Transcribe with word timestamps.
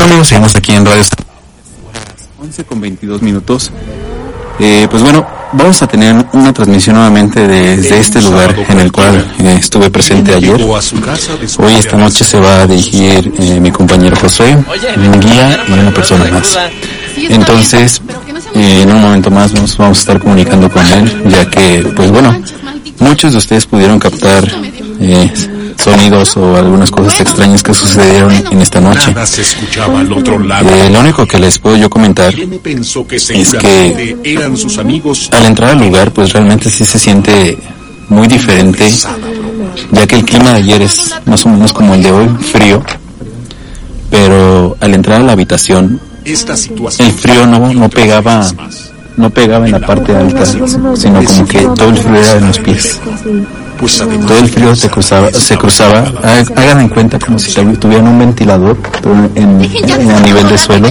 Bueno 0.00 0.14
amigos, 0.14 0.28
seguimos 0.28 0.56
aquí 0.56 0.72
en 0.72 0.86
Radio 0.86 1.02
11 2.40 2.64
con 2.64 2.80
22 2.80 3.20
minutos. 3.20 3.70
Eh, 4.58 4.88
pues 4.90 5.02
bueno, 5.02 5.26
vamos 5.52 5.82
a 5.82 5.86
tener 5.88 6.24
una 6.32 6.54
transmisión 6.54 6.96
nuevamente 6.96 7.46
desde 7.46 7.98
este 7.98 8.22
lugar 8.22 8.56
en 8.66 8.80
el 8.80 8.90
cual 8.92 9.30
eh, 9.38 9.56
estuve 9.58 9.90
presente 9.90 10.34
ayer. 10.34 10.58
Hoy 11.58 11.74
esta 11.74 11.98
noche 11.98 12.24
se 12.24 12.40
va 12.40 12.62
a 12.62 12.66
dirigir 12.66 13.30
eh, 13.40 13.60
mi 13.60 13.70
compañero 13.70 14.16
José, 14.16 14.56
un 14.96 15.20
guía 15.20 15.64
y 15.68 15.72
una 15.72 15.92
persona 15.92 16.24
más. 16.30 16.58
Entonces, 17.18 18.00
eh, 18.54 18.80
en 18.80 18.92
un 18.92 19.02
momento 19.02 19.30
más 19.30 19.52
nos 19.52 19.76
vamos 19.76 19.98
a 19.98 20.00
estar 20.00 20.18
comunicando 20.18 20.70
con 20.70 20.86
él, 20.86 21.24
ya 21.28 21.44
que, 21.50 21.86
pues 21.94 22.10
bueno, 22.10 22.40
muchos 23.00 23.32
de 23.32 23.38
ustedes 23.38 23.66
pudieron 23.66 23.98
captar 23.98 24.48
eh, 24.98 25.30
sonidos 25.80 26.36
o 26.36 26.56
algunas 26.56 26.90
cosas 26.90 27.20
extrañas 27.20 27.62
que 27.62 27.74
sucedieron 27.74 28.32
en 28.50 28.60
esta 28.62 28.80
noche. 28.80 29.12
Nada 29.12 29.26
se 29.26 29.42
escuchaba 29.42 30.00
al 30.00 30.12
otro 30.12 30.38
lado. 30.38 30.68
Eh, 30.68 30.90
lo 30.90 31.00
único 31.00 31.26
que 31.26 31.38
les 31.38 31.58
puedo 31.58 31.76
yo 31.76 31.90
comentar 31.90 32.34
¿Quién 32.34 32.58
pensó 32.58 33.06
que 33.06 33.16
es 33.16 33.24
seguramente 33.24 34.16
eran 34.24 34.56
sus 34.56 34.78
amigos? 34.78 35.28
al 35.32 35.46
entrar 35.46 35.70
al 35.70 35.78
lugar 35.78 36.10
pues 36.12 36.32
realmente 36.32 36.70
sí 36.70 36.84
se 36.84 36.98
siente 36.98 37.58
muy 38.08 38.26
diferente, 38.26 38.90
ya 39.92 40.06
que 40.06 40.16
el 40.16 40.24
clima 40.24 40.50
de 40.50 40.56
ayer 40.56 40.82
es 40.82 41.14
más 41.26 41.46
o 41.46 41.48
menos 41.48 41.72
como 41.72 41.94
el 41.94 42.02
de 42.02 42.10
hoy, 42.10 42.28
frío, 42.28 42.82
pero 44.10 44.76
al 44.80 44.94
entrar 44.94 45.20
a 45.20 45.24
la 45.24 45.32
habitación 45.32 46.00
el 46.24 47.12
frío 47.12 47.46
no, 47.46 47.72
no 47.72 47.88
pegaba 47.88 48.50
no 49.16 49.30
pegaba 49.30 49.66
en 49.66 49.72
la 49.72 49.80
parte 49.80 50.16
alta, 50.16 50.44
sino 50.46 51.24
como 51.24 51.46
que 51.46 51.60
todo 51.60 51.88
el 51.88 51.98
frío 51.98 52.16
era 52.16 52.32
en 52.38 52.46
los 52.48 52.58
pies. 52.58 53.00
Pues 53.80 53.96
Todo 53.98 54.38
el 54.38 54.48
frío 54.48 54.76
se 54.76 54.88
cruzaba, 54.90 55.32
se 55.32 55.56
cruzaba, 55.56 56.04
ha- 56.22 56.60
hagan 56.60 56.80
en 56.80 56.88
cuenta 56.90 57.18
como 57.18 57.38
si 57.38 57.52
tuvieran 57.76 58.06
un 58.08 58.18
ventilador 58.18 58.76
en, 59.34 59.60
en- 59.64 60.10
a 60.10 60.20
nivel 60.20 60.48
de 60.48 60.58
suelo. 60.58 60.88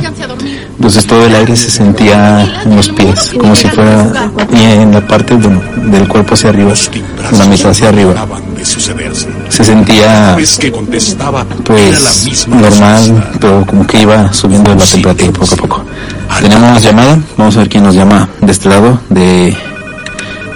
Entonces 0.78 1.06
todo 1.06 1.26
el 1.26 1.36
aire 1.36 1.56
se 1.58 1.70
sentía 1.70 2.62
en 2.64 2.76
los 2.76 2.90
pies, 2.90 3.34
como 3.38 3.54
si 3.56 3.68
fuera, 3.68 4.08
y 4.54 4.64
en 4.64 4.94
la 4.94 5.06
parte 5.06 5.34
bueno, 5.36 5.62
del 5.92 6.08
cuerpo 6.08 6.34
hacia 6.36 6.50
arriba, 6.52 6.72
en 7.32 7.38
la 7.38 7.46
mitad 7.46 7.72
hacia 7.72 7.90
arriba. 7.90 8.14
Se 9.50 9.64
sentía 9.66 10.36
pues 11.66 12.48
normal, 12.48 13.30
pero 13.42 13.66
como 13.66 13.86
que 13.86 14.00
iba 14.02 14.32
subiendo 14.34 14.74
la 14.74 14.82
temperatura 14.86 15.32
poco 15.34 15.54
a 15.54 15.58
poco. 15.58 15.86
Tenemos 16.42 16.82
llamada, 16.82 17.20
vamos 17.38 17.56
a 17.58 17.60
ver 17.60 17.70
quién 17.70 17.84
nos 17.84 17.96
llama 17.96 18.30
de 18.40 18.52
este 18.52 18.70
lado, 18.70 19.00
de 19.10 19.56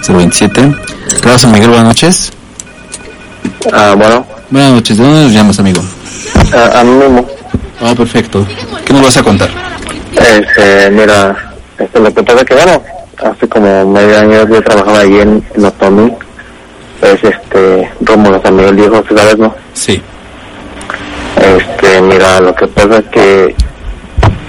027. 0.08 0.74
San 1.22 1.52
Miguel, 1.52 1.68
buenas 1.70 1.86
noches. 1.86 2.32
Ah, 3.72 3.94
bueno, 3.96 4.26
Buenas 4.50 4.72
noches, 4.72 4.96
¿de 4.98 5.04
dónde 5.04 5.22
nos 5.24 5.32
llamas, 5.32 5.58
amigo? 5.58 5.82
a, 6.52 6.80
a 6.80 6.84
mí 6.84 6.90
mismo. 6.92 7.26
Ah, 7.80 7.94
perfecto. 7.96 8.46
¿Qué 8.84 8.92
nos 8.92 9.02
vas 9.02 9.16
a 9.16 9.22
contar? 9.22 9.48
Este, 10.12 10.90
mira, 10.90 11.36
este, 11.78 11.98
lo 12.00 12.12
que 12.14 12.22
pasa 12.22 12.38
es 12.40 12.44
que, 12.44 12.54
bueno, 12.54 12.82
hace 13.24 13.48
como 13.48 13.86
medio 13.86 14.18
año 14.18 14.48
yo 14.48 14.62
trabajaba 14.62 15.00
ahí 15.00 15.18
en, 15.20 15.44
en 15.54 15.64
Otomí. 15.64 16.12
Es 17.02 17.24
este, 17.24 17.90
Rómulo 18.00 18.40
San 18.42 18.56
Miguel 18.56 18.74
Viejo, 18.76 19.02
¿sí 19.08 19.14
¿sabes, 19.16 19.38
no? 19.38 19.54
Sí. 19.72 20.00
Este, 21.36 22.00
mira, 22.02 22.40
lo 22.40 22.54
que 22.54 22.66
pasa 22.68 22.98
es 22.98 23.04
que 23.06 23.54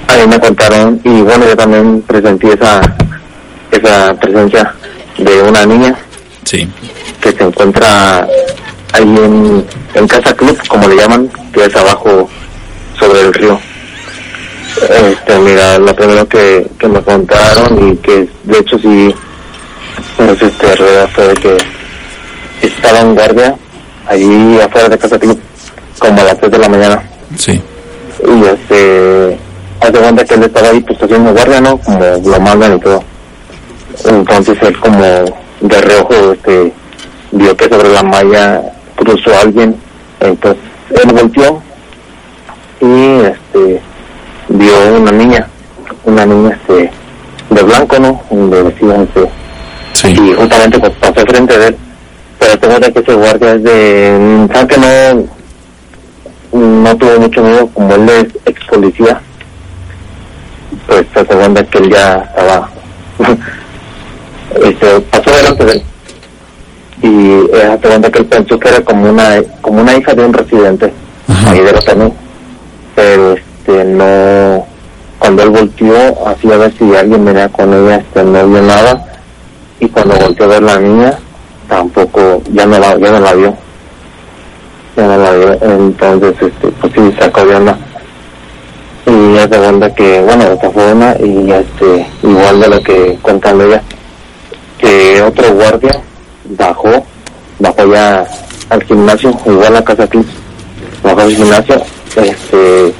a 0.08 0.18
mí 0.18 0.28
me 0.28 0.40
contaron, 0.40 1.02
y 1.04 1.22
bueno, 1.22 1.46
yo 1.48 1.56
también 1.58 2.02
presenté 2.04 2.54
esa, 2.54 2.82
esa 3.72 4.14
presencia 4.14 4.74
de 5.18 5.42
una 5.42 5.66
niña 5.66 5.96
Sí. 6.46 6.68
que 7.22 7.32
se 7.32 7.44
encuentra 7.44 8.28
ahí 8.94 9.02
en, 9.04 9.66
en 9.96 10.08
Casa 10.08 10.34
Club, 10.36 10.58
como 10.68 10.88
le 10.88 10.96
llaman, 10.96 11.30
que 11.52 11.66
es 11.66 11.76
abajo 11.76 12.30
sobre 13.00 13.22
el 13.22 13.34
río. 13.34 13.60
Este, 14.90 15.40
mira, 15.40 15.78
lo 15.80 15.96
primero 15.96 16.28
que, 16.28 16.68
que 16.78 16.88
me 16.88 17.02
contaron 17.02 17.90
y 17.92 17.98
que 17.98 18.28
de 18.44 18.60
hecho 18.60 18.78
sí, 18.78 19.14
pues 20.18 20.42
este, 20.42 21.08
fue 21.14 21.28
de 21.28 21.34
que 21.36 21.58
estaba 22.62 23.00
en 23.00 23.16
guardia 23.16 23.56
allí 24.08 24.60
afuera 24.60 24.90
de 24.90 24.98
Casa 24.98 25.18
Club, 25.18 25.40
como 25.98 26.22
a 26.22 26.26
las 26.26 26.40
3 26.40 26.52
de 26.52 26.58
la 26.58 26.70
mañana. 26.70 27.04
Sí. 27.38 27.62
Y 28.24 28.46
este, 28.46 29.38
hace 29.80 29.92
cuenta 29.92 30.26
que 30.26 30.34
él 30.36 30.44
estaba 30.44 30.70
ahí 30.70 30.80
pues 30.82 31.02
haciendo 31.02 31.32
guardia, 31.34 31.62
¿no? 31.62 31.78
Como 31.78 32.00
lo 32.00 32.40
mandan 32.40 32.76
y 32.78 32.80
todo. 32.80 33.04
Entonces 34.06 34.58
él 34.62 34.78
como 34.80 35.45
de 35.68 35.82
reojo 35.82 36.34
este, 36.34 36.74
vio 37.32 37.56
que 37.56 37.70
sobre 37.70 37.90
la 37.90 38.04
malla 38.04 38.62
cruzó 38.96 39.38
alguien. 39.40 39.76
Entonces 40.20 40.64
él 40.90 41.12
volteó 41.14 41.62
y 42.82 43.26
este 43.26 43.82
vio 44.50 44.74
una 44.98 45.12
niña, 45.12 45.48
una 46.06 46.26
niña 46.26 46.58
este 46.62 46.92
de 47.50 47.64
blanco, 47.64 48.00
¿no? 48.00 48.22
De 48.32 48.68
este, 48.70 49.30
Sí. 49.94 50.10
y 50.10 50.34
justamente 50.34 50.78
pues 50.78 50.92
pasó 51.00 51.26
frente 51.26 51.58
de 51.58 51.68
él. 51.68 51.78
Pero 52.38 52.60
tengo 52.60 52.80
que 52.80 53.00
ese 53.00 53.14
guardia 53.14 53.54
es 53.54 53.64
de, 53.64 54.48
que 54.68 54.78
no, 54.78 55.26
no 56.60 56.98
tuvo 56.98 57.20
mucho 57.22 57.42
miedo, 57.42 57.68
como 57.74 57.96
él 57.96 58.10
es 58.10 58.26
ex 58.46 58.66
policía, 58.66 59.22
pues 60.86 61.06
se 61.14 61.26
cuenta 61.26 61.64
que 61.64 61.78
él 61.78 61.90
ya 61.92 62.14
estaba, 62.30 62.70
este, 64.64 65.00
pasó 65.02 65.32
delante 65.32 65.66
de 65.66 65.72
él. 65.74 65.84
Y 67.02 67.32
eh, 67.56 67.78
se 67.82 67.88
cuenta 67.88 68.10
que 68.12 68.20
él 68.20 68.26
pensó 68.26 68.60
que 68.60 68.70
era 68.70 68.82
como 68.82 69.10
una, 69.10 69.42
como 69.62 69.82
una 69.82 69.96
hija 69.96 70.14
de 70.14 70.26
un 70.26 70.34
residente, 70.34 70.94
Ajá. 71.28 71.52
ahí 71.52 71.60
de 71.60 71.72
la 71.72 71.80
también. 71.82 72.14
Pero 72.96 73.34
este, 73.34 73.84
no, 73.84 74.66
cuando 75.20 75.44
él 75.44 75.50
volteó, 75.50 76.28
así 76.28 76.52
a 76.52 76.58
ver 76.58 76.74
si 76.78 76.96
alguien 76.96 77.26
venía 77.26 77.50
con 77.50 77.74
ella, 77.74 77.98
este, 77.98 78.24
no 78.24 78.48
vio 78.48 78.62
nada. 78.62 79.06
Y 79.80 79.90
cuando 79.90 80.16
volteó 80.16 80.46
a 80.46 80.50
ver 80.50 80.64
la 80.64 80.80
niña, 80.80 81.20
tampoco, 81.68 82.42
ya 82.54 82.66
no 82.66 82.80
la, 82.80 82.98
ya 82.98 83.12
no 83.12 83.20
la 83.20 83.34
vio. 83.34 83.56
Ya 84.96 85.08
no 85.08 85.18
la 85.18 85.32
vio. 85.32 85.54
Entonces, 85.62 86.36
este, 86.42 86.68
pues 86.70 86.94
sí, 86.94 87.14
sacó 87.20 87.46
de 87.46 87.56
onda. 87.56 87.78
Y 89.06 89.38
es 89.38 89.50
de 89.50 89.60
onda 89.60 89.94
que, 89.94 90.22
bueno, 90.22 90.44
esta 90.46 90.72
fue 90.72 90.94
una, 90.94 91.16
y 91.20 91.52
este, 91.52 92.08
igual 92.24 92.60
de 92.60 92.68
lo 92.70 92.82
que 92.82 93.20
cuentan 93.22 93.62
ella, 93.62 93.84
que 94.86 95.22
otro 95.24 95.52
guardia 95.56 96.00
bajó, 96.46 97.04
bajó 97.58 97.92
ya 97.92 98.24
al 98.70 98.84
gimnasio, 98.84 99.36
igual 99.48 99.76
a 99.78 99.84
casa 99.84 100.04
aquí, 100.04 100.20
bajó 101.04 101.22
al 101.22 101.36
gimnasio, 101.36 101.82
este, 102.16 102.94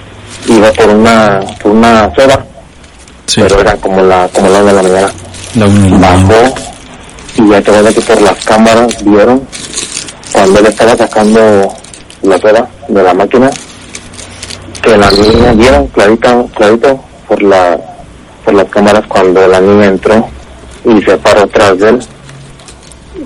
iba 0.48 0.72
por 0.72 0.90
una, 0.90 1.42
por 1.62 1.72
una 1.72 2.12
soda, 2.16 2.44
Sí. 3.28 3.42
pero 3.42 3.60
era 3.62 3.76
como 3.78 4.02
la, 4.04 4.28
como 4.34 4.50
la 4.50 4.62
la 4.62 4.74
mañana 4.84 5.12
La 5.56 5.66
de 5.68 5.70
la 5.90 6.00
mañana. 6.00 6.28
bajó 6.28 6.56
y 7.38 7.50
ya 7.50 7.62
te 7.62 7.94
que 7.94 8.02
por 8.02 8.22
las 8.22 8.46
cámaras 8.46 9.04
vieron 9.04 9.42
cuando 10.32 10.60
él 10.60 10.66
estaba 10.68 10.96
sacando 10.96 11.74
la 12.22 12.38
soda 12.40 12.68
de 12.88 13.04
la 13.04 13.14
máquina 13.14 13.50
que 14.82 14.98
la 14.98 15.10
niña 15.12 15.52
vieron 15.54 15.88
clarito 15.88 16.48
clarito 16.56 17.00
por 17.28 17.42
la 17.42 17.78
por 18.44 18.54
las 18.54 18.70
cámaras 18.70 19.04
cuando 19.08 19.48
la 19.48 19.60
niña 19.60 19.86
entró 19.88 20.30
y 20.86 21.02
se 21.02 21.18
paró 21.18 21.48
tras 21.48 21.78
de 21.80 21.90
él 21.90 22.00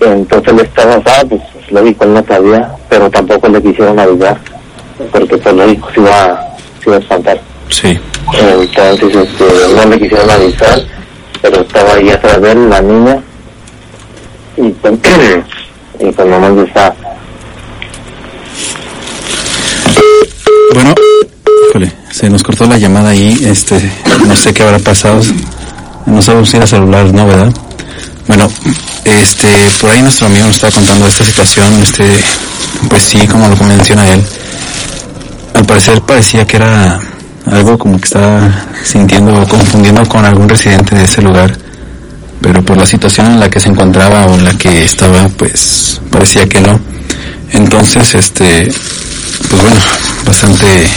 entonces 0.02 0.54
él 0.54 0.60
estaba 0.62 1.02
ah, 1.06 1.24
pues 1.28 1.42
lógico 1.72 2.04
él 2.06 2.14
no 2.14 2.26
sabía 2.26 2.72
pero 2.90 3.10
tampoco 3.10 3.48
le 3.50 3.62
quisieron 3.62 4.00
avisar 4.00 4.38
porque 5.12 5.38
pues 5.38 5.56
lógico 5.56 5.90
se 5.94 6.00
iba, 6.00 6.56
se 6.82 6.90
iba 6.90 6.96
a 6.96 7.00
espantar 7.00 7.40
Sí. 7.70 7.98
entonces 8.34 9.16
este, 9.16 9.46
no 9.76 9.86
le 9.86 10.00
quisieron 10.00 10.30
avisar, 10.30 10.82
pero 11.42 11.62
estaba 11.62 11.94
ahí 11.94 12.10
atrás 12.10 12.42
de 12.42 12.52
él 12.52 12.70
la 12.70 12.82
niña 12.82 13.22
y 14.58 14.70
pues, 14.70 14.94
y 16.00 16.12
pues 16.12 16.28
nomás 16.28 16.68
está 16.68 16.94
Bueno, 20.74 20.94
se 22.12 22.30
nos 22.30 22.44
cortó 22.44 22.66
la 22.66 22.78
llamada 22.78 23.10
ahí, 23.10 23.38
este, 23.44 23.92
no 24.28 24.36
sé 24.36 24.54
qué 24.54 24.64
habrá 24.64 24.80
pasado. 24.80 25.22
No 26.06 26.22
sabemos 26.22 26.50
si 26.50 26.58
era 26.58 26.68
celular, 26.68 27.14
¿no, 27.14 27.26
verdad? 27.26 27.54
Bueno, 28.28 28.50
este, 29.06 29.48
por 29.82 29.90
ahí 29.90 30.02
nuestro 30.02 30.28
amigo 30.28 30.46
nos 30.46 30.56
estaba 30.56 30.74
contando 30.74 31.08
esta 31.08 31.24
situación, 31.24 31.82
este, 31.82 32.08
pues 32.90 33.04
sí, 33.04 33.26
como 33.28 33.48
lo 33.48 33.56
menciona 33.66 34.08
él, 34.08 34.24
al 35.56 35.66
parecer 35.66 36.02
parecía 36.02 36.46
que 36.46 36.58
era 36.58 37.00
algo 37.52 37.78
como 37.78 37.98
que 38.00 38.06
estaba 38.06 38.66
sintiendo 38.84 39.42
o 39.42 39.48
confundiendo 39.48 40.08
con 40.08 40.26
algún 40.26 40.48
residente 40.48 40.96
de 40.96 41.06
ese 41.06 41.22
lugar, 41.22 41.58
pero 42.42 42.64
por 42.64 42.78
la 42.78 42.86
situación 42.86 43.28
en 43.28 43.40
la 43.40 43.50
que 43.50 43.60
se 43.60 43.70
encontraba 43.70 44.26
o 44.26 44.36
en 44.36 44.44
la 44.44 44.58
que 44.58 44.84
estaba, 44.84 45.28
pues 45.30 46.00
parecía 46.12 46.48
que 46.48 46.62
no. 46.62 46.80
Entonces, 47.52 48.14
este, 48.14 48.72
pues 49.50 49.62
bueno, 49.62 49.82
bastante 50.26 50.88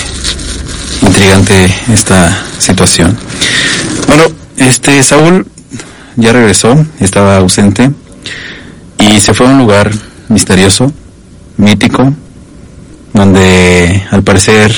intrigante 1.01 1.75
esta 1.93 2.45
situación. 2.59 3.17
Este 4.69 5.03
Saúl 5.03 5.45
ya 6.15 6.33
regresó, 6.33 6.87
estaba 7.01 7.37
ausente 7.39 7.91
y 8.97 9.19
se 9.19 9.35
fue 9.35 9.47
a 9.47 9.51
un 9.51 9.59
lugar 9.59 9.91
misterioso, 10.29 10.93
mítico, 11.57 12.15
donde 13.13 14.05
al 14.13 14.23
parecer 14.23 14.73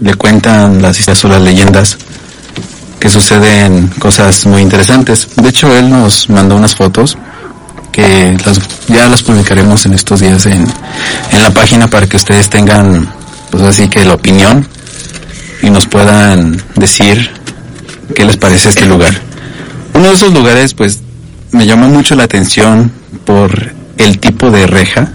le 0.00 0.14
cuentan 0.14 0.82
las 0.82 0.98
historias 0.98 1.24
o 1.24 1.28
las 1.28 1.40
leyendas 1.40 1.98
que 2.98 3.08
suceden 3.08 3.86
cosas 4.00 4.44
muy 4.44 4.60
interesantes. 4.60 5.28
De 5.36 5.48
hecho, 5.50 5.72
él 5.76 5.88
nos 5.88 6.28
mandó 6.28 6.56
unas 6.56 6.74
fotos 6.74 7.16
que 7.92 8.36
ya 8.88 9.08
las 9.08 9.22
publicaremos 9.22 9.86
en 9.86 9.94
estos 9.94 10.18
días 10.18 10.46
en, 10.46 10.66
en 11.32 11.42
la 11.42 11.50
página 11.50 11.86
para 11.86 12.08
que 12.08 12.16
ustedes 12.16 12.50
tengan, 12.50 13.08
pues 13.50 13.62
así 13.62 13.88
que 13.88 14.04
la 14.04 14.14
opinión 14.14 14.66
y 15.62 15.70
nos 15.70 15.86
puedan 15.86 16.60
decir 16.74 17.30
qué 18.16 18.24
les 18.24 18.36
parece 18.36 18.70
este 18.70 18.84
lugar. 18.84 19.27
Uno 19.98 20.10
de 20.10 20.14
esos 20.14 20.32
lugares, 20.32 20.74
pues, 20.74 21.00
me 21.50 21.66
llama 21.66 21.88
mucho 21.88 22.14
la 22.14 22.22
atención 22.22 22.92
por 23.24 23.72
el 23.96 24.20
tipo 24.20 24.48
de 24.48 24.64
reja 24.64 25.08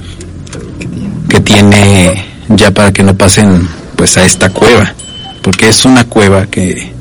que 1.30 1.40
tiene 1.40 2.26
ya 2.50 2.70
para 2.72 2.92
que 2.92 3.02
no 3.02 3.16
pasen, 3.16 3.66
pues, 3.96 4.18
a 4.18 4.26
esta 4.26 4.50
cueva, 4.50 4.94
porque 5.42 5.70
es 5.70 5.86
una 5.86 6.04
cueva 6.04 6.48
que, 6.48 6.92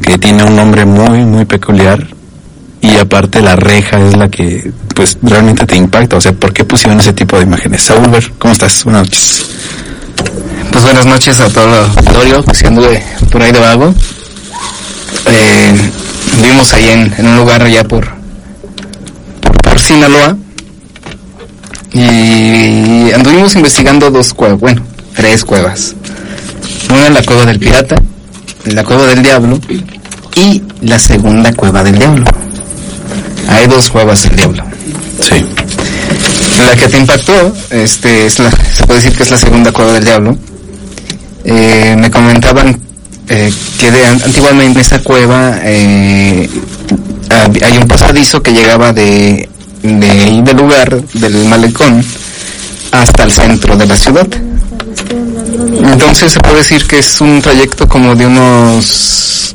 que 0.00 0.16
tiene 0.18 0.44
un 0.44 0.54
nombre 0.54 0.84
muy, 0.84 1.24
muy 1.24 1.44
peculiar 1.44 2.06
y 2.80 2.96
aparte 2.98 3.42
la 3.42 3.56
reja 3.56 3.98
es 3.98 4.16
la 4.16 4.28
que, 4.28 4.70
pues, 4.94 5.18
realmente 5.22 5.66
te 5.66 5.74
impacta. 5.74 6.18
O 6.18 6.20
sea, 6.20 6.34
¿por 6.34 6.52
qué 6.52 6.64
pusieron 6.64 7.00
ese 7.00 7.12
tipo 7.12 7.36
de 7.36 7.42
imágenes? 7.42 7.82
Saúl, 7.82 8.12
¿cómo 8.38 8.52
estás? 8.52 8.84
Buenas 8.84 9.08
noches. 9.08 9.46
Pues 10.70 10.84
buenas 10.84 11.06
noches 11.06 11.40
a 11.40 11.48
todo 11.48 11.66
el 11.66 11.90
auditorio, 11.90 12.44
que 12.44 12.66
anduve 12.68 13.02
por 13.32 13.42
ahí 13.42 13.50
de 13.50 13.58
vago. 13.58 13.92
Eh, 15.26 15.90
vivimos 16.36 16.72
ahí 16.74 16.88
en, 16.90 17.12
en 17.18 17.26
un 17.26 17.36
lugar 17.36 17.62
allá 17.62 17.84
por, 17.84 18.08
por, 19.40 19.62
por 19.62 19.78
Sinaloa. 19.78 20.36
Y 21.92 23.10
anduvimos 23.12 23.54
investigando 23.56 24.10
dos 24.10 24.34
cuevas, 24.34 24.60
bueno, 24.60 24.82
tres 25.14 25.44
cuevas. 25.44 25.94
Una 26.90 27.08
la 27.10 27.22
cueva 27.22 27.46
del 27.46 27.58
pirata, 27.58 27.96
la 28.66 28.84
cueva 28.84 29.06
del 29.06 29.22
diablo 29.22 29.58
y 30.36 30.62
la 30.82 30.98
segunda 30.98 31.52
cueva 31.54 31.82
del 31.82 31.98
diablo. 31.98 32.24
Hay 33.48 33.66
dos 33.66 33.88
cuevas 33.88 34.24
del 34.24 34.36
diablo. 34.36 34.62
Sí. 35.20 35.44
La 36.66 36.76
que 36.76 36.88
te 36.88 36.98
impactó, 36.98 37.54
este, 37.70 38.26
es 38.26 38.38
la, 38.38 38.50
se 38.50 38.84
puede 38.86 39.00
decir 39.00 39.16
que 39.16 39.22
es 39.22 39.30
la 39.30 39.38
segunda 39.38 39.72
cueva 39.72 39.92
del 39.92 40.04
diablo. 40.04 40.36
Eh, 41.44 41.96
me 41.98 42.10
comentaban 42.10 42.78
eh, 43.28 43.52
que 43.80 43.90
de, 43.90 44.06
antiguamente 44.06 44.78
en 44.78 44.86
esa 44.86 45.00
cueva 45.00 45.58
eh, 45.62 46.48
hay 47.30 47.78
un 47.78 47.88
pasadizo 47.88 48.42
que 48.42 48.52
llegaba 48.52 48.92
de, 48.92 49.48
ahí 49.82 50.42
del 50.42 50.56
lugar, 50.56 51.02
del 51.14 51.44
malecón, 51.46 52.04
hasta 52.92 53.24
el 53.24 53.32
centro 53.32 53.76
de 53.76 53.86
la 53.86 53.96
ciudad. 53.96 54.26
Entonces 55.82 56.32
se 56.32 56.40
puede 56.40 56.56
decir 56.56 56.86
que 56.86 56.98
es 56.98 57.20
un 57.20 57.40
trayecto 57.42 57.88
como 57.88 58.14
de 58.14 58.26
unos 58.26 59.54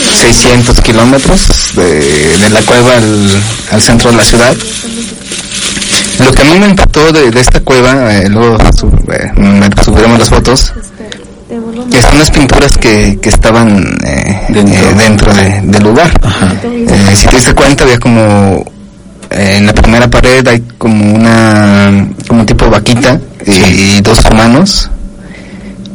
600 0.00 0.80
kilómetros 0.80 1.74
de, 1.74 2.48
la 2.50 2.62
cueva 2.62 2.96
al, 2.96 3.82
centro 3.82 4.10
de 4.10 4.16
la 4.16 4.24
ciudad. 4.24 4.54
Lo 6.24 6.32
que 6.32 6.42
a 6.42 6.44
mí 6.44 6.58
me 6.58 6.68
impactó 6.68 7.12
de, 7.12 7.40
esta 7.40 7.60
cueva, 7.60 8.14
eh, 8.14 8.28
luego 8.28 8.56
eh, 8.56 9.70
subiremos 9.84 10.18
las 10.18 10.28
fotos, 10.28 10.72
son 12.00 12.18
las 12.18 12.30
pinturas 12.30 12.76
que, 12.78 13.18
que 13.20 13.28
estaban 13.28 13.96
eh, 14.04 14.40
Dentro. 14.48 14.88
eh, 14.90 14.94
dentro 14.96 15.34
de- 15.34 15.60
del 15.62 15.82
lugar. 15.82 16.10
Eh, 16.64 17.14
si 17.16 17.26
te 17.28 17.36
diste 17.36 17.54
cuenta, 17.54 17.84
había 17.84 17.98
como 17.98 18.64
en 19.30 19.66
la 19.66 19.72
primera 19.72 20.08
pared 20.08 20.46
hay 20.46 20.60
como 20.78 21.14
una 21.14 22.06
como 22.28 22.40
un 22.40 22.46
tipo 22.46 22.68
vaquita 22.68 23.18
y, 23.46 23.50
y 23.96 24.00
dos 24.02 24.22
humanos 24.30 24.90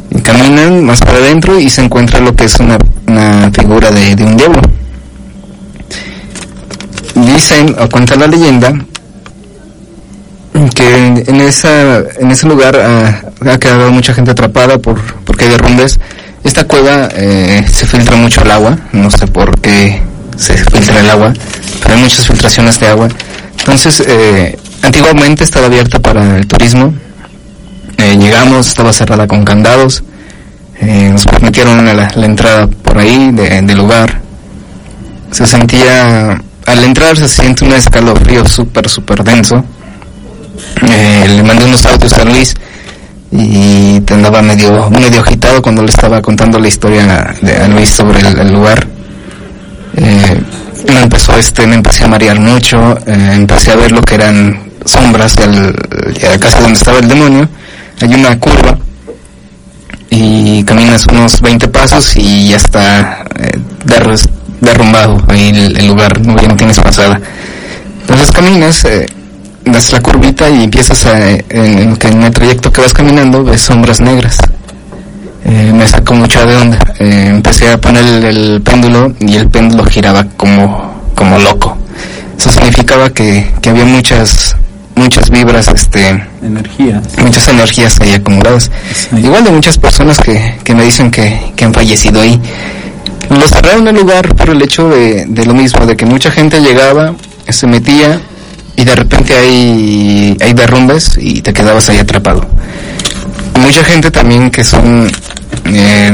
y 0.09 0.19
caminan 0.21 0.83
más 0.85 0.99
para 1.01 1.17
adentro 1.19 1.59
y 1.59 1.69
se 1.69 1.81
encuentra 1.83 2.19
lo 2.19 2.35
que 2.35 2.45
es 2.45 2.59
una, 2.59 2.77
una 3.07 3.51
figura 3.51 3.91
de, 3.91 4.15
de 4.15 4.23
un 4.23 4.37
diablo. 4.37 4.61
Dicen 7.15 7.75
o 7.79 7.89
cuenta 7.89 8.15
la 8.15 8.27
leyenda 8.27 8.73
que 10.73 11.05
en, 11.05 11.41
esa 11.41 11.99
en 12.19 12.31
ese 12.31 12.47
lugar 12.47 12.75
ah, 12.77 13.21
ha 13.51 13.57
quedado 13.57 13.91
mucha 13.91 14.13
gente 14.13 14.31
atrapada 14.31 14.77
por 14.79 14.99
porque 15.23 15.45
hay 15.45 15.51
derrumbes. 15.51 15.99
Esta 16.43 16.63
cueva 16.65 17.09
eh, 17.13 17.65
se 17.71 17.85
filtra 17.85 18.15
mucho 18.15 18.41
el 18.41 18.51
agua, 18.51 18.77
no 18.93 19.09
sé 19.11 19.27
por 19.27 19.59
qué 19.59 20.01
se 20.37 20.55
filtra 20.57 20.99
el 20.99 21.09
agua, 21.09 21.33
pero 21.83 21.95
hay 21.95 22.01
muchas 22.01 22.25
filtraciones 22.27 22.79
de 22.79 22.87
agua. 22.87 23.07
Entonces, 23.59 24.01
eh, 24.07 24.57
antiguamente 24.81 25.43
estaba 25.43 25.65
abierta 25.65 25.99
para 25.99 26.37
el 26.37 26.47
turismo. 26.47 26.93
Eh, 27.97 28.15
llegamos, 28.17 28.67
estaba 28.67 28.93
cerrada 28.93 29.27
con 29.27 29.43
candados. 29.43 30.03
Eh, 30.79 31.09
nos 31.11 31.25
permitieron 31.25 31.83
la, 31.83 31.93
la 32.15 32.25
entrada 32.25 32.67
por 32.67 32.97
ahí 32.99 33.31
de- 33.31 33.61
del 33.63 33.77
lugar. 33.77 34.21
Se 35.31 35.45
sentía, 35.47 36.39
al 36.65 36.83
entrar 36.83 37.17
se 37.17 37.27
siente 37.27 37.65
un 37.65 37.73
escalofrío 37.73 38.45
súper, 38.47 38.87
súper 38.87 39.23
denso. 39.23 39.65
Eh, 40.89 41.25
le 41.27 41.43
mandé 41.43 41.65
unos 41.65 41.85
audios 41.85 42.13
a 42.13 42.23
Luis 42.23 42.53
y 43.31 43.99
te 44.01 44.13
andaba 44.13 44.41
medio, 44.41 44.89
medio 44.89 45.21
agitado 45.21 45.61
cuando 45.61 45.81
le 45.83 45.89
estaba 45.89 46.21
contando 46.21 46.59
la 46.59 46.67
historia 46.67 47.35
de, 47.41 47.57
a 47.57 47.67
Luis 47.67 47.89
sobre 47.89 48.19
el, 48.21 48.51
lugar. 48.53 48.87
Eh, 49.95 50.41
me 50.93 51.01
empezó 51.01 51.35
este, 51.37 51.67
me 51.67 51.75
empecé 51.75 52.05
a 52.05 52.07
marear 52.07 52.39
mucho, 52.39 52.97
eh, 53.05 53.31
empecé 53.33 53.71
a 53.71 53.75
ver 53.75 53.91
lo 53.91 54.01
que 54.01 54.15
eran 54.15 54.71
sombras 54.85 55.35
del, 55.35 55.75
ya 56.21 56.37
casi 56.39 56.59
donde 56.61 56.77
estaba 56.77 56.99
el 56.99 57.07
demonio. 57.07 57.49
Hay 58.01 58.13
una 58.13 58.39
curva 58.39 58.77
y 60.09 60.63
caminas 60.63 61.05
unos 61.07 61.41
20 61.41 61.67
pasos 61.67 62.15
y 62.15 62.49
ya 62.49 62.55
está 62.57 63.25
eh, 63.39 63.51
derru- 63.85 64.29
derrumbado 64.61 65.21
ahí 65.27 65.49
el, 65.49 65.77
el 65.77 65.87
lugar, 65.87 66.21
no, 66.25 66.39
ya 66.41 66.47
no 66.47 66.55
tienes 66.55 66.79
pasada. 66.79 67.19
Entonces 68.01 68.31
caminas, 68.31 68.85
eh, 68.85 69.05
das 69.71 69.91
la 69.91 70.01
curvita 70.01 70.49
y 70.49 70.63
empiezas 70.63 71.05
a, 71.05 71.29
en, 71.31 71.41
en 71.49 71.97
en 72.01 72.23
el 72.23 72.31
trayecto 72.31 72.71
que 72.71 72.81
vas 72.81 72.93
caminando 72.93 73.43
ves 73.43 73.61
sombras 73.61 73.99
negras. 73.99 74.37
Eh, 75.45 75.71
me 75.73 75.87
sacó 75.87 76.13
mucho 76.13 76.45
de 76.45 76.55
onda. 76.57 76.79
Eh, 76.99 77.27
empecé 77.29 77.71
a 77.71 77.79
poner 77.79 78.03
el, 78.05 78.23
el 78.25 78.61
péndulo 78.61 79.13
y 79.19 79.35
el 79.35 79.47
péndulo 79.47 79.85
giraba 79.85 80.25
como, 80.35 81.11
como 81.15 81.39
loco. 81.39 81.77
Eso 82.37 82.49
significaba 82.49 83.09
que, 83.11 83.49
que 83.61 83.69
había 83.69 83.85
muchas, 83.85 84.55
muchas 84.95 85.29
vibras, 85.29 85.67
este, 85.69 86.23
Energía. 86.43 87.01
muchas 87.23 87.47
energías 87.47 87.99
ahí 88.01 88.13
acumuladas. 88.13 88.69
Sí. 88.93 89.15
Igual 89.17 89.43
de 89.45 89.51
muchas 89.51 89.77
personas 89.77 90.19
que, 90.19 90.55
que 90.63 90.75
me 90.75 90.83
dicen 90.83 91.11
que, 91.11 91.39
que 91.55 91.65
han 91.65 91.73
fallecido 91.73 92.21
ahí. 92.21 92.39
Lo 93.29 93.47
cerraron 93.47 93.87
el 93.87 93.95
lugar 93.95 94.35
por 94.35 94.49
el 94.49 94.61
hecho 94.61 94.89
de, 94.89 95.25
de 95.27 95.45
lo 95.45 95.53
mismo, 95.53 95.85
de 95.85 95.95
que 95.95 96.05
mucha 96.05 96.29
gente 96.31 96.59
llegaba, 96.61 97.13
se 97.49 97.67
metía 97.67 98.21
y 98.77 98.85
de 98.85 98.95
repente 98.95 99.33
hay, 99.35 100.37
hay 100.39 100.53
derrumbes 100.53 101.17
y 101.19 101.41
te 101.41 101.51
quedabas 101.51 101.89
ahí 101.89 101.97
atrapado. 101.97 102.47
Mucha 103.59 103.83
gente 103.83 104.11
también 104.11 104.49
que 104.51 104.63
son 104.63 105.09
eh, 105.65 106.13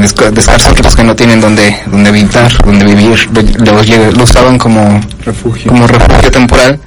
que 0.96 1.04
no 1.04 1.14
tienen 1.14 1.40
donde, 1.40 1.76
donde 1.86 2.08
habitar, 2.08 2.50
donde 2.64 2.84
vivir, 2.86 3.28
lo, 3.32 3.42
lo 3.72 3.82
llega- 3.82 4.10
lo 4.10 4.24
usaban 4.24 4.58
como, 4.58 5.00
Refugio. 5.24 5.70
como 5.70 5.86
refugio 5.86 6.30
temporal, 6.30 6.80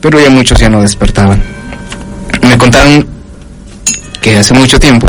pero 0.00 0.20
ya 0.20 0.28
muchos 0.28 0.58
ya 0.58 0.68
no 0.68 0.82
despertaban. 0.82 1.40
Me 2.42 2.58
contaron 2.58 3.06
que 4.20 4.36
hace 4.38 4.54
mucho 4.54 4.78
tiempo 4.80 5.06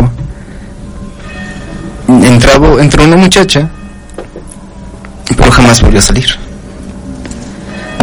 entraba, 2.07 2.81
entró 2.81 3.03
una 3.03 3.15
muchacha, 3.17 3.69
pero 5.35 5.51
jamás 5.51 5.81
volvió 5.81 5.99
a 5.99 6.03
salir. 6.03 6.27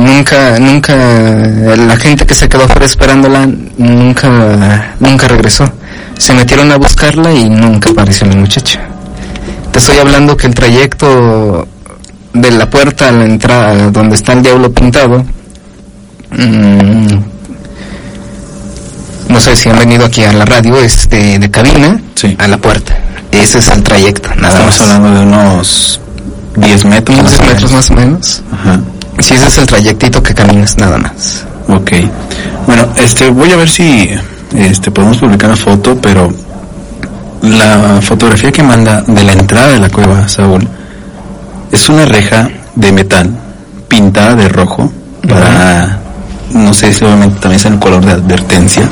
Nunca, 0.01 0.59
nunca, 0.59 0.95
la 0.97 1.97
gente 1.97 2.25
que 2.25 2.35
se 2.35 2.49
quedó 2.49 2.65
afuera 2.65 2.87
esperándola, 2.87 3.47
nunca, 3.77 4.95
nunca 4.99 5.29
regresó. 5.29 5.71
Se 6.17 6.33
metieron 6.33 6.73
a 6.73 6.77
buscarla 6.77 7.31
y 7.33 7.49
nunca 7.51 7.91
apareció 7.91 8.27
la 8.27 8.37
muchacha. 8.37 8.81
Te 9.73 9.79
estoy 9.79 9.99
hablando 9.99 10.37
que 10.39 10.47
el 10.47 10.55
trayecto 10.55 11.69
de 12.33 12.51
la 12.53 12.69
puerta 12.71 13.09
a 13.09 13.13
la 13.13 13.25
entrada 13.25 13.91
donde 13.91 14.15
está 14.17 14.33
el 14.33 14.43
diablo 14.43 14.73
pintado 14.73 15.25
mm, 16.31 17.07
no 19.29 19.41
sé 19.41 19.57
si 19.57 19.69
han 19.69 19.79
venido 19.79 20.07
aquí 20.07 20.23
a 20.25 20.33
la 20.33 20.45
radio, 20.45 20.77
es 20.79 21.09
de, 21.11 21.39
de 21.41 21.51
cabina 21.51 22.01
Sí. 22.15 22.37
a 22.39 22.47
la 22.49 22.57
puerta. 22.59 22.97
Ese 23.33 23.59
es 23.59 23.69
el 23.69 23.83
trayecto, 23.83 24.29
nada 24.37 24.55
Estamos 24.55 24.81
más. 24.81 24.89
hablando 24.91 25.19
de 25.21 25.27
unos 25.27 26.01
10 26.57 26.85
metros. 26.87 27.19
Unos 27.19 27.33
más 27.33 27.39
10 27.39 27.41
o 27.41 27.53
metros 27.55 27.73
más 27.73 27.91
o 27.91 27.95
menos. 27.95 28.43
Ajá. 28.53 28.81
Sí, 29.21 29.35
ese 29.35 29.49
es 29.49 29.59
el 29.59 29.67
trayectito 29.67 30.23
que 30.23 30.35
caminas, 30.35 30.77
nada 30.79 30.99
más. 30.99 31.45
Ok. 31.69 31.93
Bueno, 32.67 32.89
este, 32.99 33.29
voy 33.29 33.51
a 33.53 33.57
ver 33.57 33.69
si 33.69 34.09
este, 34.55 34.91
podemos 34.91 35.19
publicar 35.19 35.49
una 35.51 35.57
foto, 35.57 35.97
pero 36.01 36.33
la 37.43 38.01
fotografía 38.03 38.51
que 38.53 38.63
manda 38.63 39.03
de 39.03 39.23
la 39.25 39.33
entrada 39.33 39.69
de 39.73 39.79
la 39.79 39.89
cueva, 39.91 40.29
Saúl, 40.29 40.67
es 41.71 41.89
una 41.89 42.05
reja 42.05 42.49
de 42.75 42.93
metal 42.93 43.31
pintada 43.89 44.35
de 44.35 44.49
rojo 44.49 44.91
para, 45.29 45.99
no 46.53 46.73
sé 46.73 46.93
si 46.93 47.05
obviamente 47.05 47.41
también 47.41 47.61
es 47.61 47.67
el 47.67 47.79
color 47.79 48.05
de 48.05 48.13
advertencia, 48.13 48.89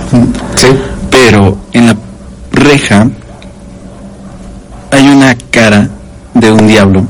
Sí. 0.57 0.69
pero 1.11 1.57
en 1.73 1.87
la 1.89 1.97
reja 2.53 3.07
hay 4.91 5.09
una 5.09 5.37
cara 5.51 5.89
de 6.35 6.53
un 6.53 6.67
diablo 6.67 7.05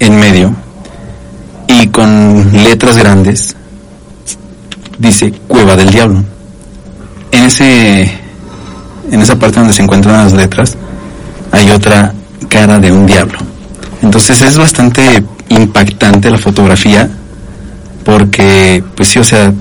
en 0.00 0.18
medio 0.18 0.54
con 2.02 2.50
letras 2.64 2.96
grandes 2.96 3.54
dice 4.98 5.32
Cueva 5.46 5.76
del 5.76 5.90
Diablo. 5.90 6.24
En 7.30 7.44
ese 7.44 8.02
en 9.12 9.20
esa 9.20 9.38
parte 9.38 9.60
donde 9.60 9.72
se 9.72 9.82
encuentran 9.82 10.24
las 10.24 10.32
letras 10.32 10.76
hay 11.52 11.70
otra 11.70 12.12
cara 12.48 12.80
de 12.80 12.90
un 12.90 13.06
diablo. 13.06 13.38
Entonces 14.02 14.42
es 14.42 14.58
bastante 14.58 15.22
impactante 15.48 16.28
la 16.28 16.38
fotografía 16.38 17.08
porque 18.04 18.82
pues 18.96 19.08
sí, 19.10 19.20
o 19.20 19.24
sea, 19.24 19.52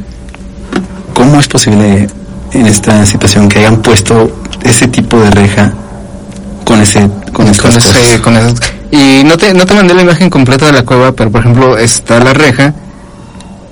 ¿cómo 1.14 1.40
es 1.40 1.48
posible 1.48 2.08
en 2.54 2.66
esta 2.66 3.06
situación 3.06 3.50
que 3.50 3.60
hayan 3.60 3.84
puesto 3.84 4.36
ese 4.64 4.88
tipo 4.88 5.20
de 5.20 5.30
reja 5.30 5.74
con 6.66 6.82
ese 6.82 7.02
con 7.34 7.46
Con 8.24 8.36
ese- 8.36 8.81
Y 8.92 9.24
no 9.24 9.38
te, 9.38 9.54
no 9.54 9.66
te 9.66 9.74
mandé 9.74 9.94
la 9.94 10.02
imagen 10.02 10.30
completa 10.30 10.66
de 10.66 10.74
la 10.74 10.84
cueva, 10.84 11.14
pero 11.14 11.32
por 11.32 11.42
ejemplo 11.42 11.78
está 11.78 12.20
la 12.20 12.34
reja, 12.34 12.74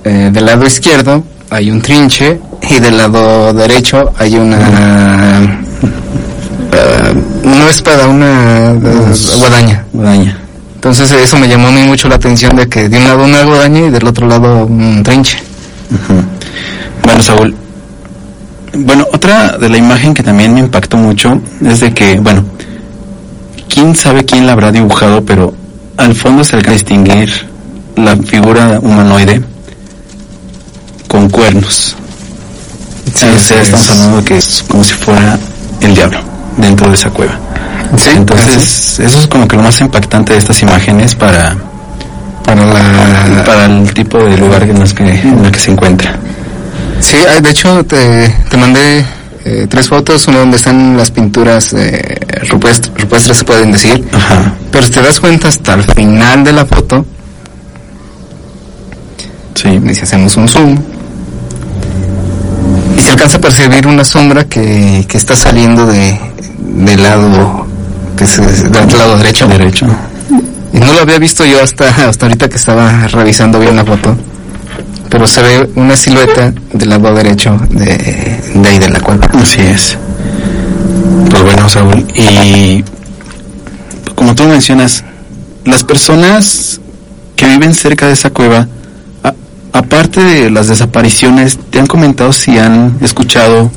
eh, 0.04 0.30
del 0.32 0.46
lado 0.46 0.66
izquierdo 0.66 1.22
hay 1.50 1.70
un 1.70 1.82
trinche 1.82 2.40
y 2.70 2.78
del 2.78 2.96
lado 2.96 3.52
derecho 3.52 4.12
hay 4.16 4.36
una... 4.36 5.60
eh, 6.72 7.14
no 7.44 7.68
espada, 7.68 8.06
una 8.08 8.70
eh, 8.70 9.14
guadaña. 9.38 9.84
Guadaña. 9.92 10.38
Entonces 10.76 11.12
eso 11.12 11.36
me 11.36 11.48
llamó 11.48 11.68
a 11.68 11.72
mí 11.72 11.82
mucho 11.82 12.08
la 12.08 12.14
atención 12.14 12.56
de 12.56 12.66
que 12.66 12.88
de 12.88 12.96
un 12.96 13.04
lado 13.04 13.24
una 13.24 13.42
guadaña 13.42 13.80
y 13.80 13.90
del 13.90 14.06
otro 14.06 14.26
lado 14.26 14.64
un 14.64 15.02
trinche. 15.02 15.38
Bueno, 17.02 17.22
Saúl. 17.22 17.54
Bueno, 18.72 19.06
otra 19.12 19.58
de 19.58 19.68
la 19.68 19.76
imagen 19.76 20.14
que 20.14 20.22
también 20.22 20.54
me 20.54 20.60
impactó 20.60 20.96
mucho 20.96 21.40
es 21.62 21.80
de 21.80 21.92
que, 21.92 22.20
bueno, 22.20 22.44
quién 23.72 23.94
sabe 23.94 24.24
quién 24.24 24.46
la 24.46 24.52
habrá 24.52 24.70
dibujado, 24.72 25.24
pero 25.24 25.54
al 25.96 26.14
fondo 26.14 26.44
se 26.44 26.56
alcanza 26.56 26.70
a 26.72 26.74
distinguir 26.78 27.30
la 27.96 28.16
figura 28.16 28.78
humanoide 28.80 29.42
con 31.08 31.28
cuernos. 31.28 31.96
Sí, 33.14 33.26
o 33.26 33.38
sea, 33.38 33.56
es- 33.60 33.68
estamos 33.68 33.90
hablando 33.90 34.16
de 34.18 34.24
que 34.24 34.36
es 34.36 34.64
como 34.68 34.84
si 34.84 34.94
fuera 34.94 35.38
el 35.80 35.94
diablo 35.94 36.20
dentro 36.56 36.88
de 36.88 36.94
esa 36.94 37.10
cueva. 37.10 37.38
Sí, 37.96 38.10
Entonces, 38.14 39.00
eso 39.00 39.18
es 39.18 39.26
como 39.26 39.48
que 39.48 39.56
lo 39.56 39.62
más 39.62 39.80
impactante 39.80 40.32
de 40.34 40.38
estas 40.38 40.62
imágenes 40.62 41.14
para, 41.16 41.56
para 42.44 42.64
la... 42.64 43.42
para 43.44 43.66
el 43.66 43.92
tipo 43.92 44.18
de 44.18 44.36
lugar 44.38 44.62
en, 44.62 44.78
los 44.78 44.94
que, 44.94 45.02
en 45.02 45.44
el 45.44 45.50
que 45.50 45.58
se 45.58 45.72
encuentra. 45.72 46.16
Sí, 47.00 47.16
ah, 47.28 47.40
de 47.40 47.50
hecho 47.50 47.82
te, 47.84 48.28
te 48.48 48.56
mandé 48.56 49.04
eh, 49.44 49.66
tres 49.68 49.88
fotos, 49.88 50.26
una 50.28 50.38
donde 50.38 50.56
están 50.56 50.96
las 50.96 51.10
pinturas 51.10 51.72
eh, 51.72 52.18
rupestres, 52.50 52.92
rupestres 53.00 53.38
se 53.38 53.44
pueden 53.44 53.72
decir, 53.72 54.04
Ajá. 54.12 54.54
pero 54.70 54.84
si 54.84 54.90
te 54.90 55.02
das 55.02 55.18
cuenta 55.20 55.48
hasta 55.48 55.74
el 55.74 55.84
final 55.84 56.44
de 56.44 56.52
la 56.52 56.64
foto, 56.66 57.04
Sí. 59.54 59.68
y 59.84 59.94
si 59.94 60.02
hacemos 60.02 60.36
un 60.36 60.48
zoom, 60.48 60.78
y 62.96 63.00
se 63.00 63.10
alcanza 63.10 63.36
a 63.36 63.40
percibir 63.40 63.86
una 63.86 64.04
sombra 64.04 64.44
que, 64.44 65.04
que 65.08 65.18
está 65.18 65.36
saliendo 65.36 65.86
de, 65.86 66.18
del 66.58 67.02
lado, 67.02 67.66
que 68.16 68.24
del 68.24 68.98
lado 68.98 69.16
derecho. 69.18 69.46
Derecho. 69.48 69.86
Y 70.72 70.78
no 70.78 70.92
lo 70.92 71.00
había 71.00 71.18
visto 71.18 71.44
yo 71.44 71.62
hasta, 71.62 71.88
hasta 72.08 72.26
ahorita 72.26 72.48
que 72.48 72.56
estaba 72.56 73.06
revisando 73.08 73.58
bien 73.58 73.76
la 73.76 73.84
foto. 73.84 74.16
Pero 75.10 75.26
se 75.26 75.42
ve 75.42 75.70
una 75.74 75.96
silueta 75.96 76.54
del 76.72 76.88
lado 76.88 77.12
derecho 77.14 77.58
de, 77.70 78.40
de 78.54 78.68
ahí 78.68 78.78
de 78.78 78.88
la 78.88 79.00
cueva. 79.00 79.26
Así 79.34 79.60
es. 79.60 79.98
Pues 81.28 81.42
bueno, 81.42 81.68
Saúl, 81.68 82.06
y 82.14 82.84
como 84.14 84.34
tú 84.34 84.44
mencionas, 84.44 85.04
las 85.64 85.84
personas 85.84 86.80
que 87.36 87.46
viven 87.46 87.74
cerca 87.74 88.06
de 88.06 88.12
esa 88.12 88.30
cueva, 88.30 88.68
aparte 89.72 90.20
de 90.20 90.50
las 90.50 90.68
desapariciones, 90.68 91.58
¿te 91.70 91.78
han 91.78 91.86
comentado 91.86 92.32
si 92.32 92.58
han 92.58 92.98
escuchado 93.00 93.70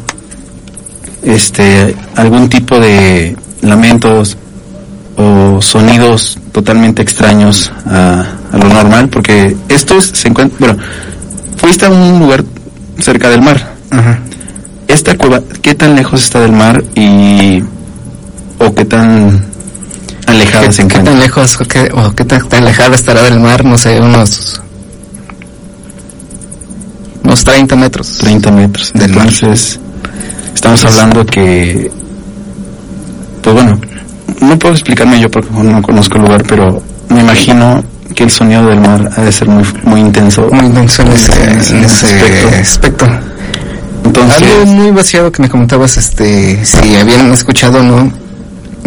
este 1.21 1.95
algún 2.15 2.49
tipo 2.49 2.79
de 2.79 3.35
lamentos 3.61 4.37
o 5.15 5.61
sonidos 5.61 6.39
totalmente 6.51 7.01
extraños 7.01 7.71
a, 7.85 8.25
a 8.51 8.57
lo 8.57 8.67
normal? 8.69 9.09
Porque 9.09 9.55
estos 9.69 10.05
se 10.05 10.27
encuentran, 10.27 10.59
bueno, 10.59 10.83
fuiste 11.63 11.86
a 11.86 11.89
un 11.89 12.20
lugar 12.20 12.43
cerca 13.00 13.29
del 13.29 13.41
mar 13.41 13.74
Ajá. 13.89 14.20
esta 14.89 15.17
cueva, 15.17 15.41
¿qué 15.62 15.74
tan 15.75 15.96
lejos 15.96 16.22
está 16.22 16.41
del 16.41 16.51
mar 16.51 16.84
y 16.93 17.63
o 18.60 18.75
qué 18.75 18.84
tan 18.84 19.46
alejada 20.27 20.65
¿Qué, 20.67 20.74
se 20.74 20.82
qué 20.82 20.84
encuentra? 20.88 21.13
tan 21.13 21.20
lejos 21.22 21.62
o 21.62 21.65
qué, 21.65 21.89
o 21.93 22.12
qué 22.12 22.25
tan, 22.25 22.50
tan 22.50 22.63
alejada 22.63 22.96
estará 22.96 23.22
del 23.24 23.39
mar? 23.39 23.63
No 23.63 23.77
sé, 23.77 24.00
unos... 24.01 24.62
Unos 27.24 27.43
30 27.46 27.75
metros. 27.77 28.17
30 28.17 28.51
metros. 28.51 28.91
Del 28.93 29.13
mar. 29.13 29.27
Entonces, 29.27 29.79
estamos 30.53 30.84
hablando 30.84 31.25
que, 31.25 31.89
pues 33.41 33.55
bueno, 33.55 33.79
no 34.41 34.60
puedo 34.60 34.74
explicarme 34.74 35.22
yo 35.22 35.32
porque 35.32 35.50
no 35.51 35.82
conozco 35.82 36.17
el 36.17 36.24
lugar, 36.24 36.43
pero 36.48 36.84
me 37.10 37.22
imagino 37.22 37.82
que 38.13 38.24
el 38.24 38.32
sonido 38.32 38.65
del 38.67 38.79
mar 38.79 39.10
ha 39.15 39.22
de 39.22 39.32
ser 39.32 39.48
muy, 39.48 39.63
muy 39.84 40.00
intenso. 40.01 40.48
Muy 40.51 40.65
intenso 40.65 41.01
en 41.03 41.12
ese, 41.12 41.43
en 41.43 41.84
ese 41.84 42.05
aspecto. 42.05 42.48
aspecto. 42.62 43.08
Entonces, 44.05 44.43
Algo 44.43 44.65
muy 44.65 44.91
vaciado 44.91 45.32
que 45.32 45.41
me 45.41 45.50
comentabas, 45.50 45.98
este, 45.98 46.63
si 46.65 46.96
habían 46.96 47.32
escuchado 47.32 47.79
o 47.79 47.84
no. 47.84 48.12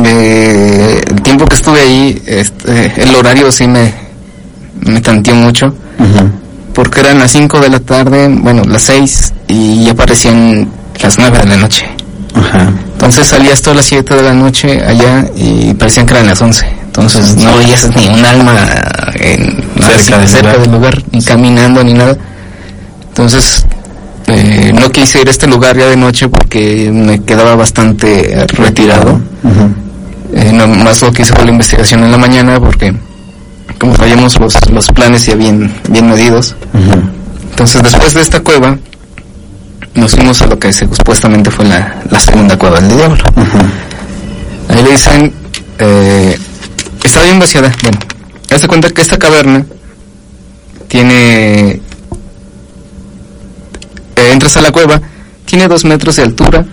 Eh, 0.04 1.00
el 1.08 1.22
tiempo 1.22 1.46
que 1.46 1.54
estuve 1.56 1.80
ahí, 1.80 2.22
este, 2.26 2.92
el 3.02 3.14
horario 3.14 3.50
sí 3.50 3.66
me, 3.66 3.92
me 4.80 5.00
tanteó 5.00 5.34
mucho. 5.34 5.66
ujú, 5.98 6.30
Porque 6.74 7.00
eran 7.00 7.18
las 7.18 7.30
5 7.32 7.60
de 7.60 7.70
la 7.70 7.80
tarde, 7.80 8.28
bueno, 8.30 8.62
las 8.64 8.82
6, 8.82 9.32
y 9.48 9.84
ya 9.84 9.92
aparecían 9.92 10.68
las 11.02 11.18
9 11.18 11.38
de 11.38 11.46
la 11.46 11.56
noche. 11.56 11.86
ajá, 12.34 12.70
Entonces 12.92 13.26
salías 13.26 13.62
todas 13.62 13.76
las 13.78 13.86
7 13.86 14.14
de 14.14 14.22
la 14.22 14.34
noche 14.34 14.82
allá 14.84 15.24
y 15.34 15.72
parecían 15.74 16.06
que 16.06 16.12
eran 16.14 16.26
las 16.26 16.42
11. 16.42 16.66
Entonces 16.96 17.36
no 17.36 17.56
veías 17.58 17.90
ni 17.94 18.08
un 18.08 18.24
alma 18.24 18.54
en, 19.16 19.62
Cerca 19.82 20.18
del 20.18 20.28
cerca 20.28 20.52
lugar. 20.52 20.60
del 20.60 20.72
lugar, 20.72 21.02
ni 21.12 21.22
caminando 21.22 21.84
ni 21.84 21.92
nada. 21.92 22.16
Entonces 23.08 23.66
eh, 24.28 24.72
no 24.74 24.90
quise 24.90 25.20
ir 25.20 25.28
a 25.28 25.30
este 25.30 25.46
lugar 25.46 25.76
ya 25.76 25.86
de 25.88 25.96
noche 25.96 26.28
porque 26.28 26.90
me 26.90 27.22
quedaba 27.22 27.54
bastante 27.54 28.46
retirado. 28.48 29.20
Eh, 30.34 30.52
no, 30.52 30.66
más 30.68 31.02
lo 31.02 31.12
que 31.12 31.22
hice 31.22 31.34
fue 31.34 31.44
la 31.44 31.52
investigación 31.52 32.02
en 32.02 32.10
la 32.12 32.18
mañana 32.18 32.58
porque 32.58 32.94
como 33.78 33.92
traíamos 33.92 34.38
los, 34.40 34.70
los 34.70 34.86
planes 34.88 35.26
ya 35.26 35.34
bien, 35.34 35.70
bien 35.90 36.08
medidos. 36.08 36.56
Entonces 37.50 37.82
después 37.82 38.14
de 38.14 38.22
esta 38.22 38.40
cueva 38.40 38.78
nos 39.94 40.12
fuimos 40.12 40.40
a 40.42 40.46
lo 40.46 40.58
que 40.58 40.72
supuestamente 40.72 41.50
fue 41.50 41.66
la, 41.66 41.96
la 42.10 42.20
segunda 42.20 42.56
cueva 42.58 42.80
del 42.80 42.96
diablo. 42.96 43.24
Ahí 44.68 44.82
le 44.82 44.90
dicen, 44.90 45.32
eh, 45.78 46.38
está 47.06 47.22
bien 47.22 47.38
vaciada. 47.38 47.72
Bueno, 47.82 47.98
hazte 48.50 48.68
cuenta 48.68 48.90
que 48.90 49.02
esta 49.02 49.18
caverna 49.18 49.64
tiene, 50.88 51.80
eh, 54.16 54.32
entras 54.32 54.56
a 54.56 54.62
la 54.62 54.70
cueva, 54.72 55.00
tiene 55.44 55.68
dos 55.68 55.84
metros 55.84 56.16
de 56.16 56.22
altura, 56.22 56.64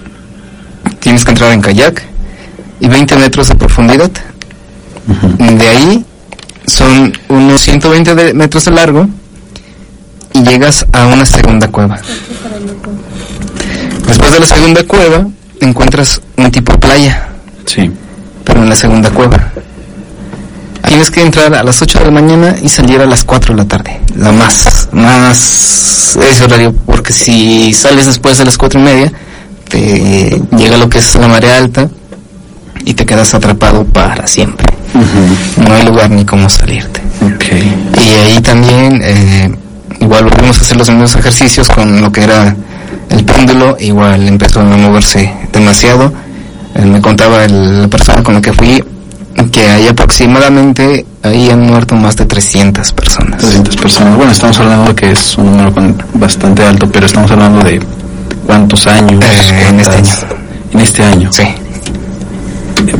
tienes 1.00 1.24
que 1.26 1.32
entrar 1.32 1.52
en 1.52 1.62
kayak 1.62 2.04
y 2.80 2.88
20 2.88 3.16
metros 3.18 3.50
de 3.50 3.56
profundidad. 3.56 4.12
De 5.40 5.68
ahí 5.68 6.06
son 6.66 7.12
unos 7.30 7.62
120 7.62 8.16
de- 8.16 8.34
metros 8.34 8.66
de 8.66 8.72
largo 8.72 9.08
y 10.34 10.44
llegas 10.44 10.86
a 10.94 11.08
una 11.08 11.26
segunda 11.26 11.68
cueva. 11.68 12.00
Después 14.08 14.32
de 14.32 14.40
la 14.40 14.46
segunda 14.46 14.84
cueva 14.84 15.28
encuentras 15.60 16.22
un 16.38 16.52
tipo 16.52 16.74
de 16.74 16.78
playa 16.80 17.30
Sí, 17.66 17.90
pero 18.44 18.62
en 18.64 18.70
la 18.70 18.76
segunda 18.76 19.10
cueva. 19.10 19.52
Tienes 20.88 21.10
que 21.12 21.22
entrar 21.22 21.54
a 21.56 21.64
las 21.64 21.82
8 21.82 22.00
de 22.00 22.06
la 22.06 22.12
mañana 22.12 22.56
y 22.62 22.70
salir 22.70 23.00
a 23.02 23.06
las 23.06 23.24
4 23.24 23.56
de 23.56 23.62
la 23.64 23.68
tarde. 23.68 24.00
La 24.16 24.32
más, 24.32 24.90
más 24.92 26.16
ese 26.30 26.44
horario, 26.44 26.74
porque 26.86 27.14
si 27.14 27.74
sales 27.74 28.06
después 28.06 28.38
de 28.38 28.46
las 28.46 28.58
4 28.58 28.80
y 28.80 28.84
media, 28.84 29.12
te 29.70 30.42
llega 30.58 30.78
lo 30.78 30.90
que 30.90 31.00
es 31.00 31.16
la 31.16 31.28
marea 31.28 31.58
alta 31.58 31.90
y 32.86 32.94
te 32.94 33.06
quedas 33.06 33.34
atrapado 33.34 33.86
para 33.86 34.28
siempre. 34.28 34.68
No 35.58 35.74
hay 35.74 35.84
lugar 35.86 36.12
ni 36.12 36.26
cómo 36.26 36.50
salirte. 36.50 37.02
Okay. 37.36 37.74
Y 38.04 38.10
ahí 38.26 38.42
también, 38.42 39.02
eh, 39.04 39.56
igual 40.00 40.26
volvimos 40.26 40.60
a 40.60 40.62
hacer 40.62 40.78
los 40.78 40.90
mismos 40.90 41.16
ejercicios 41.16 41.70
con 41.70 42.02
lo 42.02 42.12
que 42.12 42.24
era 42.24 42.56
el 43.10 43.24
péndulo, 43.26 43.78
igual 43.80 44.28
empezó 44.28 44.60
a 44.60 44.64
moverse 44.66 45.34
demasiado. 45.52 46.14
Eh, 46.76 46.86
me 46.86 47.02
contaba 47.02 47.46
el- 47.46 47.82
la 47.84 47.88
persona 47.88 48.22
con 48.22 48.36
la 48.36 48.42
que 48.42 48.54
fui 48.54 48.84
que 49.52 49.68
hay 49.70 49.88
aproximadamente, 49.88 51.06
ahí 51.24 51.50
han 51.50 51.62
muerto 51.62 51.96
más 51.96 52.16
de 52.16 52.26
300 52.26 52.92
personas. 52.94 53.38
300 53.40 53.76
personas. 53.78 54.16
Bueno, 54.16 54.32
estamos 54.32 54.60
hablando 54.60 54.86
de 54.90 54.96
que 54.96 55.12
es 55.12 55.38
un 55.38 55.46
número 55.58 55.74
bastante 56.14 56.64
alto, 56.64 56.90
pero 56.92 57.06
estamos 57.06 57.30
hablando 57.32 57.64
de 57.64 57.80
cuántos 58.46 58.88
años. 58.88 59.24
Eh, 59.24 59.66
en 59.70 59.80
este 59.80 59.92
cuántas- 59.92 60.26
En 60.74 60.80
este 60.80 61.04
año. 61.04 61.32
Sí. 61.32 61.44
Eh, 61.44 61.56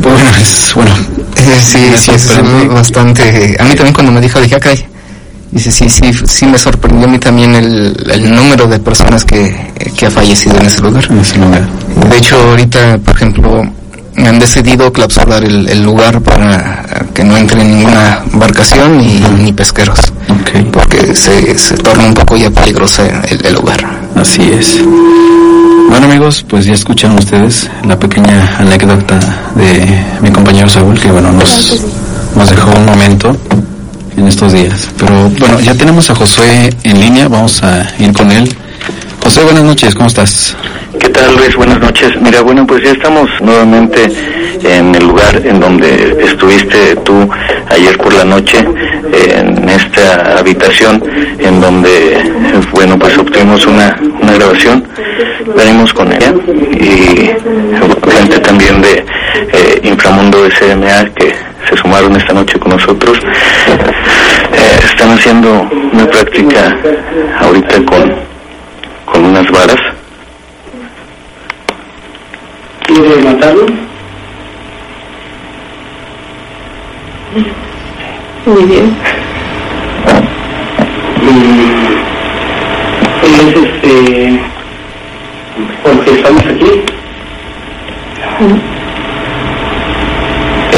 bueno, 0.14 0.30
es, 0.40 0.72
bueno, 0.74 0.90
Eh, 1.36 1.60
sí, 1.62 1.78
sí, 1.96 2.10
es 2.12 2.68
bastante. 2.68 3.56
A 3.58 3.64
mí 3.64 3.74
también 3.74 3.92
cuando 3.94 4.12
me 4.12 4.20
dijo, 4.20 4.40
dije, 4.40 4.56
acá 4.56 4.70
Dice, 5.50 5.70
sí, 5.70 5.88
sí, 5.88 6.10
sí 6.26 6.46
me 6.46 6.58
sorprendió 6.58 7.06
a 7.06 7.10
mí 7.10 7.18
también 7.20 7.54
el, 7.54 7.94
el 8.10 8.34
número 8.34 8.66
de 8.66 8.80
personas 8.80 9.24
que, 9.24 9.54
que 9.96 10.06
ha 10.06 10.10
fallecido 10.10 10.56
en 10.58 10.66
ese 10.66 10.80
lugar. 10.80 11.06
en 11.08 11.18
ese 11.20 11.38
lugar. 11.38 11.62
De 12.10 12.16
hecho, 12.16 12.36
ahorita, 12.36 12.98
por 12.98 13.14
ejemplo, 13.14 13.62
han 14.16 14.38
decidido 14.38 14.92
clausurar 14.92 15.44
el, 15.44 15.68
el 15.68 15.82
lugar 15.82 16.20
para 16.20 16.84
que 17.12 17.24
no 17.24 17.36
entre 17.36 17.64
ninguna 17.64 18.22
embarcación 18.32 18.98
ni, 18.98 19.20
ni 19.42 19.52
pesqueros. 19.52 20.12
Porque 20.72 21.14
se, 21.14 21.58
se 21.58 21.76
torna 21.76 22.04
un 22.04 22.14
poco 22.14 22.36
ya 22.36 22.50
peligroso 22.50 23.02
el, 23.04 23.44
el 23.44 23.54
lugar. 23.54 23.84
Así 24.16 24.42
es. 24.42 24.80
Bueno 25.88 26.06
amigos, 26.06 26.44
pues 26.48 26.64
ya 26.64 26.74
escucharon 26.74 27.18
ustedes 27.18 27.68
la 27.84 27.98
pequeña 27.98 28.56
anécdota 28.58 29.18
de 29.54 30.04
mi 30.20 30.30
compañero 30.30 30.68
Saúl, 30.68 30.98
que 30.98 31.10
bueno, 31.10 31.30
nos, 31.32 31.80
nos 32.34 32.50
dejó 32.50 32.70
un 32.70 32.86
momento 32.86 33.36
en 34.16 34.26
estos 34.26 34.52
días. 34.52 34.88
Pero 34.98 35.28
bueno, 35.38 35.60
ya 35.60 35.74
tenemos 35.74 36.08
a 36.10 36.14
Josué 36.14 36.70
en 36.82 37.00
línea, 37.00 37.28
vamos 37.28 37.62
a 37.62 37.86
ir 37.98 38.12
con 38.12 38.30
él. 38.32 38.52
José, 39.22 39.42
buenas 39.44 39.64
noches, 39.64 39.94
¿cómo 39.94 40.08
estás? 40.08 40.56
¿Qué 41.14 41.20
tal 41.20 41.36
Luis? 41.36 41.54
Buenas 41.54 41.78
noches. 41.78 42.20
Mira, 42.20 42.40
bueno, 42.40 42.66
pues 42.66 42.82
ya 42.82 42.90
estamos 42.90 43.30
nuevamente 43.40 44.10
en 44.64 44.92
el 44.96 45.06
lugar 45.06 45.40
en 45.44 45.60
donde 45.60 46.16
estuviste 46.20 46.96
tú 47.04 47.30
ayer 47.70 47.96
por 47.98 48.12
la 48.14 48.24
noche, 48.24 48.58
en 48.58 49.68
esta 49.68 50.38
habitación 50.38 51.00
en 51.38 51.60
donde, 51.60 52.20
bueno, 52.72 52.98
pues 52.98 53.16
obtuvimos 53.16 53.64
una, 53.64 53.96
una 54.20 54.32
grabación, 54.32 54.84
venimos 55.56 55.94
con 55.94 56.12
ella 56.12 56.34
y 56.72 57.30
gente 58.10 58.38
también 58.40 58.82
de 58.82 59.04
eh, 59.52 59.80
Inframundo 59.84 60.50
SMA 60.50 61.04
que 61.14 61.32
se 61.68 61.76
sumaron 61.76 62.16
esta 62.16 62.32
noche 62.32 62.58
con 62.58 62.72
nosotros. 62.72 63.20
Eh, 63.68 64.78
están 64.84 65.10
haciendo 65.12 65.64
una 65.92 66.06
práctica 66.06 66.76
ahorita 67.40 67.76
con, 67.84 68.14
con 69.04 69.24
unas 69.26 69.48
varas 69.52 69.93
¿Quiere 72.84 73.22
matarlo? 73.24 73.66
Muy 78.46 78.64
bien. 78.64 78.96
Entonces, 83.22 83.64
este, 83.64 84.40
porque 85.82 86.10
estamos 86.10 86.46
aquí, 86.46 86.82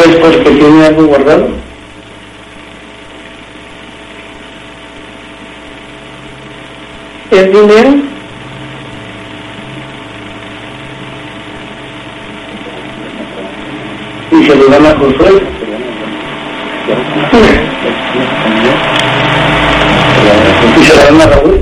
es 0.04 0.16
porque 0.16 0.50
tiene 0.50 0.86
algo 0.86 1.06
guardado. 1.06 1.48
¿Es 7.30 7.52
dinero? 7.52 8.15
Se 14.46 14.54
lo 14.54 14.68
dan 14.68 14.86
a 14.86 14.90
Josué. 14.90 15.42
Y 20.78 20.84
se 20.84 20.96
lo 20.96 21.02
dan 21.02 21.20
a 21.20 21.26
Raúl. 21.26 21.60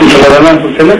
Y 0.00 0.10
se 0.10 0.18
lo 0.18 0.30
dan 0.30 0.46
a 0.46 0.62
Susana. 0.62 0.94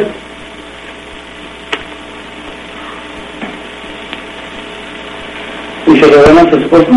Y 5.86 6.00
se 6.00 6.06
lo 6.06 6.22
dan 6.22 6.38
a 6.38 6.50
su 6.50 6.56
esposo. 6.56 6.90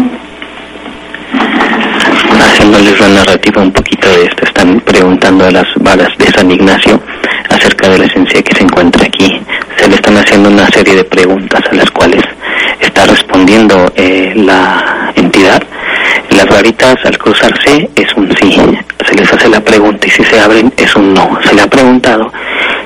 haciéndoles 2.58 2.99
la 2.99 3.08
narrativa 3.10 3.62
un 3.62 3.71
poquito 3.71 4.10
de 4.10 4.25
esto, 4.25 4.37
preguntando 4.97 5.45
a 5.45 5.51
las 5.51 5.67
varas 5.75 6.10
de 6.17 6.25
San 6.31 6.49
Ignacio 6.49 6.99
acerca 7.51 7.88
de 7.88 7.99
la 7.99 8.05
esencia 8.05 8.41
que 8.41 8.55
se 8.55 8.63
encuentra 8.63 9.05
aquí. 9.05 9.39
Se 9.75 9.88
le 9.88 9.93
están 9.93 10.17
haciendo 10.17 10.49
una 10.49 10.67
serie 10.69 10.95
de 10.95 11.03
preguntas 11.03 11.62
a 11.71 11.75
las 11.75 11.91
cuales 11.91 12.23
está 12.79 13.05
respondiendo 13.05 13.93
eh, 13.95 14.33
la 14.36 15.13
entidad. 15.15 15.62
Las 16.31 16.47
varitas 16.47 16.95
al 17.05 17.15
cruzarse 17.19 17.88
es 17.95 18.12
un 18.15 18.36
sí. 18.38 18.60
Se 19.07 19.13
les 19.13 19.31
hace 19.31 19.47
la 19.49 19.60
pregunta 19.60 20.07
y 20.07 20.10
si 20.10 20.23
se 20.23 20.39
abren 20.39 20.73
es 20.75 20.95
un 20.95 21.13
no. 21.13 21.38
Se 21.43 21.53
le 21.53 21.62
ha 21.62 21.67
preguntado 21.67 22.31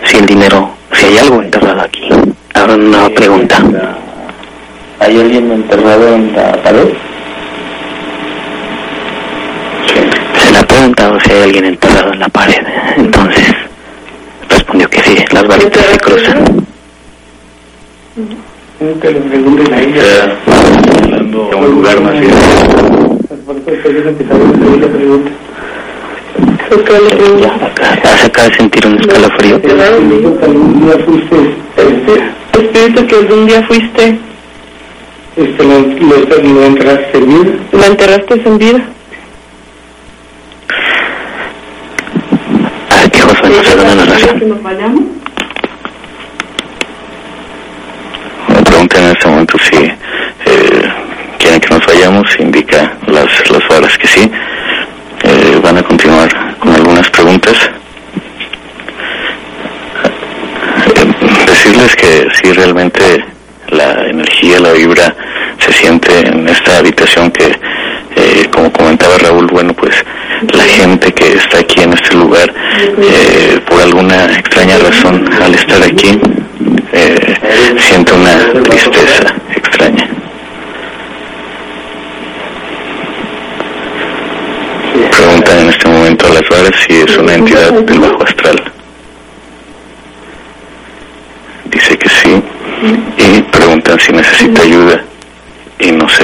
si 0.04 0.18
el 0.18 0.26
dinero, 0.26 0.70
si 0.92 1.06
hay 1.06 1.18
algo 1.18 1.42
enterrado 1.42 1.80
aquí. 1.80 2.10
Ahora 2.54 2.76
una 2.76 3.08
pregunta. 3.08 3.56
¿Hay 5.00 5.18
alguien 5.18 5.50
enterrado 5.50 6.14
en 6.14 6.36
la 6.36 6.52
pared? 6.62 6.90
Se 10.38 10.52
le 10.52 10.58
ha 10.58 10.68
preguntado 10.82 11.20
si 11.20 11.32
hay 11.32 11.44
alguien 11.44 11.66
enterrado 11.66 12.12
en 12.12 12.20
la 12.20 12.30
pared. 12.30 12.58
Entonces, 12.98 13.54
respondió 14.50 14.90
que 14.90 15.00
sí, 15.04 15.16
las 15.32 15.48
varitas 15.48 15.86
se 15.86 15.98
cruzan. 16.00 16.66
Nunca 18.80 19.10
le 19.12 19.20
pregunten 19.20 19.74
a 19.74 19.80
ella. 19.80 20.38
hablando 21.04 21.50
de 21.50 21.56
un 21.56 21.72
lugar 21.76 22.02
más 22.02 22.14
que 22.16 22.30
acaba 28.26 28.48
de 28.48 28.56
sentir 28.56 28.88
un 28.88 29.00
escalofrío. 29.00 29.62
Que 29.62 29.68
este, 31.78 32.14
Espíritu 32.60 33.08
que 33.08 33.16
algún 33.16 33.46
día 33.46 33.62
fuiste, 33.68 34.20
este, 35.36 35.64
lo, 35.64 35.80
lo, 35.80 36.54
lo 36.54 36.64
entraste 36.66 37.18
en 37.20 37.28
vida. 37.28 37.52
¿lo 37.72 37.86
enterraste 37.86 38.42
en 38.46 38.58
vida? 38.58 38.82
A 42.90 43.10
que 43.62 44.46
nos 44.46 44.64
vayamos? 44.64 45.04
Me 48.48 48.62
preguntan 48.64 49.04
en 49.04 49.12
este 49.12 49.28
momento 49.28 49.58
si 49.60 49.76
eh, 49.76 50.94
quieren 51.38 51.60
que 51.60 51.70
nos 51.70 51.86
vayamos, 51.86 52.40
indica 52.40 52.94
las, 53.08 53.50
las 53.50 53.68
varas 53.68 53.98
que 53.98 54.08
sí. 54.08 54.32
Eh, 55.24 55.60
van 55.64 55.78
a 55.78 55.84
continuar 55.84 56.58
con 56.58 56.74
algunas 56.74 57.10
preguntas. 57.10 57.70
Eh, 60.96 61.46
decirles 61.46 61.96
que 61.96 62.28
sí, 62.42 62.52
realmente 62.54 63.24
la 63.70 64.08
energía, 64.08 64.60
la 64.60 64.74
vibra 64.74 65.16
se 65.60 65.72
siente 65.74 66.28
en 66.28 66.48
esta 66.50 66.80
habitación 66.80 67.32
que, 67.32 67.56
eh, 68.16 68.48
como 68.52 68.72
comentaba 68.74 69.18
Raúl, 69.20 69.48
bueno, 69.48 69.74
pues 69.74 70.04
la 70.54 70.64
gente 70.64 71.14
que 71.14 71.34
está 71.34 71.60
aquí 71.60 71.82
en 71.82 71.94
este 71.94 72.16
lugar, 72.16 72.52
eh, 72.78 73.60
por 73.68 73.82
alguna 73.82 74.26
extraña 74.26 74.78
razón, 74.78 75.30
al 75.42 75.54
estar 75.54 75.82
aquí, 75.84 76.20
eh, 76.94 77.76
siente 77.78 78.14
una 78.14 78.52
tristeza 78.64 79.36
extraña. 79.56 80.08
Preguntan 85.18 85.60
en 85.60 85.70
este 85.70 85.88
momento 85.88 86.26
a 86.26 86.30
las 86.30 86.50
varas 86.50 86.72
si 86.88 86.94
es 86.94 87.18
una 87.18 87.34
entidad 87.34 87.72
del 87.72 88.00
bajo 88.00 88.24
astral. 88.24 88.64
Dice 91.66 91.98
que 91.98 92.10
sí. 92.10 92.42
Y 93.18 93.42
preguntan 93.44 94.00
si 94.00 94.12
necesita 94.12 94.62
ayuda. 94.64 95.04
Y 95.80 95.92
no 95.92 96.08
se 96.10 96.24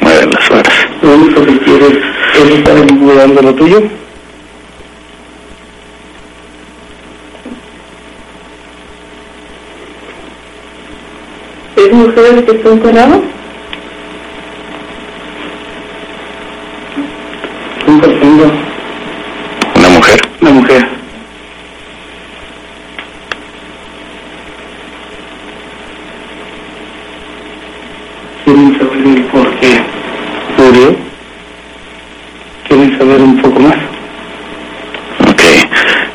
mueven 0.00 0.30
las 0.30 0.48
varas. 0.48 0.74
Lo 1.02 1.14
único 1.14 1.44
que 1.44 1.58
quieres 1.58 1.98
es 2.34 2.50
estar 2.50 3.44
lo 3.44 3.54
tuyo. 3.54 3.82
Sabes 12.22 12.44
que 12.44 12.50
está 12.52 12.68
enterrado? 12.68 13.22
Un 17.86 18.00
profundo, 18.00 18.52
¿Una 19.76 19.88
mujer? 19.88 20.20
una 20.40 20.50
mujer. 20.50 20.86
¿Quieren 28.44 28.78
saber 28.78 29.06
el 29.06 29.22
por 29.24 29.54
qué 29.60 29.80
murió? 30.58 30.96
¿Quieren 32.68 32.98
saber 32.98 33.20
un 33.20 33.40
poco 33.40 33.60
más? 33.60 33.76
Ok. 35.28 35.42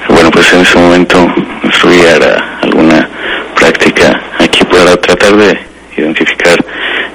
Bueno, 0.09 0.31
pues 0.31 0.53
en 0.53 0.61
ese 0.61 0.77
momento 0.77 1.27
estudiar 1.63 2.43
alguna 2.61 3.07
práctica 3.55 4.21
aquí 4.39 4.63
para 4.65 4.95
tratar 4.97 5.35
de 5.35 5.65
identificar 5.97 6.57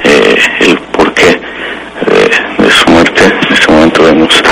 eh, 0.05 0.37
el 0.61 0.79
porqué 0.93 1.31
eh, 1.31 2.31
de 2.63 2.71
su 2.71 2.91
muerte. 2.91 3.25
En 3.25 3.53
este 3.53 3.73
momento 3.73 4.03
vemos 4.05 4.43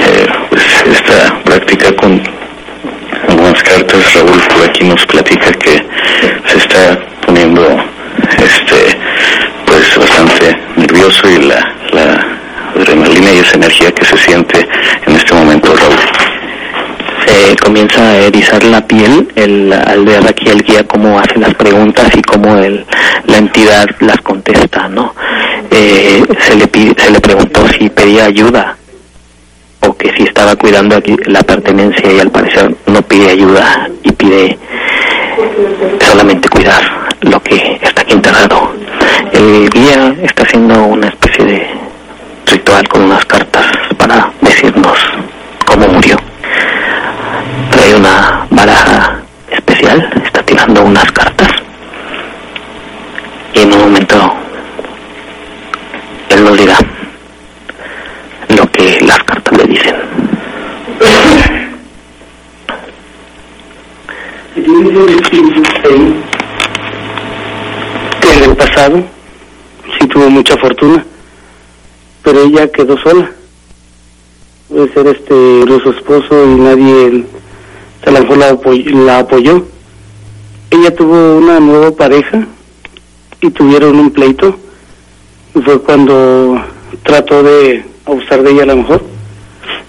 eh, 0.00 0.26
pues 0.50 0.62
esta 0.86 1.38
práctica 1.44 1.92
con 1.96 2.20
algunas 3.28 3.62
cartas. 3.62 4.14
Raúl 4.14 4.40
por 4.54 4.64
aquí 4.68 4.84
nos 4.84 5.04
platica 5.06 5.52
que 5.52 5.82
se 6.46 6.58
está 6.58 6.98
poniendo 7.26 7.62
este 8.38 8.98
pues 9.66 9.98
bastante 9.98 10.56
nervioso 10.76 11.28
y 11.28 11.38
la, 11.46 11.72
la 11.92 12.26
adrenalina 12.76 13.32
y 13.32 13.38
esa 13.38 13.56
energía 13.56 13.92
que 13.92 14.04
se 14.04 14.16
siente 14.16 14.66
en 15.06 15.16
este 15.16 15.34
momento 15.34 15.74
Raúl. 15.74 15.96
se 17.26 17.56
comienza 17.56 18.00
a 18.00 18.16
erizar 18.18 18.62
la 18.64 18.86
al 19.72 20.04
ver 20.04 20.26
aquí 20.26 20.48
el 20.48 20.62
guía 20.62 20.84
cómo 20.86 21.18
hace 21.18 21.38
las 21.38 21.54
preguntas 21.54 22.10
y 22.14 22.22
cómo 22.22 22.56
el, 22.56 22.84
la 23.26 23.38
entidad 23.38 23.86
las 24.00 24.20
contesta, 24.20 24.88
¿no? 24.88 25.14
Eh, 25.70 26.22
se, 26.40 26.56
le 26.56 26.66
pide- 26.68 26.94
se 27.00 27.10
le 27.10 27.20
preguntó 27.20 27.66
si 27.68 27.88
pedía 27.88 28.26
ayuda 28.26 28.76
o 29.80 29.96
que 29.96 30.12
si 30.16 30.22
estaba 30.24 30.54
cuidando 30.56 30.96
aquí 30.96 31.16
la 31.26 31.42
pertenencia 31.42 32.12
y 32.12 32.20
al 32.20 32.30
parecer 32.30 32.74
no 32.86 33.02
pide 33.02 33.30
ayuda 33.30 33.88
y 34.02 34.12
pide 34.12 34.58
solamente 36.00 36.48
cuidar 36.48 36.82
lo 37.22 37.42
que 37.42 37.78
está 37.82 38.02
aquí 38.02 38.12
enterrado. 38.12 38.72
El 39.32 39.68
guía 39.70 40.14
está 40.22 40.42
haciendo 40.44 40.84
una 40.84 41.08
especie 41.08 41.44
de 41.44 41.66
ritual 42.46 42.86
con 42.88 43.02
unas 43.02 43.24
cartas 43.24 43.66
para 43.96 44.30
decirnos 44.40 44.98
cómo 45.66 45.88
murió 45.88 46.16
trae 47.70 47.94
una 47.96 48.46
baraja 48.50 49.16
especial, 49.50 50.08
está 50.24 50.42
tirando 50.44 50.82
unas 50.84 51.10
cartas 51.12 51.50
y 53.54 53.60
en 53.60 53.72
un 53.72 53.80
momento 53.80 54.34
él 56.28 56.44
nos 56.44 56.56
dirá 56.56 56.78
lo 58.56 58.70
que 58.70 59.00
las 59.00 59.18
cartas 59.24 59.58
le 59.58 59.64
dicen. 59.64 59.94
Y 64.56 64.60
dice 64.60 65.02
el 65.02 65.18
espíritu 65.20 65.62
ahí 65.84 66.22
que 68.20 68.32
en 68.32 68.44
el 68.50 68.56
pasado 68.56 69.02
sí 69.98 70.06
tuvo 70.06 70.30
mucha 70.30 70.56
fortuna, 70.56 71.04
ella 72.42 72.70
quedó 72.70 72.96
sola. 72.98 73.30
Puede 74.68 74.92
ser 74.92 75.06
este 75.06 75.80
su 75.82 75.90
esposo 75.90 76.44
y 76.44 76.54
nadie 76.56 77.24
a 78.06 78.10
lo 78.10 78.20
mejor 78.20 78.38
la, 78.38 78.58
la 79.04 79.18
apoyó. 79.20 79.64
Ella 80.70 80.94
tuvo 80.94 81.38
una 81.38 81.60
nueva 81.60 81.90
pareja 81.92 82.46
y 83.40 83.50
tuvieron 83.50 83.98
un 83.98 84.10
pleito 84.10 84.56
y 85.54 85.60
fue 85.60 85.80
cuando 85.82 86.60
trató 87.02 87.42
de 87.42 87.84
abusar 88.06 88.42
de 88.42 88.50
ella 88.50 88.62
a 88.64 88.66
lo 88.66 88.76
mejor. 88.76 89.02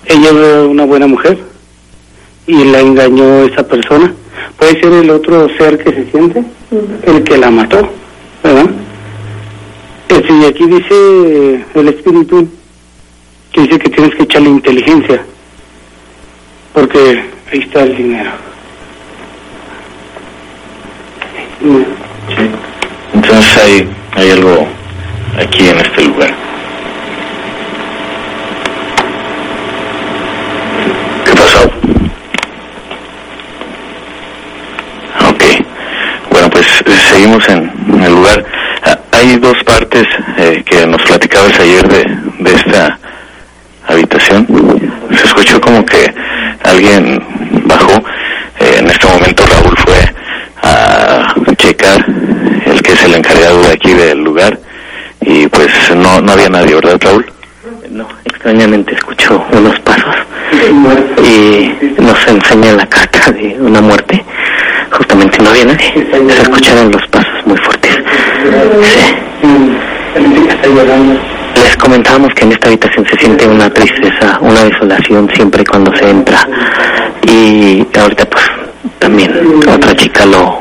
Ella 0.06 0.30
era 0.30 0.62
una 0.64 0.86
buena 0.86 1.08
mujer 1.08 1.40
y 2.48 2.64
la 2.66 2.80
engañó 2.80 3.44
esa 3.46 3.68
persona. 3.68 4.14
Puede 4.58 4.80
ser 4.80 4.94
el 4.94 5.10
otro 5.10 5.48
ser 5.58 5.84
que 5.84 5.92
se 5.92 6.12
siente, 6.12 6.44
el 7.04 7.24
que 7.24 7.38
la 7.38 7.50
mató, 7.50 7.90
¿verdad? 8.44 8.70
Este, 10.08 10.34
y 10.34 10.46
aquí 10.46 10.65
dice 10.65 11.65
el 11.74 11.88
espíritu 11.88 12.48
que 13.52 13.62
dice 13.62 13.80
que 13.80 13.89
tienes 13.89 14.15
que 14.15 14.24
echarle 14.24 14.50
inteligencia, 14.50 15.24
porque 16.74 17.24
ahí 17.52 17.60
está 17.60 17.84
el 17.84 17.98
dinero. 17.98 18.32
Entonces 23.13 23.58
hay, 23.58 23.89
hay 24.15 24.32
algo 24.32 24.68
aquí 25.39 25.68
en 25.68 25.78
este 25.78 26.04
lugar. 26.04 26.34
¿Qué 31.26 31.32
pasó? 31.32 31.63
Ok. 35.30 35.44
Bueno, 36.30 36.50
pues 36.50 36.65
seguimos 37.10 37.48
en 37.50 38.04
el 38.04 38.12
lugar. 38.13 38.46
Hay 39.15 39.38
dos 39.38 39.56
partes 39.63 40.06
eh, 40.38 40.62
que 40.65 40.86
nos 40.86 41.01
platicabas 41.04 41.58
ayer 41.58 41.88
de, 41.88 42.51
esta 42.51 42.99
habitación. 43.88 44.45
Se 45.15 45.25
escuchó 45.25 45.62
como 45.62 45.86
que 45.86 46.13
alguien 46.63 47.23
bajó. 47.65 47.93
Eh, 48.60 48.75
en 48.80 48.88
este 48.88 49.08
momento 49.08 49.45
Raúl 49.45 49.78
fue 49.78 50.13
a 50.63 51.34
checar 51.56 52.06
el 52.65 52.82
que 52.82 52.91
es 52.91 53.04
el 53.04 53.13
encargado 53.13 53.62
de 53.62 53.71
aquí 53.71 53.93
del 53.93 54.19
lugar 54.19 54.60
y 55.21 55.47
pues 55.47 55.71
no, 55.95 56.19
no 56.19 56.34
había 56.34 56.49
nadie, 56.49 56.75
¿verdad 56.75 56.99
Raúl? 56.99 57.25
No, 57.91 58.08
extrañamente 58.25 58.95
escucho 58.95 59.41
unos 59.54 59.80
pasos 59.80 60.15
y 61.23 62.01
nos 62.01 62.28
enseña 62.28 62.73
la 62.73 62.86
carta 62.88 63.32
de 63.32 63.56
una 63.62 63.80
muerte. 63.80 64.23
Justamente 64.91 65.41
no 65.41 65.49
había 65.51 65.65
nadie. 65.65 65.93
Se 66.12 66.41
escucharon 66.41 66.91
los 66.91 67.08
pasos 67.08 67.45
muy 67.45 67.58
fuertes. 67.58 67.85
Les 71.64 71.78
comentábamos 71.78 72.34
que 72.34 72.44
en 72.44 72.52
esta 72.52 72.68
habitación 72.68 73.06
se 73.08 73.16
siente 73.18 73.48
una 73.48 73.70
tristeza, 73.70 74.38
una 74.42 74.64
desolación 74.64 75.30
siempre 75.34 75.64
cuando 75.64 75.96
se 75.96 76.10
entra. 76.10 76.48
Y 77.28 77.86
ahorita 77.98 78.26
pues 78.26 78.44
también 79.00 79.32
otra 79.68 79.96
chica 79.96 80.26
lo, 80.26 80.60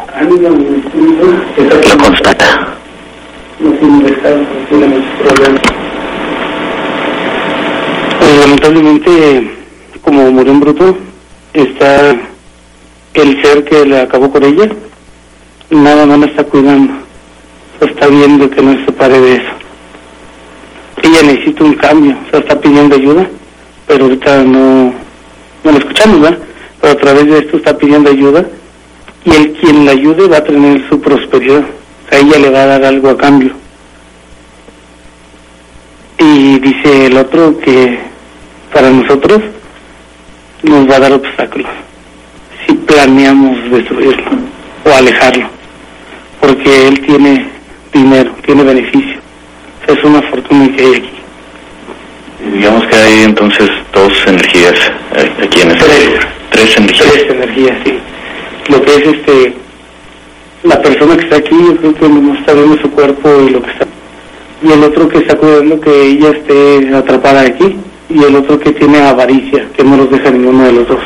lo 1.58 1.98
constata. 1.98 2.68
Pues, 8.18 8.38
lamentablemente, 8.40 9.50
como 10.02 10.30
murió 10.30 10.52
un 10.52 10.60
bruto, 10.60 10.96
está 11.52 12.14
el 13.14 13.42
ser 13.42 13.64
que 13.64 13.86
le 13.86 14.00
acabó 14.00 14.30
con 14.30 14.44
ella, 14.44 14.68
nada 15.70 16.06
más 16.06 16.18
la 16.18 16.26
está 16.26 16.44
cuidando, 16.44 17.03
está 17.80 18.06
viendo 18.06 18.48
que 18.50 18.62
no 18.62 18.72
se 18.74 18.84
separe 18.86 19.20
de 19.20 19.36
eso. 19.36 19.50
Ella 21.02 21.22
necesita 21.22 21.64
un 21.64 21.74
cambio, 21.74 22.16
o 22.26 22.30
sea, 22.30 22.40
está 22.40 22.60
pidiendo 22.60 22.96
ayuda, 22.96 23.26
pero 23.86 24.04
ahorita 24.04 24.42
no, 24.44 24.94
no 25.64 25.72
la 25.72 25.78
escuchamos, 25.78 26.20
¿verdad? 26.20 26.38
Pero 26.80 26.92
a 26.92 26.96
través 26.96 27.26
de 27.26 27.38
esto 27.38 27.56
está 27.56 27.76
pidiendo 27.76 28.10
ayuda 28.10 28.44
y 29.24 29.30
el 29.30 29.52
quien 29.52 29.84
la 29.84 29.92
ayude 29.92 30.28
va 30.28 30.38
a 30.38 30.44
tener 30.44 30.88
su 30.88 31.00
prosperidad, 31.00 31.60
o 31.62 32.08
sea, 32.08 32.20
ella 32.20 32.38
le 32.38 32.50
va 32.50 32.62
a 32.62 32.66
dar 32.66 32.84
algo 32.84 33.10
a 33.10 33.16
cambio. 33.16 33.52
Y 36.18 36.58
dice 36.58 37.06
el 37.06 37.16
otro 37.16 37.58
que 37.58 37.98
para 38.72 38.90
nosotros 38.90 39.40
nos 40.62 40.90
va 40.90 40.96
a 40.96 41.00
dar 41.00 41.12
obstáculos 41.12 41.70
si 42.66 42.74
planeamos 42.74 43.70
destruirlo 43.70 44.30
o 44.84 44.90
alejarlo, 44.94 45.46
porque 46.40 46.88
él 46.88 47.00
tiene 47.06 47.53
dinero, 47.94 48.32
tiene 48.44 48.62
beneficio, 48.64 49.18
es 49.86 50.04
una 50.04 50.20
fortuna 50.22 50.68
que 50.76 50.82
hay 50.82 50.94
aquí. 50.96 51.10
Digamos 52.52 52.86
que 52.86 52.96
hay 52.96 53.22
entonces 53.22 53.70
dos 53.92 54.12
energías 54.26 54.74
eh, 55.16 55.32
aquí 55.42 55.62
en 55.62 55.70
este. 55.70 55.86
Tres 56.50 56.76
energías. 56.76 57.12
Tres 57.12 57.30
energías, 57.30 57.76
sí. 57.84 57.98
Lo 58.68 58.82
que 58.82 58.94
es 58.94 59.06
este, 59.06 59.54
la 60.62 60.80
persona 60.82 61.16
que 61.16 61.24
está 61.24 61.36
aquí, 61.36 61.56
yo 61.56 61.76
creo 61.76 61.94
que 61.94 62.08
no 62.08 62.34
está 62.34 62.52
viendo 62.52 62.76
su 62.78 62.90
cuerpo 62.90 63.28
y 63.46 63.50
lo 63.50 63.62
que 63.62 63.70
está. 63.70 63.86
Y 64.62 64.72
el 64.72 64.82
otro 64.82 65.08
que 65.08 65.18
está 65.18 65.36
cuidando 65.36 65.80
que 65.80 66.02
ella 66.02 66.30
esté 66.30 66.94
atrapada 66.94 67.42
aquí. 67.42 67.76
Y 68.10 68.22
el 68.22 68.36
otro 68.36 68.60
que 68.60 68.72
tiene 68.72 69.00
avaricia, 69.00 69.66
que 69.74 69.82
no 69.82 69.96
los 69.96 70.10
deja 70.10 70.30
ninguno 70.30 70.64
de 70.64 70.72
los 70.72 70.86
dos. 70.86 71.00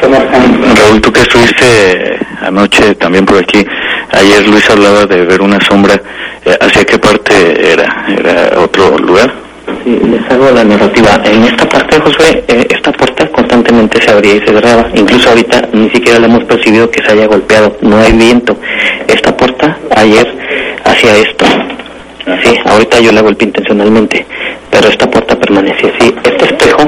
Raúl, 0.00 1.00
tú 1.00 1.12
que 1.12 1.20
estuviste 1.20 2.18
anoche 2.42 2.94
también 2.94 3.24
por 3.24 3.38
aquí, 3.38 3.64
ayer 4.12 4.46
Luis 4.46 4.68
hablaba 4.70 5.06
de 5.06 5.24
ver 5.24 5.40
una 5.40 5.60
sombra, 5.60 6.00
eh, 6.44 6.56
¿hacia 6.60 6.84
qué 6.84 6.98
parte 6.98 7.72
era? 7.72 8.06
¿Era 8.08 8.60
otro 8.60 8.98
lugar? 8.98 9.32
Sí, 9.84 9.98
les 10.04 10.30
hago 10.30 10.50
la 10.50 10.64
narrativa. 10.64 11.20
En 11.24 11.44
esta 11.44 11.68
parte, 11.68 12.00
José, 12.00 12.44
eh, 12.48 12.66
esta 12.70 12.92
puerta 12.92 13.26
constantemente 13.28 14.00
se 14.02 14.10
abría 14.10 14.34
y 14.34 14.40
se 14.40 14.46
cerraba. 14.46 14.86
Incluso 14.94 15.28
ahorita 15.30 15.68
ni 15.72 15.88
siquiera 15.90 16.18
le 16.18 16.26
hemos 16.26 16.44
percibido 16.44 16.90
que 16.90 17.02
se 17.02 17.12
haya 17.12 17.26
golpeado. 17.26 17.76
No 17.80 17.98
hay 17.98 18.12
viento. 18.12 18.56
Esta 19.06 19.36
puerta 19.36 19.78
ayer 19.96 20.26
hacia 20.84 21.16
esto. 21.16 21.46
Sí, 22.42 22.58
ahorita 22.64 23.00
yo 23.00 23.12
la 23.12 23.22
golpeé 23.22 23.48
intencionalmente, 23.48 24.26
pero 24.70 24.88
esta 24.88 25.10
puerta 25.10 25.36
permanece 25.36 25.92
así. 25.96 26.14
Este 26.24 26.44
espejo 26.44 26.82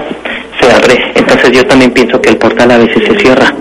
entonces 1.15 1.51
yo 1.53 1.65
también 1.67 1.91
pienso 1.93 2.21
que 2.21 2.31
el 2.31 2.37
portal 2.37 2.71
a 2.71 2.79
veces 2.79 3.03
se 3.07 3.19
cierra, 3.21 3.53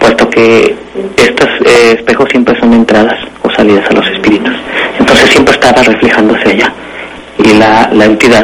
puesto 0.00 0.28
que 0.30 0.74
estos 1.16 1.48
eh, 1.66 1.94
espejos 1.98 2.28
siempre 2.30 2.58
son 2.58 2.72
entradas 2.72 3.18
o 3.42 3.50
salidas 3.50 3.88
a 3.90 3.94
los 3.94 4.06
espíritus. 4.08 4.54
Entonces 4.98 5.30
siempre 5.30 5.54
estaba 5.54 5.82
reflejándose 5.82 6.48
allá. 6.50 6.72
Y 7.38 7.52
la, 7.54 7.90
la 7.92 8.04
entidad 8.06 8.42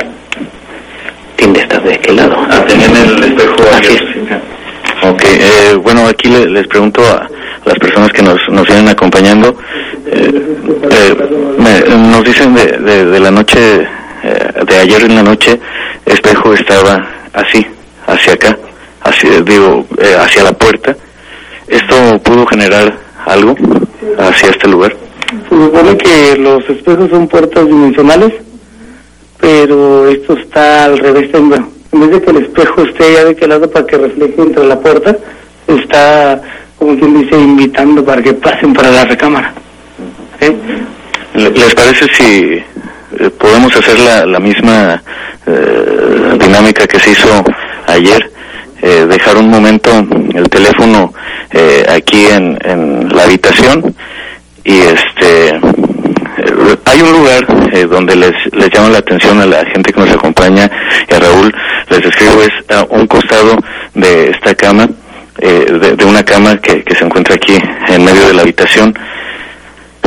tiende 1.36 1.60
a 1.60 1.62
estar 1.62 1.82
de 1.82 1.94
aquel 1.94 2.16
lado. 2.16 2.36
Ah, 2.50 2.64
tenían 2.66 2.94
el 2.96 3.24
espejo 3.24 3.56
Así 3.72 3.94
es. 3.94 4.02
Ok, 5.08 5.22
eh, 5.24 5.74
bueno, 5.82 6.06
aquí 6.06 6.28
le- 6.28 6.46
les 6.46 6.66
pregunto 6.66 7.00
a 7.02 7.26
las 7.64 7.78
personas 7.78 8.12
que 8.12 8.22
nos, 8.22 8.38
nos 8.50 8.66
vienen 8.66 8.88
acompañando. 8.88 9.56
eh, 10.06 10.30
eh, 10.90 11.16
me- 11.58 11.96
nos 12.10 12.24
dicen 12.24 12.54
de, 12.54 12.66
de, 12.78 13.04
de 13.06 13.20
la 13.20 13.30
noche, 13.30 13.58
de 14.66 14.76
ayer 14.78 15.02
en 15.04 15.14
la 15.14 15.22
noche, 15.22 15.58
espejo 16.04 16.52
estaba 16.52 17.06
así, 17.32 17.66
hacia 18.12 18.34
acá, 18.34 18.56
hacia, 19.02 19.40
digo, 19.40 19.86
eh, 19.98 20.16
hacia 20.18 20.42
la 20.44 20.52
puerta. 20.52 20.96
¿Esto 21.68 22.18
pudo 22.22 22.46
generar 22.46 22.92
algo 23.26 23.54
hacia 24.18 24.50
este 24.50 24.68
lugar? 24.68 24.94
Se 25.48 25.54
supone 25.56 25.96
que 25.96 26.36
los 26.38 26.68
espejos 26.68 27.08
son 27.10 27.28
puertas 27.28 27.66
dimensionales, 27.66 28.32
pero 29.40 30.08
esto 30.08 30.34
está 30.34 30.84
al 30.84 30.98
revés. 30.98 31.30
En 31.34 31.52
en 31.92 32.00
vez 32.02 32.10
de 32.10 32.22
que 32.22 32.30
el 32.30 32.36
espejo 32.44 32.82
esté 32.82 33.14
ya 33.14 33.24
de 33.24 33.30
aquel 33.30 33.48
lado 33.48 33.68
para 33.68 33.84
que 33.86 33.98
refleje 33.98 34.34
entre 34.40 34.64
la 34.64 34.78
puerta, 34.78 35.16
está, 35.66 36.40
como 36.78 36.96
quien 36.96 37.20
dice, 37.20 37.36
invitando 37.36 38.04
para 38.04 38.22
que 38.22 38.32
pasen 38.34 38.72
para 38.72 38.90
la 38.90 39.04
recámara. 39.04 39.52
¿Eh? 40.40 40.54
Le- 41.34 41.50
¿Les 41.50 41.74
parece 41.74 42.06
si 42.14 42.62
eh, 43.18 43.30
podemos 43.38 43.74
hacer 43.76 43.98
la, 43.98 44.24
la 44.24 44.38
misma 44.38 45.02
eh, 45.46 46.36
dinámica 46.38 46.86
que 46.86 47.00
se 47.00 47.10
hizo 47.10 47.28
ayer? 47.92 48.30
Eh, 48.82 49.06
dejar 49.06 49.36
un 49.36 49.50
momento 49.50 49.90
el 50.34 50.48
teléfono 50.48 51.12
eh, 51.52 51.84
aquí 51.88 52.24
en, 52.26 52.56
en 52.64 53.14
la 53.14 53.24
habitación 53.24 53.94
y 54.64 54.78
este 54.78 55.48
eh, 55.48 56.76
hay 56.86 57.02
un 57.02 57.12
lugar 57.12 57.46
eh, 57.72 57.84
donde 57.84 58.16
les, 58.16 58.32
les 58.52 58.70
llama 58.70 58.88
la 58.88 58.98
atención 58.98 59.38
a 59.38 59.44
la 59.44 59.66
gente 59.66 59.92
que 59.92 60.00
nos 60.00 60.10
acompaña 60.10 60.70
y 61.10 61.14
a 61.14 61.18
Raúl 61.18 61.54
les 61.90 62.00
describo 62.00 62.42
es 62.42 62.74
a 62.74 62.84
un 62.88 63.06
costado 63.06 63.58
de 63.92 64.30
esta 64.30 64.54
cama 64.54 64.88
eh, 65.40 65.66
de, 65.68 65.96
de 65.96 66.04
una 66.06 66.22
cama 66.24 66.56
que, 66.56 66.82
que 66.82 66.94
se 66.94 67.04
encuentra 67.04 67.34
aquí 67.34 67.58
en 67.88 68.02
medio 68.02 68.28
de 68.28 68.32
la 68.32 68.42
habitación 68.42 68.94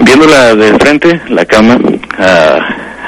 Viéndola 0.01 0.55
de 0.55 0.73
frente, 0.79 1.21
la 1.29 1.45
cama, 1.45 1.79
a, 2.17 2.57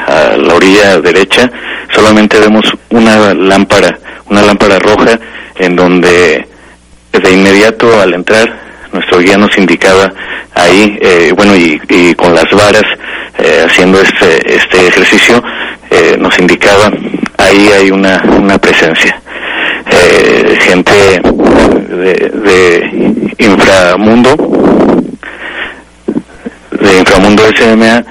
a 0.07 0.37
la 0.37 0.53
orilla 0.53 0.99
derecha, 1.01 1.49
solamente 1.95 2.39
vemos 2.39 2.65
una 2.89 3.33
lámpara, 3.33 3.97
una 4.29 4.41
lámpara 4.41 4.77
roja, 4.79 5.17
en 5.55 5.75
donde 5.75 6.45
de 7.11 7.31
inmediato 7.31 7.99
al 8.01 8.13
entrar, 8.13 8.53
nuestro 8.91 9.19
guía 9.19 9.37
nos 9.37 9.57
indicaba 9.57 10.11
ahí, 10.53 10.97
eh, 11.01 11.31
bueno, 11.35 11.55
y, 11.55 11.81
y 11.89 12.13
con 12.15 12.35
las 12.35 12.49
varas, 12.51 12.83
eh, 13.39 13.65
haciendo 13.65 14.01
este, 14.01 14.55
este 14.55 14.87
ejercicio, 14.87 15.41
eh, 15.89 16.17
nos 16.19 16.37
indicaba, 16.37 16.91
ahí 17.37 17.69
hay 17.69 17.91
una, 17.91 18.21
una 18.37 18.57
presencia. 18.57 19.19
Eh, 19.89 20.57
gente 20.61 20.91
de, 20.91 22.13
de 22.43 23.35
inframundo, 23.37 24.35
de 26.71 26.99
Inframundo 26.99 27.43
SMA 27.55 28.03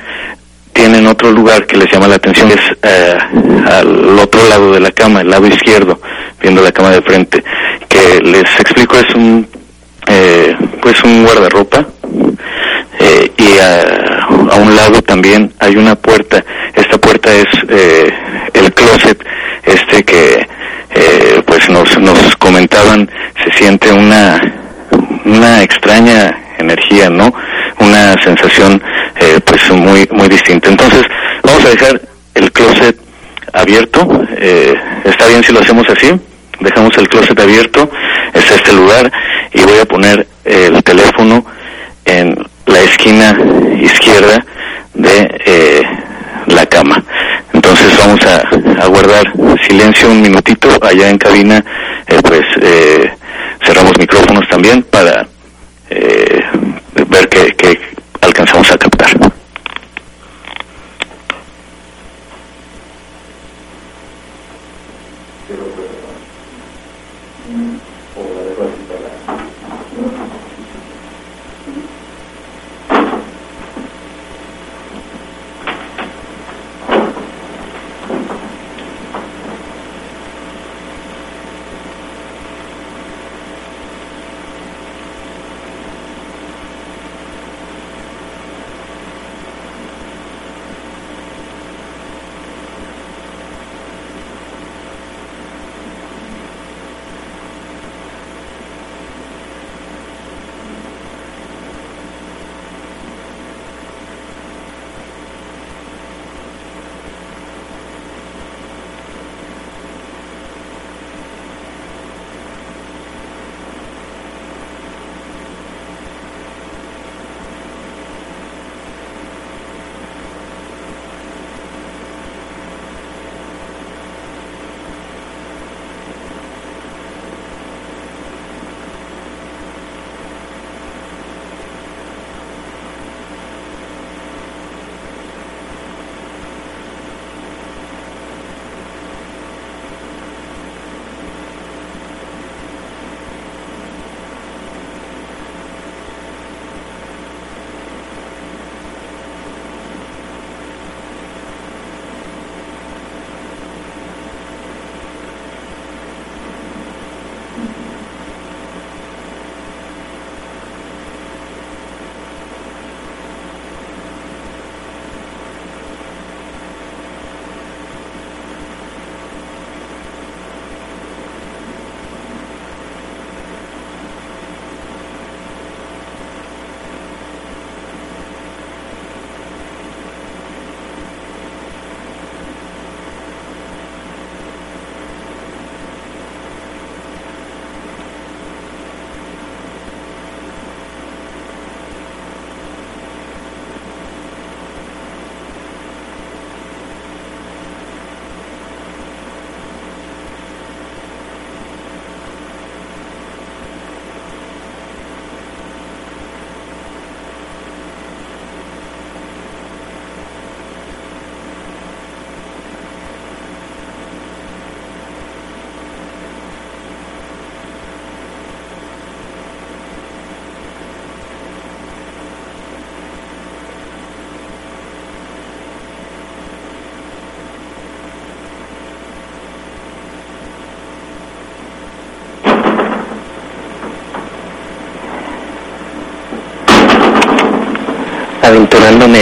tienen 0.74 1.06
otro 1.06 1.30
lugar 1.30 1.66
que 1.66 1.76
les 1.76 1.90
llama 1.90 2.08
la 2.08 2.16
atención, 2.16 2.50
es 2.50 2.60
eh, 2.82 3.16
al 3.66 4.18
otro 4.18 4.46
lado 4.48 4.72
de 4.72 4.80
la 4.80 4.90
cama, 4.90 5.22
el 5.22 5.30
lado 5.30 5.46
izquierdo, 5.46 5.98
viendo 6.42 6.60
la 6.60 6.72
cama 6.72 6.90
de 6.90 7.00
frente, 7.00 7.42
que 7.88 8.20
les 8.22 8.60
explico 8.60 8.96
es 8.98 9.14
un, 9.14 9.46
eh, 10.08 10.54
pues 10.82 11.02
un 11.04 11.24
guardarropa, 11.24 11.86
eh, 12.98 13.30
y 13.38 13.58
a, 13.58 14.24
a 14.52 14.56
un 14.56 14.74
lado 14.76 15.00
también 15.00 15.52
hay 15.60 15.76
una 15.76 15.94
puerta, 15.94 16.44
esta 16.74 16.98
puerta 16.98 17.32
es 17.32 17.46
eh, 17.68 18.12
el 18.52 18.74
closet, 18.74 19.24
este 19.62 20.04
que 20.04 20.46
pues 21.46 21.68
nos, 21.68 21.98
nos 21.98 22.36
comentaban, 22.36 23.10
se 23.44 23.50
siente 23.58 23.92
una, 23.92 24.40
una 25.24 25.62
extraña 25.62 26.43
energía, 26.58 27.10
¿no? 27.10 27.32
Una 27.78 28.14
sensación 28.22 28.82
eh, 29.16 29.40
pues 29.44 29.70
muy 29.72 30.08
muy 30.12 30.28
distinta. 30.28 30.68
Entonces, 30.68 31.02
vamos 31.42 31.64
a 31.64 31.70
dejar 31.70 32.00
el 32.34 32.52
closet 32.52 32.96
abierto. 33.52 34.26
eh, 34.36 34.74
¿Está 35.04 35.26
bien 35.28 35.42
si 35.44 35.52
lo 35.52 35.60
hacemos 35.60 35.88
así? 35.88 36.12
Dejamos 36.60 36.96
el 36.98 37.08
closet 37.08 37.38
abierto, 37.38 37.90
es 38.32 38.50
este 38.50 38.72
lugar, 38.72 39.10
y 39.52 39.62
voy 39.62 39.78
a 39.78 39.84
poner 39.84 40.26
el 40.44 40.82
teléfono 40.82 41.44
en 42.04 42.34
la 42.66 42.80
esquina 42.80 43.36
izquierda 43.80 44.44
de 44.94 45.40
eh, 45.44 45.82
la 46.46 46.64
cama. 46.66 47.02
Entonces 47.52 47.96
vamos 47.98 48.20
a, 48.26 48.82
a 48.82 48.86
guardar 48.86 49.24
silencio 49.66 50.10
un 50.10 50.22
minutito 50.22 50.68
allá 50.82 51.08
en 51.10 51.18
cabina, 51.18 51.62
eh, 52.06 52.20
pues 52.22 52.42
eh, 52.62 53.10
cerramos 53.64 53.98
micrófonos 53.98 54.48
también 54.48 54.82
para 54.84 55.26
eh, 55.90 56.43
ver 57.14 57.28
qué, 57.28 57.54
qué 57.56 57.80
alcanzamos 58.20 58.70
a 58.72 58.78
captar. 58.78 59.33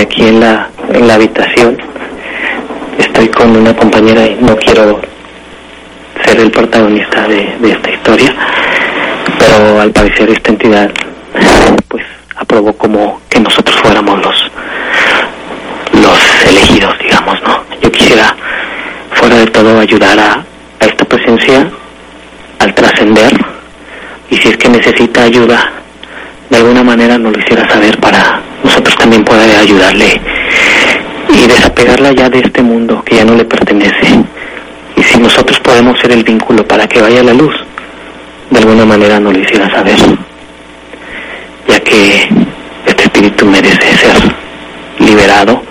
Aquí 0.01 0.27
en 0.27 0.41
la, 0.41 0.69
en 0.93 1.07
la 1.07 1.15
habitación. 1.15 1.79
Estoy 2.99 3.29
con 3.29 3.57
una 3.57 3.75
compañera 3.75 4.27
y 4.27 4.37
no 4.41 4.57
quiero 4.57 5.01
ser 6.25 6.41
el 6.41 6.51
protagonista 6.51 7.27
de, 7.27 7.57
de 7.61 7.73
esta 7.73 7.91
historia, 7.91 8.35
pero 9.39 9.81
al 9.81 9.91
parecer 9.91 10.31
esta 10.31 10.51
entidad 10.51 10.91
pues 11.89 12.05
aprobó 12.37 12.73
como 12.75 13.21
que 13.29 13.41
nosotros 13.41 13.77
fuéramos 13.81 14.23
los 14.23 14.51
los 15.93 16.47
elegidos, 16.47 16.99
digamos, 16.99 17.41
¿no? 17.43 17.61
Yo 17.81 17.91
quisiera 17.93 18.35
fuera 19.13 19.37
de 19.37 19.47
todo 19.47 19.79
ayudar 19.79 20.19
a, 20.19 20.33
a 20.81 20.85
esta 20.87 21.05
presencia 21.05 21.71
al 22.59 22.75
trascender 22.75 23.33
y 24.31 24.37
si 24.37 24.49
es 24.49 24.57
que 24.57 24.69
necesita 24.69 25.25
ayuda 25.25 25.71
de 26.49 26.57
alguna 26.57 26.83
manera 26.83 27.19
nos 27.19 27.33
lo 27.33 27.39
hiciera 27.39 27.69
saber 27.69 27.99
para 27.99 28.42
también 28.97 29.25
poder 29.25 29.59
ayudarle 29.59 30.21
y 31.29 31.47
desapegarla 31.47 32.13
ya 32.13 32.29
de 32.29 32.41
este 32.41 32.63
mundo 32.63 33.03
que 33.05 33.17
ya 33.17 33.25
no 33.25 33.35
le 33.35 33.45
pertenece. 33.45 34.07
Y 34.97 35.03
si 35.03 35.19
nosotros 35.19 35.59
podemos 35.61 35.99
ser 36.01 36.13
el 36.13 36.25
vínculo 36.25 36.67
para 36.67 36.87
que 36.87 37.01
vaya 37.01 37.23
la 37.23 37.33
luz, 37.33 37.55
de 38.51 38.59
alguna 38.59 38.85
manera 38.85 39.19
nos 39.19 39.33
lo 39.33 39.39
hiciera 39.39 39.71
saber, 39.71 39.99
ya 41.69 41.81
que 41.81 42.29
este 42.87 43.05
espíritu 43.05 43.47
merece 43.47 43.97
ser 43.97 44.17
liberado. 44.99 45.63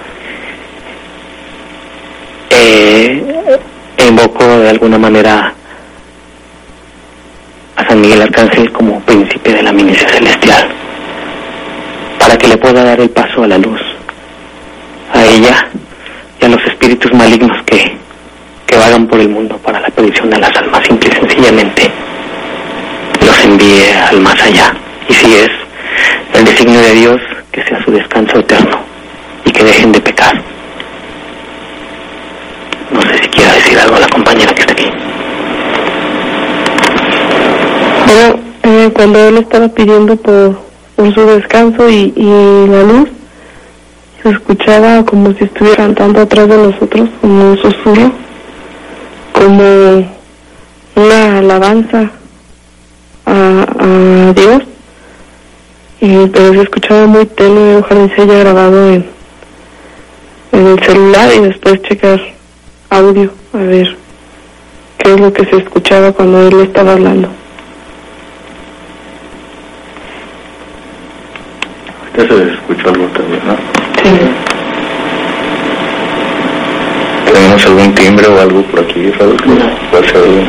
Eh, 2.49 3.23
invoco 4.07 4.45
de 4.59 4.69
alguna 4.69 4.97
manera 4.97 5.53
a 7.75 7.87
San 7.87 8.01
Miguel 8.01 8.23
Arcángel 8.23 8.71
como 8.71 8.99
príncipe 9.01 9.53
de 9.53 9.63
la 9.63 9.71
milicia 9.71 10.07
celestial, 10.09 10.67
para 12.21 12.37
que 12.37 12.47
le 12.47 12.57
pueda 12.57 12.83
dar 12.83 12.99
el 12.99 13.09
paso 13.09 13.43
a 13.43 13.47
la 13.47 13.57
luz, 13.57 13.81
a 15.11 15.25
ella 15.25 15.67
y 16.39 16.45
a 16.45 16.49
los 16.49 16.63
espíritus 16.65 17.11
malignos 17.13 17.63
que, 17.63 17.97
que 18.67 18.77
vagan 18.77 19.07
por 19.07 19.19
el 19.19 19.27
mundo 19.27 19.57
para 19.57 19.79
la 19.79 19.87
perdición 19.89 20.29
de 20.29 20.37
las 20.37 20.55
almas, 20.55 20.83
simple 20.85 21.09
y 21.09 21.15
sencillamente 21.15 21.89
los 23.25 23.43
envíe 23.43 23.91
al 24.07 24.21
más 24.21 24.39
allá. 24.39 24.71
Y 25.09 25.13
si 25.15 25.33
es 25.33 25.49
el 26.35 26.45
designio 26.45 26.79
de 26.79 26.93
Dios, 26.93 27.21
que 27.51 27.63
sea 27.63 27.83
su 27.83 27.91
descanso 27.91 28.37
eterno 28.37 28.79
y 29.43 29.51
que 29.51 29.63
dejen 29.63 29.91
de 29.91 30.01
pecar. 30.01 30.39
No 32.91 33.01
sé 33.01 33.17
si 33.17 33.29
quiera 33.29 33.53
decir 33.53 33.79
algo 33.79 33.95
a 33.95 33.99
la 33.99 34.07
compañera 34.09 34.53
que 34.53 34.61
está 34.61 34.73
aquí. 34.73 34.91
Bueno, 38.05 38.39
eh, 38.61 38.91
cuando 38.93 39.27
él 39.27 39.37
estaba 39.37 39.67
pidiendo 39.69 40.15
por, 40.17 40.70
por 41.01 41.15
su 41.15 41.25
descanso 41.25 41.89
y, 41.89 42.13
y 42.15 42.67
la 42.67 42.83
luz, 42.83 43.09
se 44.21 44.29
escuchaba 44.29 45.03
como 45.03 45.33
si 45.33 45.45
estuvieran 45.45 45.95
tanto 45.95 46.21
atrás 46.21 46.47
de 46.47 46.57
nosotros, 46.57 47.09
como 47.19 47.51
un 47.51 47.57
susurro, 47.57 48.11
como 49.33 50.05
una 50.95 51.39
alabanza 51.39 52.11
a, 53.25 53.65
a 53.79 54.33
Dios, 54.33 54.61
y, 56.01 56.27
pero 56.27 56.53
se 56.53 56.61
escuchaba 56.61 57.07
muy 57.07 57.25
tenue, 57.25 57.77
ojalá 57.77 58.07
se 58.15 58.21
haya 58.21 58.37
grabado 58.37 58.93
en, 58.93 59.05
en 60.51 60.67
el 60.67 60.83
celular 60.83 61.29
y 61.35 61.39
después 61.39 61.81
checar 61.81 62.21
audio, 62.91 63.33
a 63.53 63.57
ver 63.57 63.97
qué 64.99 65.13
es 65.15 65.19
lo 65.19 65.33
que 65.33 65.45
se 65.45 65.55
escuchaba 65.55 66.11
cuando 66.11 66.47
él 66.47 66.59
estaba 66.59 66.91
hablando. 66.93 67.40
Ya 72.17 72.27
se 72.27 72.53
escuchó 72.53 72.89
algo 72.89 73.05
también, 73.07 73.41
¿no? 73.47 73.55
Sí. 74.03 74.09
¿Tenemos 77.31 77.65
algún 77.65 77.93
timbre 77.95 78.27
o 78.27 78.39
algo 78.39 78.61
por 78.63 78.81
aquí, 78.81 79.11
Raúl? 79.11 79.37
que 79.37 79.49
pueda 79.89 80.07
ser 80.07 80.17
algo? 80.17 80.43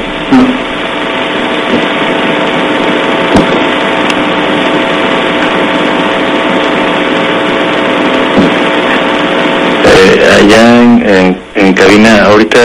Eh, 9.85 10.29
allá 10.39 10.83
en, 10.83 11.03
en, 11.07 11.39
en 11.55 11.73
cabina, 11.75 12.25
ahorita 12.27 12.59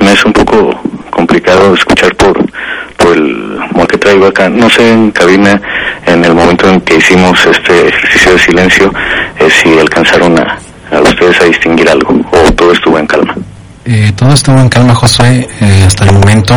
me 0.00 0.12
es 0.12 0.24
un 0.24 0.32
poco 0.32 0.70
complicado 1.10 1.74
escuchar 1.74 2.14
por, 2.16 2.38
por 2.96 3.16
el 3.16 3.58
mo 3.72 3.86
que 3.86 3.98
traigo 3.98 4.26
acá. 4.26 4.48
No 4.48 4.68
sé 4.70 4.90
en 4.92 5.10
cabina, 5.10 5.60
en 6.06 6.24
el 6.24 6.34
momento 6.34 6.68
en 6.68 6.80
que 6.80 6.96
hicimos 6.96 7.38
este 7.46 7.88
ejercicio 7.88 8.32
de 8.32 8.38
silencio, 8.38 8.92
eh, 9.38 9.48
si 9.50 9.78
alcanzaron 9.78 10.38
a, 10.38 10.58
a 10.96 11.00
ustedes 11.00 11.40
a 11.40 11.44
distinguir 11.44 11.88
algo 11.88 12.14
o 12.32 12.52
todo 12.52 12.72
estuvo 12.72 12.98
en 12.98 13.06
calma. 13.06 13.34
Eh, 13.84 14.12
todo 14.16 14.32
estuvo 14.32 14.58
en 14.58 14.68
calma, 14.68 14.94
Josué, 14.94 15.48
eh, 15.60 15.84
hasta 15.86 16.04
el 16.04 16.12
momento. 16.12 16.54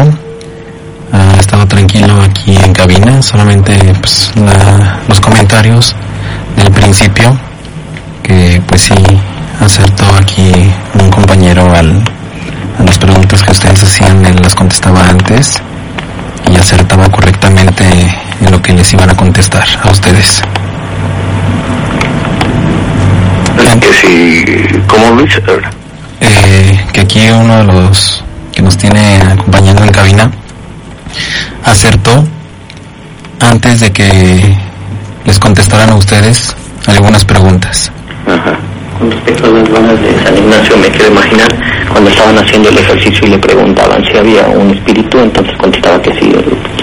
Ha 1.12 1.40
estado 1.40 1.68
tranquilo 1.68 2.20
aquí 2.22 2.56
en 2.56 2.74
cabina, 2.74 3.22
solamente 3.22 3.78
pues, 4.02 4.32
los 5.08 5.22
comentarios 5.22 5.96
del 6.58 6.72
principio, 6.72 7.38
que 8.24 8.60
pues 8.66 8.82
sí 8.82 8.96
acertó 9.60 10.06
aquí 10.16 10.52
un 11.00 11.10
compañero 11.12 11.72
al, 11.76 12.04
a 12.80 12.84
las 12.84 12.98
preguntas 12.98 13.44
que 13.44 13.52
ustedes 13.52 13.84
hacían, 13.84 14.26
él 14.26 14.36
las 14.42 14.56
contestaba 14.56 15.08
antes 15.08 15.62
y 16.52 16.56
acertaba 16.56 17.08
correctamente 17.10 17.84
lo 18.50 18.62
que 18.62 18.74
les 18.74 18.94
iban 18.94 19.10
a 19.10 19.16
contestar 19.16 19.66
a 19.84 19.90
ustedes. 19.90 20.42
Que 23.82 23.94
si, 23.94 24.80
¿cómo 24.88 25.10
Luis? 25.16 25.40
eh, 26.22 26.80
que 26.94 27.02
aquí 27.02 27.30
uno 27.32 27.58
de 27.58 27.64
los 27.64 28.24
que 28.52 28.62
nos 28.62 28.78
tiene 28.78 29.18
acompañando 29.32 29.84
en 29.84 29.92
cabina 29.92 30.32
acertó 31.66 32.24
antes 33.40 33.80
de 33.80 33.92
que 33.92 34.56
les 35.26 35.40
contestaran 35.40 35.90
a 35.90 35.96
ustedes 35.96 36.56
algunas 36.88 37.26
preguntas. 37.26 37.92
Ajá. 38.28 38.58
Con 39.00 39.12
respecto 39.12 39.48
a 39.48 39.50
las 39.50 39.70
balas 39.72 40.00
de 40.02 40.24
San 40.24 40.38
Ignacio, 40.38 40.78
me 40.78 40.88
quiero 40.90 41.08
imaginar 41.08 41.48
cuando 41.92 42.10
estaban 42.10 42.38
haciendo 42.38 42.70
el 42.70 42.78
ejercicio 42.78 43.28
y 43.28 43.30
le 43.32 43.38
preguntaban 43.40 44.04
si 44.06 44.18
había 44.18 44.46
un 44.48 44.72
espíritu, 44.72 45.20
entonces 45.20 45.56
contestaba 45.58 46.02
que 46.02 46.14
sí. 46.14 46.32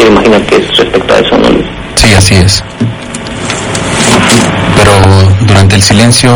Quiero 0.00 0.14
imaginar 0.14 0.40
que 0.46 0.56
es 0.56 0.76
respecto 0.78 1.12
a 1.12 1.18
eso, 1.18 1.36
¿no? 1.36 1.48
Sí, 1.94 2.14
así 2.14 2.34
es. 2.36 2.64
Pero 4.74 4.92
durante 5.42 5.76
el 5.76 5.82
silencio, 5.82 6.34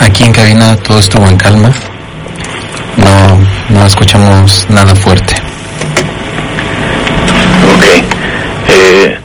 aquí 0.00 0.24
en 0.24 0.32
cabina 0.32 0.74
todo 0.78 0.98
estuvo 0.98 1.24
en 1.28 1.36
calma. 1.36 1.70
No, 2.96 3.38
no 3.78 3.86
escuchamos 3.86 4.66
nada 4.68 4.96
fuerte. 4.96 5.32
Ok. 7.76 7.84
Eh, 8.68 9.16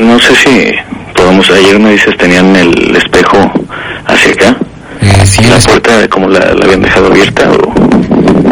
no 0.00 0.18
sé 0.18 0.34
si 0.34 0.72
podemos, 1.14 1.48
ayer 1.48 1.78
me 1.78 1.92
dices 1.92 2.16
tenían 2.16 2.56
el 2.56 2.96
espejo 2.96 3.36
hacia 4.08 4.32
acá. 4.32 4.56
Eh, 5.00 5.24
sí, 5.24 5.44
¿La 5.44 5.58
puerta 5.58 6.08
como 6.08 6.26
la, 6.28 6.40
la 6.40 6.64
habían 6.64 6.82
dejado 6.82 7.06
abierta 7.06 7.48
o...? 7.52 7.72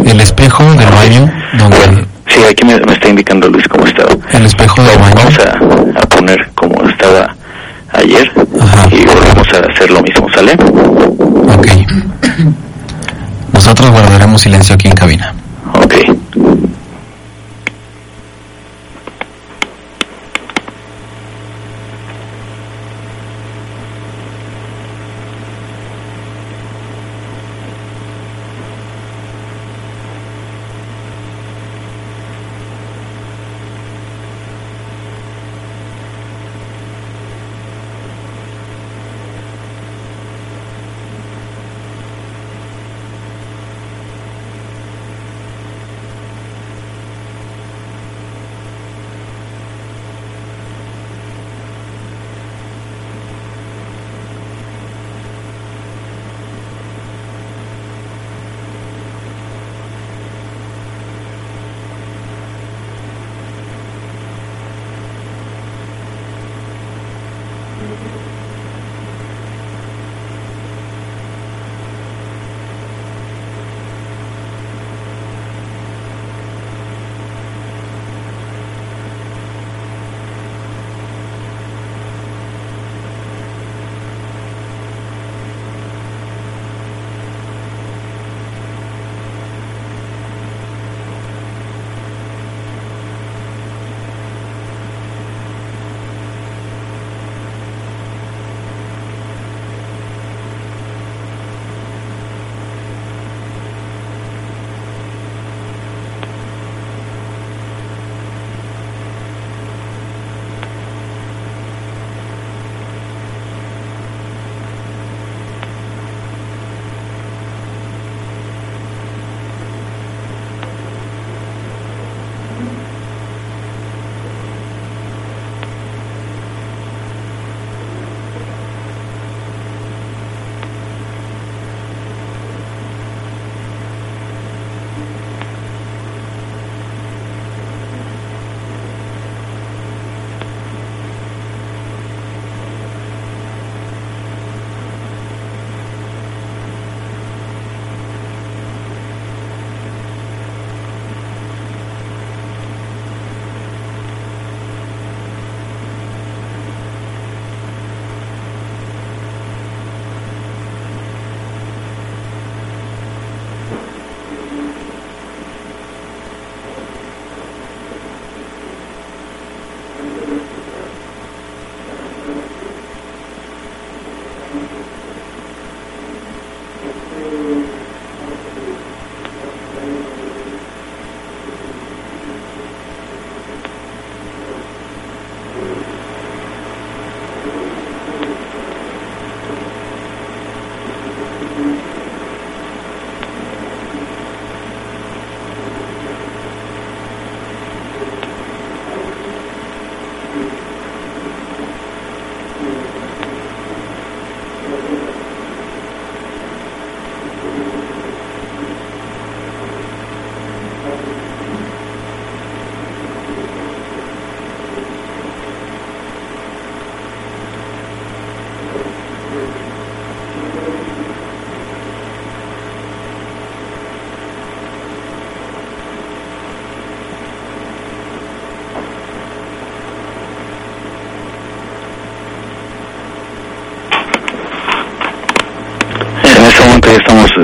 el 0.09 0.21
espejo 0.21 0.63
del 0.75 0.91
baño, 0.91 1.33
donde 1.55 2.12
Sí, 2.35 2.41
aquí 2.51 2.65
me, 2.65 2.79
me 2.81 2.93
está 2.95 3.09
indicando 3.09 3.49
Luis 3.49 3.67
cómo 3.69 3.87
estaba. 3.87 4.11
el 4.33 4.47
espejo 4.47 4.83
del 4.83 4.99
baño, 4.99 5.15
Vamos 5.17 5.39
a, 5.39 6.03
a 6.03 6.07
poner 6.09 6.51
como 6.55 6.89
estaba 6.89 7.35
ayer 7.93 8.31
Ajá. 8.61 8.89
y 8.91 9.05
volvemos 9.05 9.49
a 9.53 9.73
hacer 9.73 9.91
lo 9.91 10.03
mismo, 10.03 10.27
¿sale? 10.35 10.53
ok. 10.55 11.67
Nosotros 13.53 13.91
guardaremos 13.91 14.41
silencio 14.41 14.75
aquí 14.75 14.89
en 14.89 14.95
cabina. 14.95 15.35
Ok. 15.75 15.95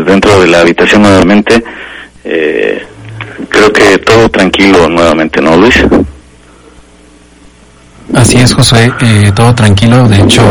Dentro 0.04 0.40
de 0.40 0.46
la 0.48 0.60
habitación 0.60 1.02
nuevamente. 1.02 1.62
Eh, 2.24 2.84
creo 3.48 3.72
que 3.72 3.98
todo 3.98 4.28
tranquilo 4.28 4.88
nuevamente, 4.88 5.40
¿no, 5.40 5.56
Luis? 5.56 5.74
Así 8.14 8.38
es, 8.38 8.52
José, 8.52 8.92
eh, 9.00 9.32
todo 9.34 9.54
tranquilo. 9.54 10.08
De 10.08 10.18
hecho, 10.18 10.42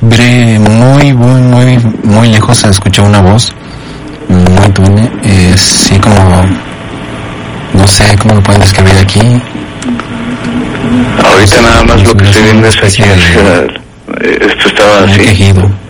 muy, 0.00 0.58
muy, 0.58 1.12
muy, 1.12 1.78
muy 2.02 2.28
lejos 2.28 2.58
se 2.58 2.68
escuchó 2.68 3.04
una 3.04 3.20
voz 3.20 3.52
muy 4.28 4.68
tuya, 4.72 5.10
eh, 5.22 5.54
sí 5.56 5.98
como, 5.98 6.44
no 7.74 7.86
sé 7.86 8.16
cómo 8.18 8.34
lo 8.34 8.42
pueden 8.42 8.60
describir 8.62 8.94
aquí. 9.00 9.20
Ahorita 11.24 11.60
nada 11.60 11.82
más 11.84 12.02
lo 12.02 12.14
que 12.14 12.24
estoy 12.24 12.42
viendo 12.42 12.66
es 12.66 12.76
aquí, 12.78 13.02
esto 14.22 14.68
estaba 14.68 15.04
así, 15.04 15.20
quejido. 15.20 15.81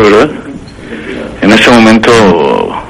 ¿Verdad? 0.00 0.30
En 1.42 1.52
este 1.52 1.70
momento 1.70 2.84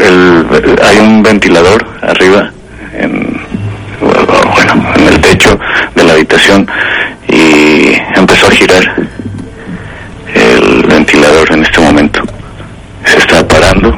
el, 0.00 0.46
hay 0.82 0.98
un 0.98 1.22
ventilador 1.22 1.86
arriba, 2.02 2.50
en, 2.98 3.40
bueno, 4.00 4.92
en 4.96 5.06
el 5.08 5.20
techo 5.20 5.58
de 5.94 6.04
la 6.04 6.12
habitación 6.14 6.66
y 7.28 7.94
empezó 8.16 8.48
a 8.48 8.50
girar 8.50 8.96
el 10.34 10.82
ventilador 10.86 11.52
en 11.52 11.62
este 11.62 11.80
momento. 11.80 12.22
Se 13.04 13.18
está 13.18 13.46
parando. 13.46 13.96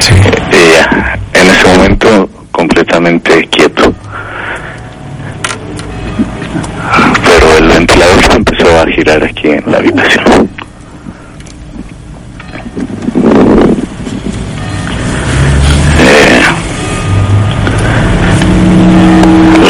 Sí. 0.00 0.14
Y 0.52 0.72
ya, 0.72 1.18
en 1.34 1.46
ese 1.48 1.76
momento 1.76 2.30
completamente 2.52 3.46
quieto. 3.48 3.92
Pero 7.24 7.58
el 7.58 7.68
ventilador 7.68 8.24
empezó 8.34 8.80
a 8.80 8.86
girar 8.86 9.27
aquí 9.38 9.48
en 9.50 9.62
la 9.70 9.78
habitación. 9.78 10.48
Eh, 16.00 16.42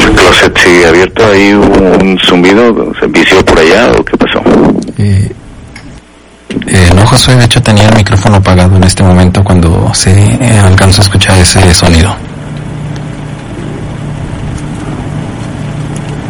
el 0.04 0.12
closet 0.12 0.58
sigue 0.58 0.86
abierto, 0.86 1.26
ahí 1.26 1.54
hubo 1.54 2.04
un 2.04 2.18
zumbido, 2.18 2.92
se 2.98 3.06
vició 3.06 3.44
por 3.44 3.58
allá 3.58 3.92
o 3.98 4.04
qué 4.04 4.16
pasó. 4.16 4.42
Eh, 4.98 5.32
eh, 6.66 6.90
no, 6.94 7.06
José, 7.06 7.36
de 7.36 7.44
hecho 7.44 7.62
tenía 7.62 7.88
el 7.88 7.96
micrófono 7.96 8.36
apagado 8.36 8.76
en 8.76 8.84
este 8.84 9.02
momento 9.02 9.44
cuando 9.44 9.92
se 9.94 10.10
eh, 10.12 10.58
alcanzó 10.58 11.02
a 11.02 11.04
escuchar 11.04 11.38
ese 11.38 11.72
sonido. 11.74 12.14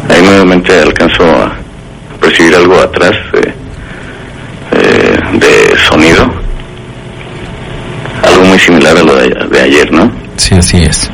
Ahí 0.09 0.21
nuevamente 0.23 0.77
alcanzó 0.79 1.23
a 1.23 1.55
percibir 2.19 2.55
algo 2.55 2.79
atrás 2.79 3.11
de, 3.33 3.53
eh, 4.71 5.19
de 5.33 5.77
sonido. 5.79 6.29
Algo 8.23 8.43
muy 8.45 8.59
similar 8.59 8.97
a 8.97 9.03
lo 9.03 9.15
de, 9.15 9.29
de 9.29 9.61
ayer, 9.61 9.91
¿no? 9.91 10.11
Sí, 10.35 10.55
así 10.55 10.83
es. 10.83 11.09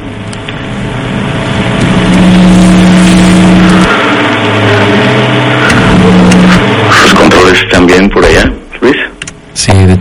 Sus 7.02 7.14
controles 7.14 7.70
también 7.70 8.10
por 8.10 8.26
allá, 8.26 8.52
Luis. 8.82 8.98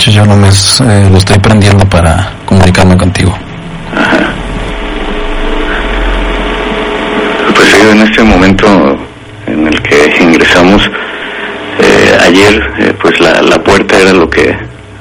Yo 0.07 0.27
no 0.27 0.37
me 0.37 0.49
eh, 0.49 1.09
lo 1.11 1.17
estoy 1.17 1.39
prendiendo 1.39 1.89
para 1.89 2.31
comunicarme 2.45 2.97
contigo. 2.97 3.37
Pues 7.55 7.69
sí, 7.69 7.81
en 7.91 8.01
este 8.03 8.23
momento 8.23 8.99
en 9.47 9.67
el 9.67 9.83
que 9.83 10.15
ingresamos 10.21 10.91
eh, 11.81 12.19
ayer, 12.21 12.71
eh, 12.81 12.95
pues 13.01 13.19
la, 13.19 13.41
la 13.41 13.59
puerta 13.63 13.99
era 13.99 14.13
lo 14.13 14.29
que 14.29 14.55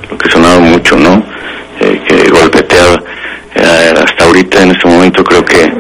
lo 0.10 0.18
que 0.18 0.30
sonaba 0.30 0.60
mucho, 0.60 0.96
¿no? 0.96 1.22
Eh, 1.82 2.02
que 2.08 2.30
golpeteaba. 2.30 3.04
Eh, 3.56 3.94
hasta 4.04 4.24
ahorita, 4.24 4.64
en 4.64 4.72
este 4.72 4.88
momento, 4.88 5.24
creo 5.24 5.44
que 5.44 5.72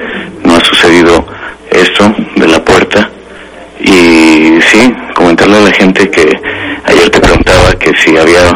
no 0.43 0.55
ha 0.55 0.59
sucedido 0.59 1.26
esto 1.71 2.13
de 2.36 2.47
la 2.47 2.63
puerta. 2.63 3.09
Y 3.80 4.59
sí, 4.61 4.93
comentarle 5.15 5.57
a 5.57 5.61
la 5.61 5.71
gente 5.71 6.09
que 6.09 6.39
ayer 6.86 7.09
te 7.09 7.19
preguntaba 7.19 7.74
que 7.80 7.93
si 7.95 8.17
había 8.17 8.53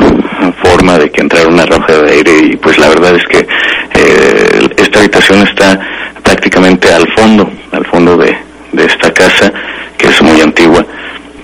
forma 0.64 0.98
de 0.98 1.10
que 1.10 1.22
entrara 1.22 1.48
una 1.48 1.66
roja 1.66 1.94
de 2.02 2.12
aire 2.12 2.32
y 2.44 2.56
pues 2.58 2.78
la 2.78 2.90
verdad 2.90 3.16
es 3.16 3.26
que 3.26 3.40
eh, 3.40 4.70
esta 4.78 5.00
habitación 5.00 5.42
está 5.48 5.80
prácticamente 6.24 6.92
al 6.94 7.08
fondo, 7.14 7.50
al 7.72 7.86
fondo 7.86 8.18
de, 8.18 8.38
de 8.72 8.86
esta 8.86 9.12
casa 9.14 9.52
que 9.98 10.08
es 10.08 10.22
muy 10.22 10.40
antigua. 10.42 10.86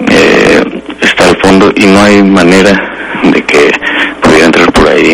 Eh, 0.09 0.63
está 1.01 1.29
al 1.29 1.37
fondo 1.37 1.72
y 1.83 1.87
no 1.87 2.01
hay 2.01 2.23
manera 2.23 2.73
de 3.31 3.41
que 3.43 3.71
pudiera 4.21 4.45
entrar 4.45 4.71
por 4.71 4.87
ahí 4.87 5.11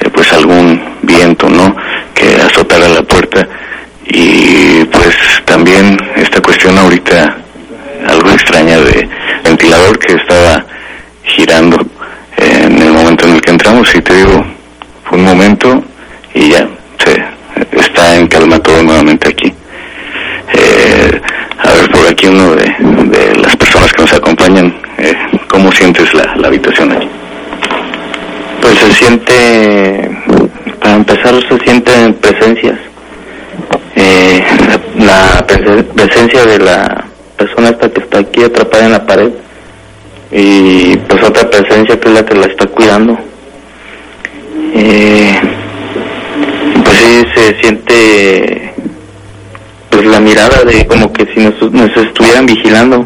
eh, 0.00 0.10
pues 0.12 0.32
algún 0.32 0.80
viento, 1.02 1.48
¿no? 1.48 1.74
Que 2.14 2.34
azotara 2.42 2.88
la 2.88 3.02
puerta 3.02 3.46
y 4.06 4.84
pues 4.86 5.16
también 5.44 5.96
esta 6.16 6.40
cuestión 6.40 6.76
ahorita 6.78 7.36
algo 8.08 8.30
extraña 8.30 8.78
de 8.78 9.08
ventilador 9.44 9.98
que 9.98 10.14
estaba 10.14 10.64
girando 11.24 11.76
en 12.36 12.82
el 12.82 12.92
momento 12.92 13.26
en 13.26 13.34
el 13.34 13.40
que 13.40 13.50
entramos 13.52 13.94
y 13.94 14.00
te 14.00 14.14
digo 14.16 14.44
fue 15.04 15.18
un 15.18 15.24
momento 15.24 15.82
y 16.34 16.50
ya 16.50 16.66
se 17.04 17.24
está 17.80 18.16
en 18.16 18.26
calma 18.26 18.58
todo 18.58 18.82
nuevamente 18.82 19.28
aquí 19.28 19.52
eh, 20.54 21.20
a 21.58 21.72
ver 21.74 21.90
por 21.90 22.06
aquí 22.08 22.26
uno 22.26 22.56
de, 22.56 22.64
de 23.18 23.36
las 23.36 23.56
personas 23.56 23.92
que 23.92 24.02
nos 24.02 24.12
acompañan 24.12 24.74
eh, 24.98 25.14
cómo 25.48 25.70
sientes 25.70 26.12
la, 26.14 26.34
la 26.36 26.48
habitación 26.48 26.90
aquí 26.92 27.08
Pues 28.60 28.78
se 28.78 28.92
siente, 28.92 30.10
para 30.80 30.94
empezar 30.94 31.34
se 31.48 31.58
sienten 31.64 32.14
presencias. 32.14 32.78
Eh, 33.96 34.42
la, 34.98 35.04
la 35.04 35.46
prese- 35.46 35.82
presencia 35.94 36.44
de 36.46 36.58
la 36.58 37.04
persona 37.36 37.68
esta 37.70 37.88
que 37.90 38.00
está 38.00 38.18
aquí 38.20 38.42
atrapada 38.44 38.84
en 38.86 38.92
la 38.92 39.04
pared 39.06 39.30
y 40.30 40.96
pues 41.08 41.22
otra 41.24 41.48
presencia 41.50 41.98
que 41.98 42.08
es 42.08 42.14
la 42.14 42.24
que 42.24 42.34
la 42.34 42.46
está 42.46 42.66
cuidando. 42.66 43.18
Eh, 44.74 45.40
pues 46.84 46.96
sí 46.98 47.24
se 47.34 47.60
siente 47.60 48.72
pues 49.90 50.06
la 50.06 50.20
mirada 50.20 50.62
de 50.64 50.86
como 50.86 51.12
que 51.12 51.26
si 51.34 51.40
nos, 51.40 51.60
nos 51.72 51.94
estuvieran 51.96 52.46
vigilando. 52.46 53.04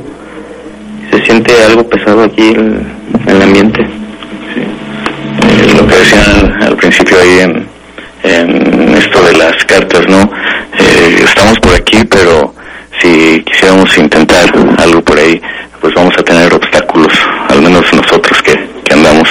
Se 1.11 1.25
siente 1.25 1.53
algo 1.65 1.89
pesado 1.89 2.25
aquí 2.25 2.49
el, 2.49 2.81
el 3.27 3.43
ambiente. 3.43 3.83
Eh, 3.83 5.75
lo 5.77 5.87
que 5.87 5.95
decían 5.97 6.63
al 6.63 6.77
principio 6.77 7.16
en, 7.27 7.69
esto 8.97 9.23
de 9.23 9.33
las 9.35 9.65
cartas, 9.65 10.07
¿no? 10.09 10.23
Eh, 10.79 11.21
estamos 11.25 11.59
por 11.61 11.75
aquí, 11.75 12.05
pero 12.05 12.55
si 13.01 13.43
quisiéramos 13.45 13.97
intentar 13.99 14.53
algo 14.79 15.01
por 15.03 15.19
ahí, 15.19 15.41
pues 15.81 15.95
vamos 15.95 16.15
a 16.19 16.23
tener 16.23 16.53
obstáculos, 16.53 17.13
al 17.49 17.63
menos 17.63 17.85
nosotros 17.93 18.43
que, 18.43 18.69
que 18.85 18.95
andamos 18.95 19.29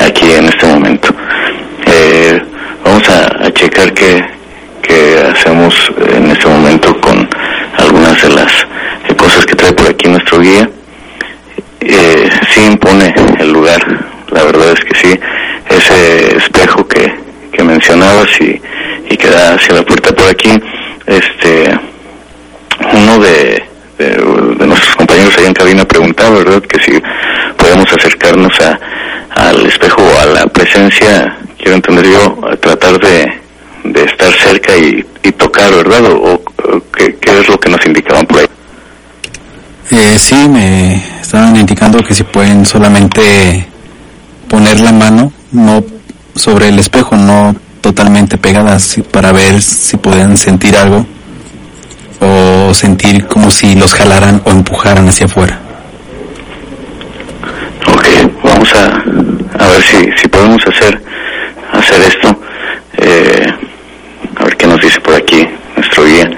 aquí 0.00 0.30
en 0.32 0.46
este 0.46 0.66
momento. 0.66 1.14
Eh, 1.86 2.42
vamos 2.84 3.08
a, 3.08 3.46
a 3.46 3.50
checar 3.52 3.92
qué, 3.94 4.22
qué 4.82 5.18
hacemos 5.32 5.74
en 6.14 6.30
este 6.30 6.46
momento 6.48 7.00
con 7.00 7.28
algunas 7.78 8.20
de 8.22 8.30
las 8.30 8.52
cosas 9.16 9.46
que 9.46 9.54
trae 9.54 9.72
por 9.72 9.86
aquí 9.86 10.08
nuestro 10.08 10.40
guía 10.40 10.68
eh, 11.86 12.30
sí 12.50 12.64
impone 12.64 13.14
el 13.38 13.52
lugar, 13.52 13.80
la 14.30 14.44
verdad 14.44 14.72
es 14.72 14.80
que 14.84 14.94
sí, 14.94 15.20
ese 15.68 16.36
espejo 16.36 16.86
que, 16.88 17.14
que 17.52 17.62
mencionabas 17.62 18.28
y, 18.40 18.60
y 19.10 19.16
que 19.16 19.28
da 19.28 19.54
hacia 19.54 19.74
la 19.74 19.82
puerta 19.82 20.12
por 20.14 20.28
aquí, 20.28 20.50
este, 21.06 21.78
uno 22.92 23.18
de, 23.18 23.62
de, 23.98 24.08
de 24.58 24.66
nuestros 24.66 24.96
compañeros 24.96 25.36
allá 25.36 25.48
en 25.48 25.54
cabina 25.54 25.84
preguntaba, 25.84 26.38
¿verdad?, 26.38 26.62
que 26.62 26.80
si 26.80 27.02
podemos 27.56 27.92
acercarnos 27.92 28.58
a, 28.60 28.78
al 29.30 29.66
espejo 29.66 30.02
o 30.02 30.20
a 30.20 30.26
la 30.26 30.46
presencia, 30.46 31.36
quiero 31.58 31.74
entender 31.74 32.06
yo, 32.06 32.38
a 32.50 32.73
tratar 32.84 33.00
de, 33.00 33.32
de 33.84 34.04
estar 34.04 34.32
cerca 34.32 34.76
y, 34.76 35.04
y 35.22 35.32
tocar, 35.32 35.70
¿verdad?, 35.74 36.04
o, 36.04 36.34
o 36.34 36.42
qué, 36.96 37.16
qué 37.16 37.40
es 37.40 37.48
lo 37.48 37.58
que 37.58 37.70
nos 37.70 37.84
indicaban 37.86 38.26
por 38.26 38.40
ahí. 38.40 38.46
Eh, 39.90 40.18
sí, 40.18 40.48
me 40.48 41.02
estaban 41.20 41.56
indicando 41.56 42.02
que 42.02 42.14
si 42.14 42.24
pueden 42.24 42.64
solamente 42.66 43.66
poner 44.48 44.80
la 44.80 44.92
mano, 44.92 45.32
no 45.52 45.84
sobre 46.34 46.68
el 46.68 46.78
espejo, 46.78 47.16
no 47.16 47.54
totalmente 47.80 48.38
pegadas, 48.38 48.96
para 49.10 49.32
ver 49.32 49.60
si 49.62 49.96
pueden 49.96 50.36
sentir 50.36 50.76
algo 50.76 51.06
o 52.20 52.72
sentir 52.72 53.26
como 53.26 53.50
si 53.50 53.74
los 53.74 53.94
jalaran 53.94 54.40
o 54.44 54.50
empujaran 54.50 55.08
hacia 55.08 55.26
afuera. 55.26 55.60
Ok, 57.86 58.06
vamos 58.42 58.74
a, 58.74 59.64
a 59.64 59.68
ver 59.68 59.82
si, 59.82 60.10
si 60.20 60.28
podemos 60.28 60.62
hacer 60.66 60.98
esto. 62.02 62.40
Eh, 62.96 63.46
a 64.36 64.44
ver 64.44 64.56
qué 64.56 64.66
nos 64.66 64.80
dice 64.80 65.00
por 65.00 65.14
aquí 65.14 65.46
nuestro 65.76 66.04
guía. 66.04 66.30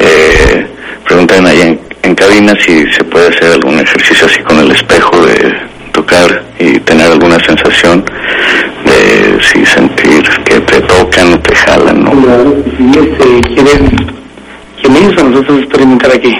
Eh, 0.00 0.66
preguntan 1.06 1.46
ahí 1.46 1.60
en, 1.60 1.80
en 2.02 2.14
cabina 2.14 2.54
si 2.64 2.90
se 2.92 3.04
puede 3.04 3.19
puede 3.19 3.19
hacer 3.30 3.52
algún 3.52 3.78
ejercicio 3.78 4.26
así 4.26 4.40
con 4.42 4.58
el 4.58 4.70
espejo 4.72 5.24
de 5.24 5.54
tocar 5.92 6.42
y 6.58 6.78
tener 6.80 7.10
alguna 7.10 7.38
sensación 7.40 8.04
de 8.84 9.38
si 9.42 9.64
sentir 9.66 10.22
que 10.44 10.60
te 10.60 10.80
tocan 10.82 11.32
o 11.34 11.38
te 11.40 11.54
jalan, 11.54 12.04
¿no? 12.04 12.10
Claro, 12.10 12.56
sí, 12.76 12.90
este, 12.90 13.54
quieren, 13.54 13.90
quieren 14.80 15.10
eso 15.10 15.24
nosotros 15.24 15.62
experimentar 15.62 16.12
aquí. 16.12 16.36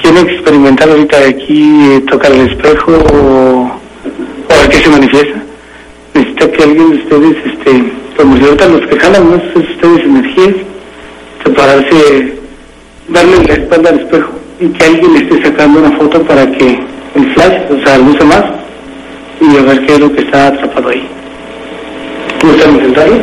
¿Quieren 0.00 0.28
experimentar 0.28 0.88
ahorita 0.88 1.18
aquí, 1.18 1.78
eh, 1.90 2.00
tocar 2.08 2.32
el 2.32 2.48
espejo 2.48 2.92
o, 2.92 3.70
o 4.48 4.52
a 4.52 4.60
ver 4.60 4.68
qué 4.68 4.78
se 4.78 4.88
manifiesta? 4.88 5.42
Necesita 6.14 6.52
que 6.52 6.62
alguien 6.62 6.90
de 6.90 6.96
ustedes, 6.96 7.36
este, 7.46 7.92
como 8.16 8.36
si 8.36 8.44
ahorita 8.44 8.68
los 8.68 8.86
que 8.86 8.98
jalan, 8.98 9.30
¿no? 9.30 9.52
Son 9.52 9.62
ustedes 9.62 10.04
energías, 10.04 10.54
separarse, 11.44 12.34
darle 13.08 13.44
la 13.44 13.54
espalda 13.54 13.90
al 13.90 14.00
espejo 14.00 14.35
y 14.60 14.68
que 14.68 14.84
alguien 14.84 15.12
le 15.14 15.18
esté 15.20 15.42
sacando 15.42 15.80
una 15.80 15.90
foto 15.98 16.22
para 16.22 16.46
que 16.52 16.78
el 17.14 17.32
flash, 17.34 17.60
o 17.70 17.84
sea, 17.84 17.98
luce 17.98 18.24
más 18.24 18.44
y 19.40 19.56
a 19.56 19.62
ver 19.62 19.84
qué 19.86 19.94
es 19.94 20.00
lo 20.00 20.12
que 20.12 20.22
está 20.22 20.48
atrapado 20.48 20.88
ahí. 20.88 21.06
¿Gustan 22.42 22.74
intentarlo? 22.74 23.16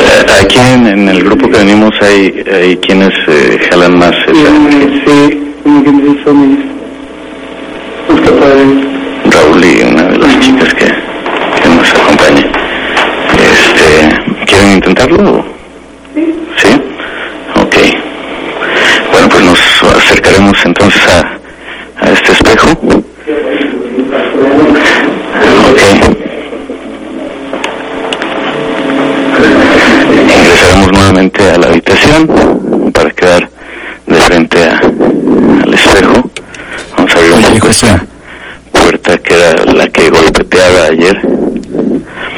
Eh, 0.00 0.26
Aquí 0.42 0.58
en, 0.58 0.86
en 0.86 1.08
el 1.08 1.24
grupo 1.24 1.48
que 1.48 1.58
venimos 1.58 1.94
hay, 2.02 2.44
hay 2.52 2.76
quienes 2.78 3.12
eh, 3.28 3.58
jalan 3.70 3.98
más 3.98 4.14
Sí, 4.26 4.32
que 8.22 8.30
pueden... 8.30 8.94
Raúl 9.30 9.64
y 9.64 9.82
una 9.82 10.02
de 10.04 10.18
las 10.18 10.40
chicas 10.40 10.74
que, 10.74 10.84
que 10.86 11.68
nos 11.68 11.94
acompaña. 11.94 12.46
Este, 13.38 14.44
¿Quieren 14.46 14.72
intentarlo? 14.72 15.44
Sí. 16.56 16.68
Ok. 17.60 17.76
Bueno, 19.12 19.28
pues 19.28 19.42
nos 19.44 19.82
acercaremos 19.96 20.56
entonces 20.64 21.02
a, 21.08 21.38
a 22.06 22.10
este 22.10 22.32
espejo. 22.32 22.70
Ok. 22.70 23.00
Ingresaremos 30.36 30.92
nuevamente 30.92 31.42
para 32.92 33.10
quedar 33.10 33.50
de 34.06 34.16
frente 34.16 34.62
a, 34.64 34.78
al 35.62 35.74
espejo. 35.74 36.30
Vamos 36.96 37.14
a 37.14 37.18
abrir 37.18 37.32
un 37.32 37.42
poco 37.54 37.68
esa 37.68 38.04
puerta 38.72 39.18
que 39.18 39.34
era 39.34 39.64
la 39.72 39.88
que 39.88 40.10
golpeteaba 40.10 40.86
ayer. 40.86 41.20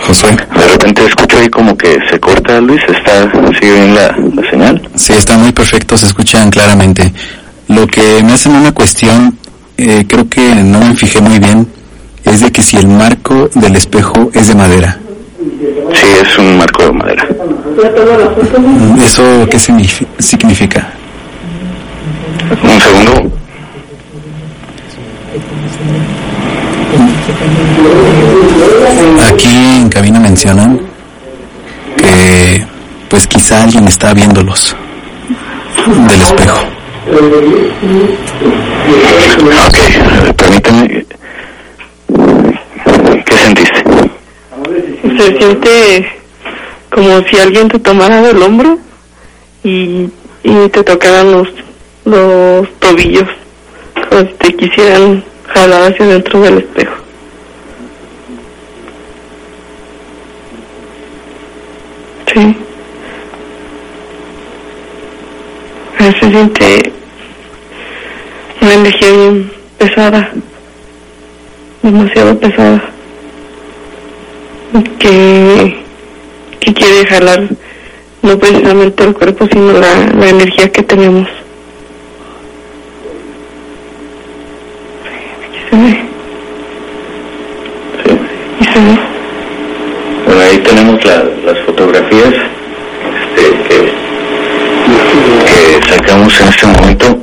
Josué. 0.06 0.30
De 0.30 0.68
repente 0.68 1.04
escucho 1.04 1.38
ahí 1.38 1.48
como 1.48 1.76
que 1.76 1.98
se 2.10 2.18
corta, 2.20 2.60
Luis. 2.60 2.80
¿Está, 2.88 3.30
¿Sigue 3.58 3.72
bien 3.72 3.94
la, 3.94 4.16
la 4.34 4.50
señal? 4.50 4.88
Sí, 4.94 5.12
está 5.14 5.36
muy 5.36 5.52
perfecto, 5.52 5.96
se 5.96 6.06
escuchan 6.06 6.50
claramente. 6.50 7.12
Lo 7.68 7.86
que 7.86 8.22
me 8.22 8.32
hacen 8.32 8.52
una 8.54 8.72
cuestión, 8.72 9.36
eh, 9.76 10.04
creo 10.08 10.28
que 10.28 10.54
no 10.54 10.80
me 10.80 10.94
fijé 10.94 11.20
muy 11.20 11.38
bien, 11.38 11.66
es 12.24 12.40
de 12.40 12.52
que 12.52 12.62
si 12.62 12.76
el 12.76 12.86
marco 12.86 13.48
del 13.54 13.74
espejo 13.76 14.30
es 14.32 14.48
de 14.48 14.54
madera. 14.54 14.98
Sí, 15.92 16.06
es 16.22 16.38
un 16.38 16.58
marco 16.58 16.84
de 16.84 16.92
madera. 16.92 17.25
¿Eso 19.04 19.46
qué 19.50 19.58
signifi- 19.58 20.06
significa? 20.18 20.88
Un 22.62 22.80
segundo. 22.80 23.36
Aquí 29.28 29.48
en 29.48 29.88
cabina 29.88 30.20
mencionan 30.20 30.80
que 31.96 32.64
pues 33.08 33.26
quizá 33.26 33.62
alguien 33.64 33.86
está 33.88 34.14
viéndolos 34.14 34.74
del 35.86 36.22
espejo. 36.22 36.58
Ok, 39.66 39.78
permíteme. 40.36 41.06
¿Qué 43.24 43.34
sentiste? 43.38 43.84
Se 45.16 45.38
siente 45.38 46.06
como 46.90 47.20
si 47.28 47.36
alguien 47.38 47.68
te 47.68 47.78
tomara 47.78 48.22
del 48.22 48.42
hombro 48.42 48.78
y, 49.62 50.08
y 50.42 50.68
te 50.70 50.82
tocaran 50.82 51.32
los, 51.32 51.48
los 52.04 52.68
tobillos, 52.78 53.28
como 54.08 54.22
si 54.22 54.34
te 54.34 54.54
quisieran 54.54 55.24
jalar 55.48 55.92
hacia 55.92 56.06
dentro 56.06 56.40
del 56.40 56.58
espejo. 56.58 56.94
Sí. 62.32 62.56
Se 65.98 66.30
siente 66.30 66.92
una 68.60 68.74
energía 68.74 69.10
bien 69.10 69.50
pesada, 69.78 70.30
demasiado 71.82 72.38
pesada, 72.38 72.82
que, 74.98 75.85
que 76.60 76.74
quiere 76.74 77.06
jalar 77.06 77.48
no 78.22 78.38
precisamente 78.38 79.04
el 79.04 79.14
cuerpo, 79.14 79.46
sino 79.52 79.72
la, 79.72 79.94
la 80.18 80.28
energía 80.28 80.70
que 80.72 80.82
tenemos. 80.82 81.28
Se 85.70 85.76
ve. 85.76 86.04
Bueno, 90.26 90.40
ahí 90.40 90.58
tenemos 90.58 91.04
la- 91.04 91.24
las 91.44 91.58
fotografías 91.64 92.34
este, 93.36 93.92
que, 95.46 95.88
sacamos 95.88 96.40
en 96.40 96.48
este 96.48 96.66
momento. 96.66 97.18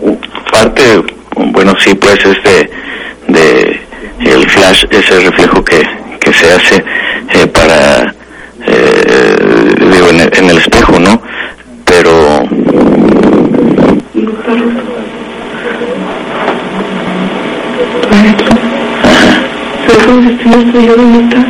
Parte, 0.51 1.03
bueno, 1.35 1.73
sí, 1.79 1.93
pues 1.95 2.17
es 2.25 2.41
de, 2.43 2.69
de 3.27 3.79
el 4.31 4.49
flash, 4.49 4.85
ese 4.89 5.19
reflejo 5.19 5.63
que, 5.65 5.81
que 6.19 6.33
se 6.33 6.53
hace 6.53 6.75
eh, 7.33 7.47
para, 7.47 8.12
en 10.37 10.49
el, 10.49 10.57
espejo, 10.57 10.99
¿no? 10.99 11.21
Pero 11.85 12.43
Pero 19.87 20.05
como 20.05 20.21
si 20.21 20.29
estuviera 20.29 20.61
estrellado 20.61 21.01
en 21.01 21.25
otra. 21.27 21.45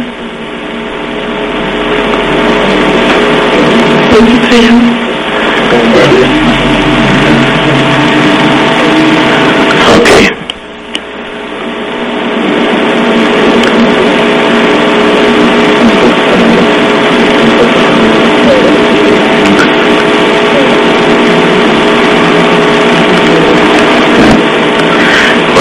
¿Dónde 4.11 4.31
estrellado? 4.33 5.03
Ok. 9.95 10.09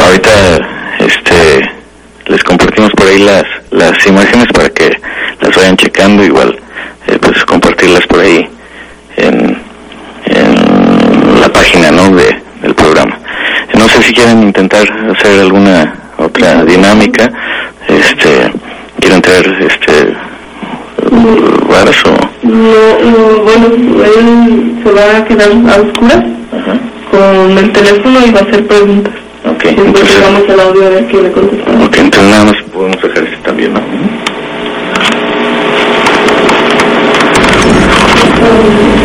Ahorita 0.04 0.58
este 0.98 1.70
les 2.26 2.42
compartimos 2.44 2.90
por 2.92 3.01
ahí 3.12 3.18
las 3.18 3.44
las 3.70 4.06
imágenes 4.06 4.46
para 4.48 4.68
que 4.70 4.90
las 5.40 5.56
vayan 5.56 5.76
checando 5.76 6.24
igual 6.24 6.58
eh, 7.06 7.18
pues 7.20 7.44
compartirlas 7.44 8.06
por 8.06 8.20
ahí 8.20 8.48
en, 9.16 9.58
en 10.26 11.40
la 11.40 11.48
página 11.48 11.90
¿no? 11.90 12.10
de, 12.10 12.36
del 12.62 12.74
programa. 12.74 13.18
No 13.78 13.88
sé 13.88 14.02
si 14.02 14.12
quieren 14.14 14.42
intentar 14.42 14.86
hacer 15.10 15.40
alguna 15.40 15.94
otra 16.18 16.64
dinámica, 16.64 17.30
este, 17.88 18.52
quieren 19.00 19.20
traer 19.20 19.46
este 19.60 20.14
varas 21.68 22.02
o 22.04 22.46
No, 22.46 23.10
no, 23.10 23.42
bueno, 23.42 23.66
él 24.04 24.80
se 24.84 24.90
va 24.92 25.18
a 25.18 25.24
quedar 25.24 25.50
a 25.50 25.80
oscuras 25.80 26.24
con 27.10 27.58
el 27.58 27.72
teléfono 27.72 28.26
y 28.26 28.30
va 28.30 28.40
a 28.40 28.42
hacer 28.42 28.66
preguntas. 28.66 29.21
Ok, 29.44 29.62
Después 29.64 29.86
entonces, 29.86 30.16
llegamos 30.16 30.48
al 30.48 30.60
audio 30.60 30.86
a 30.86 30.90
ver 30.90 31.06
qué 31.08 31.22
le 31.22 31.32
contestamos. 31.32 31.86
ok, 31.86 31.96
entonces 31.98 32.30
nada 32.30 32.44
más 32.44 32.56
podemos 32.72 33.02
dejar 33.02 33.24
este 33.24 33.36
también, 33.38 33.74
¿no? 33.74 33.80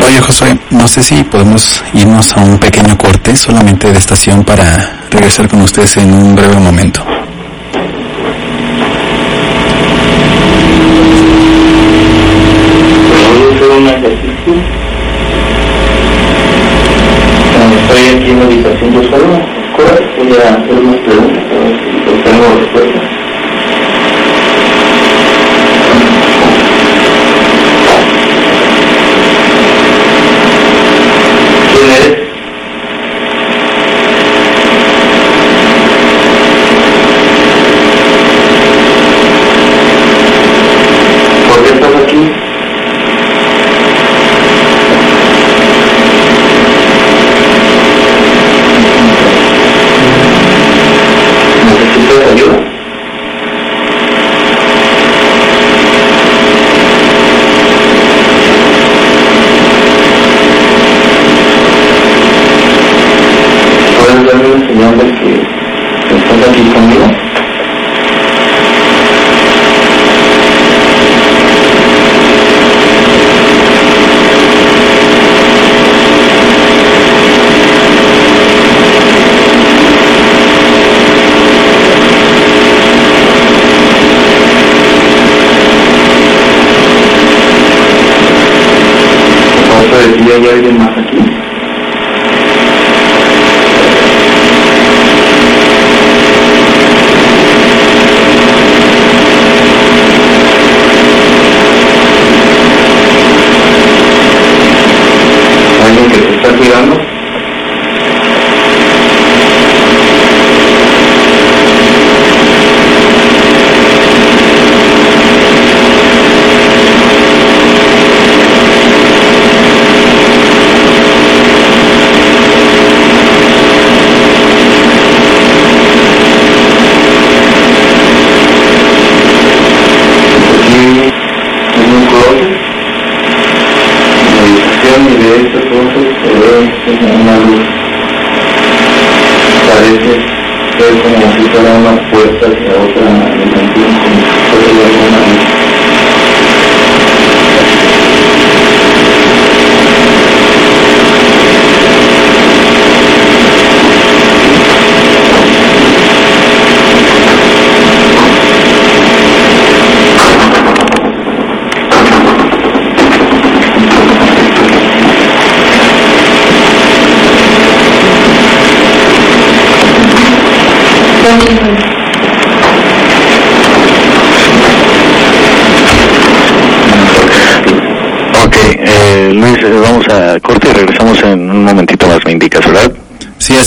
Oye 0.06 0.22
Josué, 0.22 0.58
no 0.70 0.88
sé 0.88 1.04
si 1.04 1.24
podemos 1.24 1.84
irnos 1.94 2.36
a 2.36 2.42
un 2.42 2.58
pequeño 2.60 2.98
corte 2.98 3.36
solamente 3.36 3.92
de 3.92 3.98
estación 3.98 4.44
para 4.44 5.02
regresar 5.10 5.48
con 5.48 5.62
ustedes 5.62 5.98
en 5.98 6.14
un 6.14 6.36
breve 6.36 6.56
momento. 6.58 7.04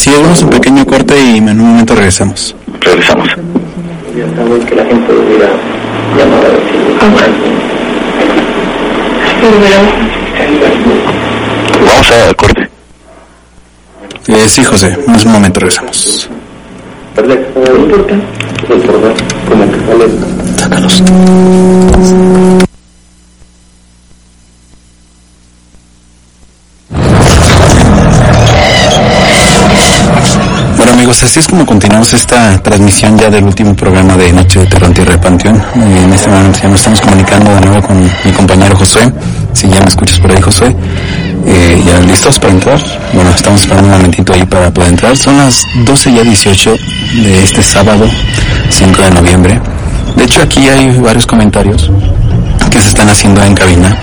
Así 0.01 0.09
es, 0.09 0.22
vamos 0.22 0.40
a 0.40 0.44
un 0.46 0.51
pequeño 0.53 0.86
corte 0.86 1.14
y 1.20 1.36
en 1.36 1.61
un 1.61 1.72
momento 1.72 1.94
regresamos. 1.94 2.57
Regresamos. 2.80 3.28
Que 4.66 4.74
la 4.74 4.84
gente 4.86 5.12
hubiera 5.12 5.51
llamado 6.16 6.46
a 6.46 6.48
decir 6.48 6.80
Vamos 11.86 12.11
a 12.11 12.34
corte. 12.34 12.70
Eh, 14.28 14.48
sí, 14.48 14.64
José, 14.64 14.96
en 15.07 15.26
un 15.26 15.32
momento 15.32 15.61
regresamos. 15.61 16.30
¿Verdad 17.14 17.38
Amigos, 31.20 31.32
así 31.32 31.40
es 31.40 31.48
como 31.48 31.66
continuamos 31.66 32.14
esta 32.14 32.62
transmisión 32.62 33.18
ya 33.18 33.28
del 33.28 33.44
último 33.44 33.76
programa 33.76 34.16
de 34.16 34.32
Noche 34.32 34.60
de 34.60 34.66
Terror 34.66 34.90
Tierra 34.94 35.12
de 35.12 35.18
Panteón. 35.18 35.62
En 35.74 36.10
este 36.14 36.30
momento 36.30 36.60
ya 36.62 36.68
nos 36.68 36.80
estamos 36.80 37.00
comunicando 37.02 37.54
de 37.54 37.60
nuevo 37.60 37.86
con 37.86 38.02
mi 38.02 38.32
compañero 38.32 38.74
Josué. 38.74 39.12
Si 39.52 39.68
ya 39.68 39.80
me 39.80 39.88
escuchas 39.88 40.18
por 40.18 40.30
ahí, 40.30 40.40
Josué. 40.40 40.74
Eh, 41.44 41.82
¿Ya 41.84 42.00
listos 42.00 42.38
para 42.38 42.54
entrar? 42.54 42.80
Bueno, 43.12 43.28
estamos 43.36 43.60
esperando 43.60 43.88
un 43.88 43.96
momentito 43.98 44.32
ahí 44.32 44.46
para 44.46 44.70
poder 44.70 44.90
entrar. 44.92 45.14
Son 45.14 45.36
las 45.36 45.66
12 45.84 46.14
ya 46.14 46.22
18 46.22 46.76
de 47.22 47.44
este 47.44 47.62
sábado, 47.62 48.08
5 48.70 49.02
de 49.02 49.10
noviembre. 49.10 49.60
De 50.16 50.24
hecho, 50.24 50.40
aquí 50.40 50.68
hay 50.70 50.96
varios 51.00 51.26
comentarios 51.26 51.90
que 52.70 52.80
se 52.80 52.88
están 52.88 53.10
haciendo 53.10 53.44
en 53.44 53.54
cabina, 53.54 53.94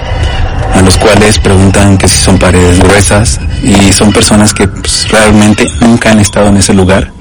a 0.76 0.82
los 0.84 0.96
cuales 1.00 1.40
preguntan 1.40 1.98
que 1.98 2.08
si 2.08 2.20
son 2.20 2.38
paredes 2.38 2.78
gruesas 2.78 3.40
y 3.64 3.92
son 3.92 4.12
personas 4.12 4.54
que 4.54 4.68
pues, 4.68 5.08
realmente 5.10 5.68
nunca 5.82 6.12
han 6.12 6.20
estado 6.20 6.48
en 6.48 6.58
ese 6.58 6.74
lugar. 6.74 7.12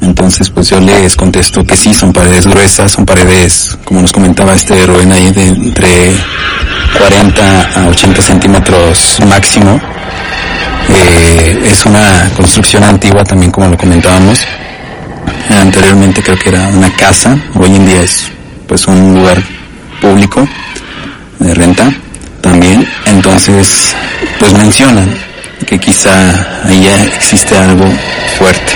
Entonces, 0.00 0.48
pues 0.50 0.70
yo 0.70 0.80
les 0.80 1.16
contesto 1.16 1.64
que 1.64 1.76
sí, 1.76 1.92
son 1.92 2.12
paredes 2.12 2.46
gruesas, 2.46 2.92
son 2.92 3.04
paredes, 3.04 3.76
como 3.84 4.00
nos 4.00 4.12
comentaba 4.12 4.54
este 4.54 4.86
Rubén 4.86 5.10
ahí, 5.10 5.32
de 5.32 5.48
entre 5.48 6.12
40 6.98 7.82
a 7.82 7.88
80 7.88 8.22
centímetros 8.22 9.18
máximo. 9.26 9.80
Eh, 10.88 11.62
es 11.64 11.84
una 11.84 12.30
construcción 12.36 12.84
antigua 12.84 13.24
también, 13.24 13.50
como 13.50 13.68
lo 13.68 13.76
comentábamos. 13.76 14.40
Anteriormente 15.50 16.22
creo 16.22 16.38
que 16.38 16.50
era 16.50 16.68
una 16.68 16.90
casa, 16.94 17.36
hoy 17.54 17.74
en 17.74 17.86
día 17.86 18.02
es 18.02 18.30
pues 18.66 18.86
un 18.86 19.14
lugar 19.14 19.42
público 20.00 20.46
de 21.40 21.54
renta 21.54 21.92
también. 22.40 22.86
Entonces, 23.06 23.94
pues 24.38 24.52
mencionan 24.52 25.27
que 25.68 25.78
quizá 25.78 26.10
ya 26.64 27.04
existe 27.14 27.54
algo 27.54 27.84
fuerte. 28.38 28.72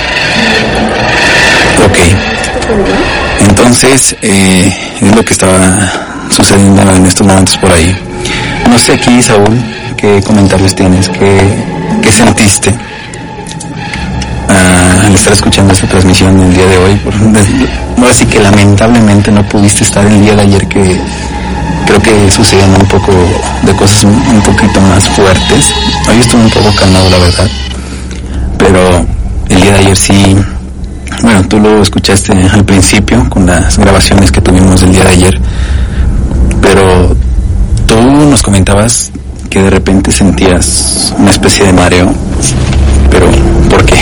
Ok. 1.87 3.49
Entonces, 3.49 4.15
eh, 4.21 4.71
es 5.01 5.17
lo 5.17 5.25
que 5.25 5.33
estaba 5.33 5.91
sucediendo 6.29 6.83
en 6.83 7.07
estos 7.07 7.27
momentos 7.27 7.57
por 7.57 7.73
ahí. 7.73 7.97
No 8.69 8.79
sé 8.79 8.93
aquí, 8.93 9.23
Saúl, 9.23 9.59
qué 9.97 10.21
comentarios 10.23 10.75
tienes, 10.75 11.09
qué, 11.09 11.41
qué 12.03 12.13
sentiste 12.13 12.75
ah, 14.51 15.07
al 15.07 15.15
estar 15.15 15.33
escuchando 15.33 15.73
esta 15.73 15.87
transmisión 15.87 16.39
el 16.43 16.55
día 16.55 16.67
de 16.67 16.77
hoy. 16.77 17.01
Ahora 17.97 18.13
sí 18.13 18.27
que 18.27 18.39
lamentablemente 18.39 19.31
no 19.31 19.49
pudiste 19.49 19.85
estar 19.85 20.07
el 20.07 20.21
día 20.21 20.37
de 20.37 20.43
ayer 20.43 20.69
que 20.69 21.01
creo 21.87 22.01
que 22.01 22.31
sucedían 22.31 22.71
un 22.71 22.87
poco 22.87 23.13
de 23.63 23.75
cosas 23.75 24.05
un, 24.05 24.43
poquito 24.43 24.81
más 24.81 25.09
fuertes. 25.09 25.75
Hoy 26.09 26.21
estuve 26.21 26.43
un 26.43 26.51
poco 26.51 26.75
calmado, 26.75 27.11
la 27.11 27.19
verdad. 27.19 27.51
Pero 28.59 29.07
el 29.49 29.61
día 29.61 29.73
de 29.73 29.79
ayer 29.79 29.97
sí, 29.97 30.37
bueno, 31.23 31.43
tú 31.49 31.59
lo 31.59 31.83
escuchaste 31.83 32.33
al 32.33 32.65
principio 32.65 33.29
con 33.29 33.47
las 33.47 33.79
grabaciones 33.79 34.31
que 34.33 34.41
tuvimos 34.41 34.83
el 34.83 34.93
día 34.93 35.05
de 35.05 35.11
ayer. 35.11 35.41
Pero 36.61 37.17
tú 37.87 38.01
nos 38.01 38.43
comentabas 38.43 39.11
que 39.51 39.63
de 39.63 39.71
repente 39.71 40.11
sentías 40.13 41.15
una 41.19 41.31
especie 41.31 41.67
de 41.67 41.73
mareo. 41.73 42.13
Pero, 43.11 43.27
¿por 43.69 43.85
qué? 43.85 43.97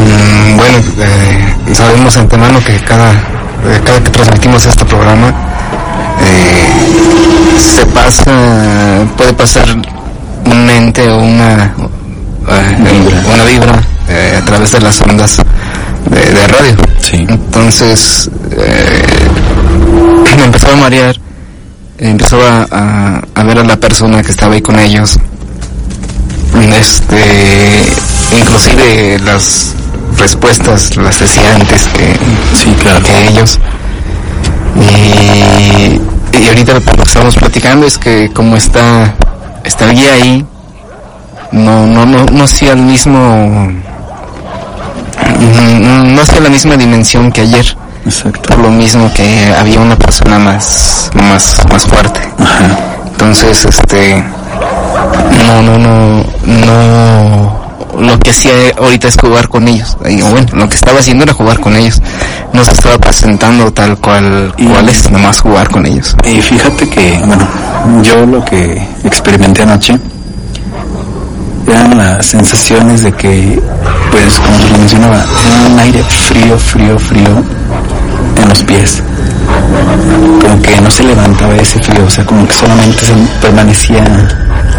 Mm, 0.00 0.56
bueno, 0.56 0.78
eh, 0.98 1.74
sabemos 1.74 2.16
antemano 2.16 2.58
que 2.64 2.76
cada, 2.80 3.12
eh, 3.12 3.80
cada 3.84 4.02
que 4.02 4.10
transmitimos 4.10 4.66
este 4.66 4.84
programa 4.84 5.49
eh, 6.20 7.58
se 7.58 7.86
pasa, 7.86 9.06
puede 9.16 9.32
pasar 9.34 9.66
un 10.44 10.70
ente 10.70 11.08
o 11.10 11.18
una, 11.18 11.74
eh, 12.48 13.22
una 13.34 13.44
vibra. 13.44 13.82
eh, 14.08 14.38
a 14.40 14.44
través 14.44 14.72
de 14.72 14.80
las 14.80 15.00
ondas 15.02 15.36
de, 16.10 16.20
de 16.32 16.46
radio. 16.48 16.76
Entonces 17.12 18.30
eh, 18.50 19.28
me 20.36 20.44
empezó 20.44 20.72
a 20.72 20.76
marear, 20.76 21.16
empezó 21.98 22.40
a, 22.46 22.66
a, 22.70 23.20
a 23.34 23.42
ver 23.44 23.58
a 23.58 23.64
la 23.64 23.76
persona 23.76 24.22
que 24.22 24.30
estaba 24.30 24.54
ahí 24.54 24.62
con 24.62 24.78
ellos. 24.78 25.18
Este 26.78 27.82
inclusive 28.38 29.18
las 29.24 29.74
respuestas 30.18 30.96
las 30.96 31.20
decía 31.20 31.54
antes 31.54 31.86
que, 31.88 32.16
que 33.02 33.28
ellos 33.28 33.58
y, 34.76 36.00
y 36.38 36.48
ahorita 36.48 36.74
lo 36.74 36.80
que 36.80 37.02
estamos 37.02 37.36
platicando 37.36 37.86
es 37.86 37.98
que 37.98 38.30
como 38.32 38.56
está 38.56 39.14
está 39.64 39.90
el 39.90 39.96
guía 39.96 40.14
ahí 40.14 40.44
no 41.52 41.86
no 41.86 42.06
no 42.06 42.24
no 42.26 42.44
hacía 42.44 42.72
el 42.72 42.82
mismo 42.82 43.18
mm, 45.38 46.14
no 46.14 46.22
hacía 46.22 46.40
la 46.40 46.50
misma 46.50 46.76
dimensión 46.76 47.32
que 47.32 47.42
ayer. 47.42 47.76
Exacto. 48.04 48.40
Por 48.54 48.58
lo 48.58 48.70
mismo 48.70 49.12
que 49.12 49.54
había 49.58 49.80
una 49.80 49.96
persona 49.96 50.38
más, 50.38 51.10
más, 51.14 51.62
más 51.70 51.86
fuerte. 51.86 52.20
Entonces, 53.12 53.64
este, 53.64 54.24
no, 55.46 55.62
no, 55.62 55.78
no, 55.78 56.24
no, 56.46 57.59
lo 58.00 58.18
que 58.18 58.30
hacía 58.30 58.52
ahorita 58.78 59.08
es 59.08 59.16
jugar 59.16 59.48
con 59.48 59.68
ellos. 59.68 59.96
Y, 60.08 60.20
bueno, 60.22 60.46
lo 60.52 60.68
que 60.68 60.74
estaba 60.74 60.98
haciendo 60.98 61.24
era 61.24 61.32
jugar 61.32 61.60
con 61.60 61.76
ellos. 61.76 62.00
No 62.52 62.64
se 62.64 62.72
estaba 62.72 62.98
presentando 62.98 63.72
tal 63.72 63.98
cual, 63.98 64.54
cual 64.56 64.88
es, 64.88 65.10
nomás 65.10 65.40
jugar 65.40 65.68
con 65.68 65.86
ellos. 65.86 66.16
Y 66.24 66.40
fíjate 66.40 66.88
que, 66.88 67.18
bueno, 67.24 68.02
yo 68.02 68.26
lo 68.26 68.44
que 68.44 68.82
experimenté 69.04 69.62
anoche 69.62 69.98
eran 71.66 71.96
las 71.96 72.26
sensaciones 72.26 73.02
de 73.02 73.12
que, 73.12 73.60
pues 74.10 74.40
como 74.40 74.56
te 74.58 74.70
lo 74.70 74.78
mencionaba, 74.78 75.24
era 75.46 75.68
un 75.68 75.78
aire 75.78 76.02
frío, 76.02 76.58
frío, 76.58 76.98
frío 76.98 77.44
en 78.36 78.48
los 78.48 78.62
pies. 78.64 79.02
Como 80.40 80.62
que 80.62 80.80
no 80.80 80.90
se 80.90 81.04
levantaba 81.04 81.54
ese 81.56 81.78
frío, 81.78 82.04
o 82.04 82.10
sea, 82.10 82.24
como 82.24 82.46
que 82.46 82.54
solamente 82.54 83.04
se 83.04 83.12
permanecía 83.40 84.04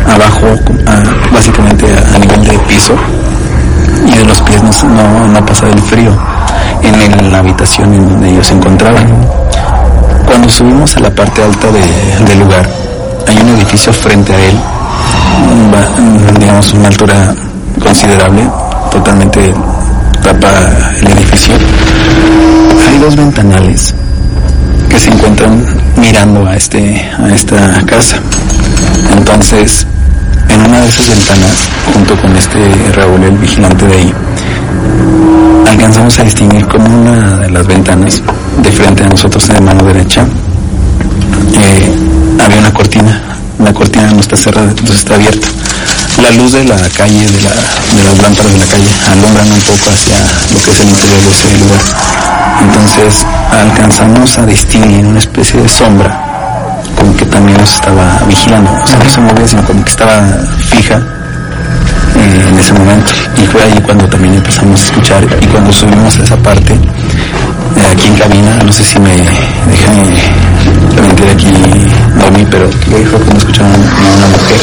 abajo, 0.08 0.48
a- 0.88 1.34
básicamente 1.34 1.86
a, 2.14 2.18
nivel 2.18 2.44
de 2.46 2.58
piso, 2.60 2.94
y 4.08 4.18
de 4.18 4.26
los 4.26 4.42
pies 4.42 4.62
no, 4.64 4.72
no, 4.90 5.28
no 5.28 5.46
pasaba 5.46 5.72
el 5.72 5.80
frío 5.82 6.12
en, 6.84 7.32
la 7.32 7.40
habitación 7.40 7.94
en 7.94 8.10
donde 8.10 8.30
ellos 8.32 8.48
se 8.48 8.54
encontraban. 8.54 9.08
Cuando 10.26 10.50
subimos 10.50 10.96
a 10.98 11.00
la 11.02 11.10
parte 11.12 11.44
alta 11.44 11.68
de- 11.72 12.26
del 12.26 12.40
lugar, 12.40 12.68
hay 13.28 13.38
un 13.38 13.50
edificio 13.50 13.94
frente 13.94 14.34
a 14.34 14.40
él, 14.40 14.58
digamos 16.40 16.74
una 16.74 16.88
altura 16.88 17.34
considerable, 17.82 18.48
totalmente 18.92 19.54
tapa 20.24 20.50
el 21.00 21.08
edificio. 21.18 21.54
Hay 22.90 22.98
dos 23.00 23.16
ventanales 23.16 23.94
que 24.90 25.00
se 25.00 25.10
encuentran 25.10 25.64
mirando 25.98 26.46
a 26.48 26.56
este 26.56 27.10
a 27.20 27.28
esta 27.34 27.82
casa. 27.86 28.18
Entonces, 29.10 29.88
en 30.50 30.60
una 30.62 30.82
de 30.82 30.88
esas 30.88 31.10
ventanas, 31.10 31.70
junto 31.94 32.22
con 32.22 32.36
este 32.36 32.60
Raúl, 32.94 33.24
el 33.24 33.38
vigilante 33.38 33.88
de 33.88 33.96
ahí, 33.96 34.14
alcanzamos 35.68 36.20
a 36.20 36.24
distinguir 36.24 36.66
como 36.68 36.86
una 36.86 37.38
de 37.38 37.50
las 37.50 37.66
ventanas 37.66 38.22
de 38.62 38.72
frente 38.72 39.04
a 39.04 39.10
nosotros 39.10 39.48
de 39.48 39.62
mano 39.62 39.84
derecha 39.84 40.26
eh, 41.54 41.96
había 42.44 42.60
una 42.60 42.74
cortina. 42.74 43.22
La 43.60 43.74
cortina 43.74 44.10
no 44.12 44.22
está 44.22 44.36
cerrada, 44.36 44.70
entonces 44.70 44.98
está 44.98 45.16
abierta. 45.16 45.48
La 46.22 46.32
luz 46.32 46.52
de 46.52 46.64
la 46.64 46.78
calle, 46.90 47.26
de, 47.26 47.42
la, 47.42 47.52
las 48.04 48.18
lámparas 48.18 48.52
de 48.54 48.58
la 48.58 48.66
calle, 48.66 48.88
alumbran 49.12 49.52
un 49.52 49.60
poco 49.62 49.90
hacia 49.92 50.18
lo 50.52 50.60
que 50.64 50.72
es 50.72 50.80
el 50.80 50.90
interior 50.90 51.22
de 51.22 51.32
ese 51.32 51.58
lugar. 51.58 51.82
Entonces 52.62 53.26
alcanzamos 53.52 54.38
a 54.38 54.46
distinguir 54.46 55.06
una 55.06 55.20
especie 55.20 55.62
de 55.62 55.70
sombra 55.70 56.31
también 57.42 57.60
estaba 57.62 58.22
vigilando. 58.28 58.72
O 58.72 58.88
sea, 58.88 59.00
no 59.00 59.10
se 59.10 59.20
movía, 59.20 59.48
sino 59.48 59.64
como 59.64 59.84
que 59.84 59.90
estaba 59.90 60.22
fija 60.70 60.98
eh, 62.16 62.46
en 62.50 62.60
ese 62.60 62.74
momento. 62.74 63.12
Y 63.42 63.48
fue 63.48 63.64
ahí 63.64 63.82
cuando 63.84 64.08
también 64.08 64.36
empezamos 64.36 64.80
a 64.80 64.86
escuchar 64.86 65.24
y 65.42 65.46
cuando 65.48 65.74
subimos 65.74 66.20
a 66.20 66.24
esa 66.24 66.38
parte, 66.38 66.74
eh, 66.74 67.88
aquí 67.92 68.08
en 68.10 68.16
cabina, 68.16 68.60
no 68.64 68.72
sé 68.72 68.84
si 68.84 69.00
me 69.00 69.10
dejan 69.10 69.98
mentir 71.02 71.30
aquí 71.30 71.48
dormí, 72.20 72.46
pero 72.52 72.68
dijo 72.68 73.18
que 73.18 73.32
no 73.32 73.38
escucharon 73.40 73.72
a 73.72 74.18
una 74.18 74.28
mujer. 74.38 74.62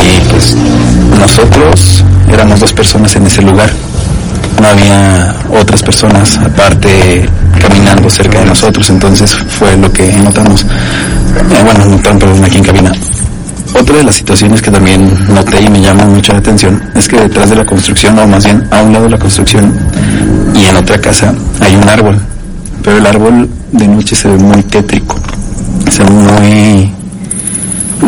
Y 0.00 0.20
pues 0.30 0.56
nosotros 1.18 2.04
éramos 2.30 2.60
dos 2.60 2.72
personas 2.72 3.16
en 3.16 3.26
ese 3.26 3.42
lugar. 3.42 3.70
No 4.60 4.68
había 4.68 5.34
otras 5.60 5.82
personas 5.82 6.38
aparte 6.38 7.28
caminando 7.58 8.08
cerca 8.08 8.40
de 8.40 8.46
nosotros, 8.46 8.88
entonces 8.90 9.36
fue 9.58 9.76
lo 9.76 9.92
que 9.92 10.12
notamos. 10.12 10.64
Eh, 11.50 11.62
bueno, 11.64 11.84
notaron, 11.86 12.18
perdón, 12.18 12.44
aquí 12.44 12.58
en 12.58 12.64
cabina. 12.64 12.92
Otra 13.74 13.98
de 13.98 14.04
las 14.04 14.14
situaciones 14.14 14.62
que 14.62 14.70
también 14.70 15.08
noté 15.28 15.60
y 15.62 15.68
me 15.68 15.80
llama 15.80 16.04
mucho 16.04 16.32
la 16.32 16.38
atención 16.38 16.82
es 16.94 17.06
que 17.06 17.20
detrás 17.20 17.50
de 17.50 17.56
la 17.56 17.64
construcción, 17.64 18.18
o 18.18 18.26
más 18.26 18.44
bien 18.44 18.66
a 18.70 18.82
un 18.82 18.92
lado 18.92 19.04
de 19.04 19.10
la 19.10 19.18
construcción 19.18 19.72
y 20.54 20.64
en 20.66 20.76
otra 20.76 21.00
casa, 21.00 21.34
hay 21.60 21.76
un 21.76 21.88
árbol. 21.88 22.18
Pero 22.82 22.96
el 22.96 23.06
árbol 23.06 23.48
de 23.72 23.88
noche 23.88 24.16
se 24.16 24.28
ve 24.28 24.38
muy 24.38 24.62
tétrico. 24.62 25.16
Se 25.90 26.02
ve 26.02 26.10
muy... 26.10 26.92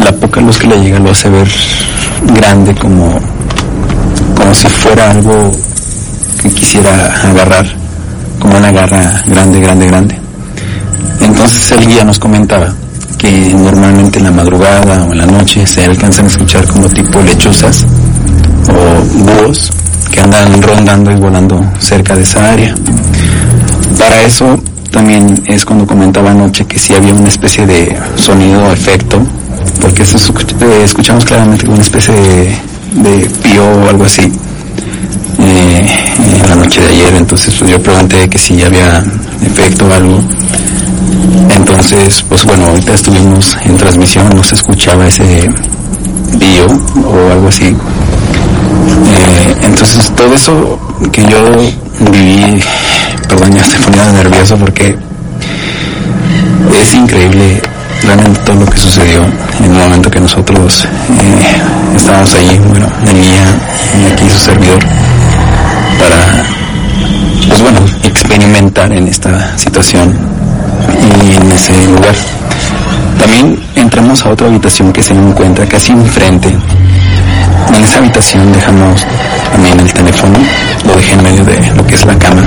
La 0.03 0.13
poca 0.13 0.41
luz 0.41 0.59
que 0.59 0.67
le 0.67 0.81
llega 0.81 0.99
lo 0.99 1.11
hace 1.11 1.29
ver 1.29 1.49
grande 2.35 2.75
como, 2.75 3.19
como 4.37 4.55
si 4.55 4.69
fuera 4.69 5.11
algo 5.11 5.51
que 6.43 6.51
quisiera 6.51 7.15
agarrar, 7.23 7.67
como 8.39 8.57
una 8.57 8.71
garra 8.71 9.23
grande, 9.27 9.61
grande, 9.61 9.87
grande. 9.87 10.19
Entonces 11.21 11.71
el 11.73 11.87
guía 11.87 12.05
nos 12.05 12.19
comentaba 12.19 12.73
que 13.21 13.53
normalmente 13.55 14.19
en 14.19 14.25
la 14.25 14.31
madrugada 14.31 15.05
o 15.05 15.13
en 15.13 15.19
la 15.19 15.27
noche 15.27 15.67
se 15.67 15.85
alcanzan 15.85 16.25
a 16.25 16.29
escuchar 16.29 16.67
como 16.67 16.89
tipo 16.89 17.21
lechuzas 17.21 17.85
o 18.69 19.19
búhos 19.19 19.71
que 20.11 20.21
andan 20.21 20.63
rondando 20.63 21.11
y 21.11 21.17
volando 21.17 21.63
cerca 21.79 22.15
de 22.17 22.23
esa 22.23 22.51
área. 22.53 22.75
Para 23.99 24.23
eso 24.23 24.59
también 24.91 25.43
es 25.47 25.65
cuando 25.67 25.87
comentaba 25.87 26.31
anoche 26.31 26.65
que 26.65 26.79
sí 26.79 26.95
había 26.95 27.13
una 27.13 27.29
especie 27.29 27.67
de 27.67 27.95
sonido 28.17 28.65
o 28.65 28.73
efecto, 28.73 29.19
porque 29.83 30.03
eso 30.03 30.17
escuch- 30.17 30.55
eh, 30.63 30.83
escuchamos 30.85 31.25
claramente 31.27 31.69
una 31.69 31.83
especie 31.83 32.15
de, 32.15 32.57
de 33.03 33.29
pío 33.43 33.65
o 33.65 33.89
algo 33.89 34.05
así 34.05 34.23
eh, 35.39 35.87
en 36.43 36.49
la 36.49 36.57
noche 36.57 36.81
de 36.81 36.89
ayer, 36.89 37.15
entonces 37.17 37.55
pues, 37.59 37.71
yo 37.71 37.83
pregunté 37.83 38.29
que 38.31 38.39
si 38.39 38.63
había 38.63 39.05
efecto 39.45 39.87
o 39.87 39.93
algo. 39.93 40.21
Entonces, 41.81 42.23
pues 42.29 42.45
bueno, 42.45 42.67
ahorita 42.67 42.93
estuvimos 42.93 43.57
en 43.65 43.75
transmisión, 43.79 44.29
no 44.37 44.45
se 44.45 44.55
escuchaba 44.55 45.07
ese 45.07 45.51
pío 46.39 46.67
o 46.67 47.33
algo 47.33 47.49
así. 47.49 47.69
Eh, 47.69 49.57
entonces 49.63 50.13
todo 50.15 50.35
eso 50.35 50.79
que 51.11 51.25
yo 51.25 51.39
viví, 52.13 52.63
perdón, 53.27 53.53
ya 53.53 53.63
estoy 53.63 53.81
poniendo 53.81 54.13
nervioso 54.13 54.59
porque 54.59 54.95
es 56.79 56.95
increíble 56.95 57.63
realmente 58.03 58.41
todo 58.41 58.57
lo 58.57 58.67
que 58.67 58.77
sucedió 58.77 59.25
en 59.61 59.65
el 59.65 59.71
momento 59.73 60.11
que 60.11 60.21
nosotros 60.21 60.85
eh, 60.85 61.97
estábamos 61.97 62.35
allí, 62.35 62.59
bueno, 62.59 62.89
y 63.07 64.13
aquí 64.13 64.29
su 64.29 64.39
servidor, 64.39 64.85
para, 65.99 66.45
pues 67.49 67.63
bueno, 67.63 67.81
experimentar 68.05 68.93
en 68.93 69.09
esta 69.09 69.57
situación 69.57 70.40
en 70.89 71.53
ese 71.53 71.73
lugar. 71.87 72.15
También 73.19 73.59
entramos 73.75 74.25
a 74.25 74.31
otra 74.31 74.47
habitación 74.47 74.93
que 74.93 75.03
se 75.03 75.13
encuentra 75.13 75.67
casi 75.67 75.93
enfrente. 75.93 76.49
En 76.49 77.85
esa 77.85 77.99
habitación 77.99 78.53
dejamos 78.53 79.05
también 79.53 79.79
el 79.81 79.93
teléfono, 79.93 80.39
lo 80.87 80.95
dejé 80.95 81.15
en 81.15 81.23
medio 81.23 81.45
de 81.45 81.73
lo 81.77 81.87
que 81.87 81.95
es 81.95 82.05
la 82.05 82.19
cama. 82.19 82.43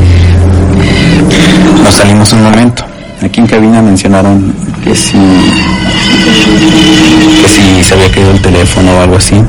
Nos 1.84 1.95
salimos 1.95 2.34
un 2.34 2.43
momento. 2.43 2.84
Aquí 3.21 3.39
en 3.39 3.47
cabina 3.47 3.81
mencionaron 3.81 4.53
que 4.84 4.93
si, 4.95 5.17
que 7.41 7.49
si 7.49 7.84
se 7.84 7.93
había 7.93 8.11
caído 8.11 8.31
el 8.31 8.41
teléfono 8.41 8.97
o 8.97 9.01
algo 9.01 9.15
así. 9.15 9.41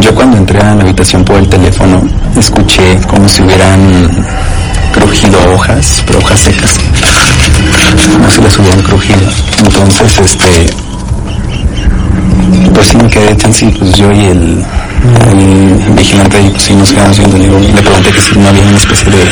Yo 0.00 0.14
cuando 0.14 0.36
entré 0.36 0.60
a 0.60 0.74
la 0.74 0.82
habitación 0.82 1.24
por 1.24 1.36
el 1.36 1.48
teléfono 1.48 2.02
escuché 2.38 2.98
como 3.08 3.28
si 3.28 3.42
hubieran 3.42 4.08
crujido 4.92 5.38
hojas, 5.54 6.02
pero 6.06 6.18
hojas 6.20 6.40
secas. 6.40 6.78
Como 8.12 8.30
si 8.30 8.40
las 8.40 8.58
hubieran 8.58 8.82
crujido. 8.82 9.18
Entonces, 9.58 10.18
este, 10.18 10.66
pues 12.74 12.88
sí 12.88 12.96
me 12.96 13.08
quedé 13.08 13.36
chance 13.36 13.64
y 13.66 13.70
pues 13.70 13.92
yo 13.94 14.12
y 14.12 14.24
el, 14.26 14.64
vigilante 15.96 16.36
ahí 16.36 16.50
pues 16.50 16.62
sí 16.62 16.74
nos 16.74 16.92
quedamos 16.92 17.18
viendo, 17.18 17.38
digo, 17.38 17.58
le 17.58 17.82
pregunté 17.82 18.10
que 18.12 18.20
si 18.20 18.38
no 18.38 18.48
había 18.48 18.62
una 18.62 18.76
especie 18.76 19.10
de 19.12 19.22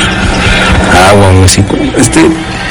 agua 1.11 1.27
o 1.41 1.45
así. 1.45 1.64
Este 1.99 2.20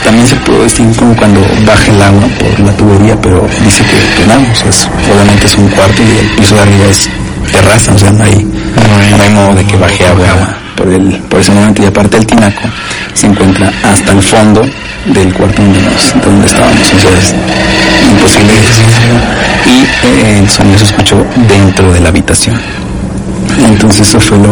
también 0.04 0.28
se 0.28 0.36
puede 0.38 0.64
distinguir 0.66 0.96
como 0.98 1.16
cuando 1.16 1.40
baja 1.66 1.92
el 1.92 2.02
agua 2.02 2.28
por 2.40 2.60
la 2.60 2.72
tubería, 2.74 3.20
pero 3.22 3.48
dice 3.64 3.84
que, 3.84 4.22
que 4.22 4.28
no, 4.28 4.42
es- 4.70 4.88
obviamente 5.14 5.46
es 5.46 5.56
un 5.58 5.68
cuarto 5.70 6.02
y 6.04 6.18
el 6.20 6.28
piso 6.36 6.56
de 6.56 6.62
arriba 6.62 6.86
es 6.90 7.10
terraza, 7.52 7.94
o 7.94 7.98
sea, 8.00 8.12
no 8.12 8.24
hay, 8.24 8.44
no 9.18 9.24
hay 9.24 9.30
modo 9.30 9.56
de 9.56 9.66
que 9.66 9.78
baje 9.78 10.06
agua 10.08 10.58
por, 10.76 10.88
el, 10.88 11.20
por 11.30 11.40
ese 11.40 11.52
momento 11.52 11.84
y 11.84 11.86
aparte 11.86 12.18
el 12.18 12.26
tinaco 12.26 12.64
se 13.14 13.28
encuentra 13.28 13.72
hasta 13.84 14.12
el 14.12 14.22
fondo 14.22 14.62
del 15.06 15.34
cuarto 15.34 15.62
donde, 15.62 15.82
nos- 15.82 16.14
donde 16.24 16.46
estábamos, 16.48 16.82
o 16.94 17.00
sea, 17.00 17.12
es 17.20 17.34
imposible. 18.10 18.54
Y 19.66 19.84
eh, 20.08 20.40
el 20.40 20.50
sonido 20.50 20.78
se 20.80 20.86
escuchó 20.86 21.26
dentro 21.48 21.92
de 21.94 22.00
la 22.00 22.10
habitación. 22.10 22.60
Entonces 23.68 24.08
eso 24.08 24.20
fue 24.20 24.38
lo 24.38 24.48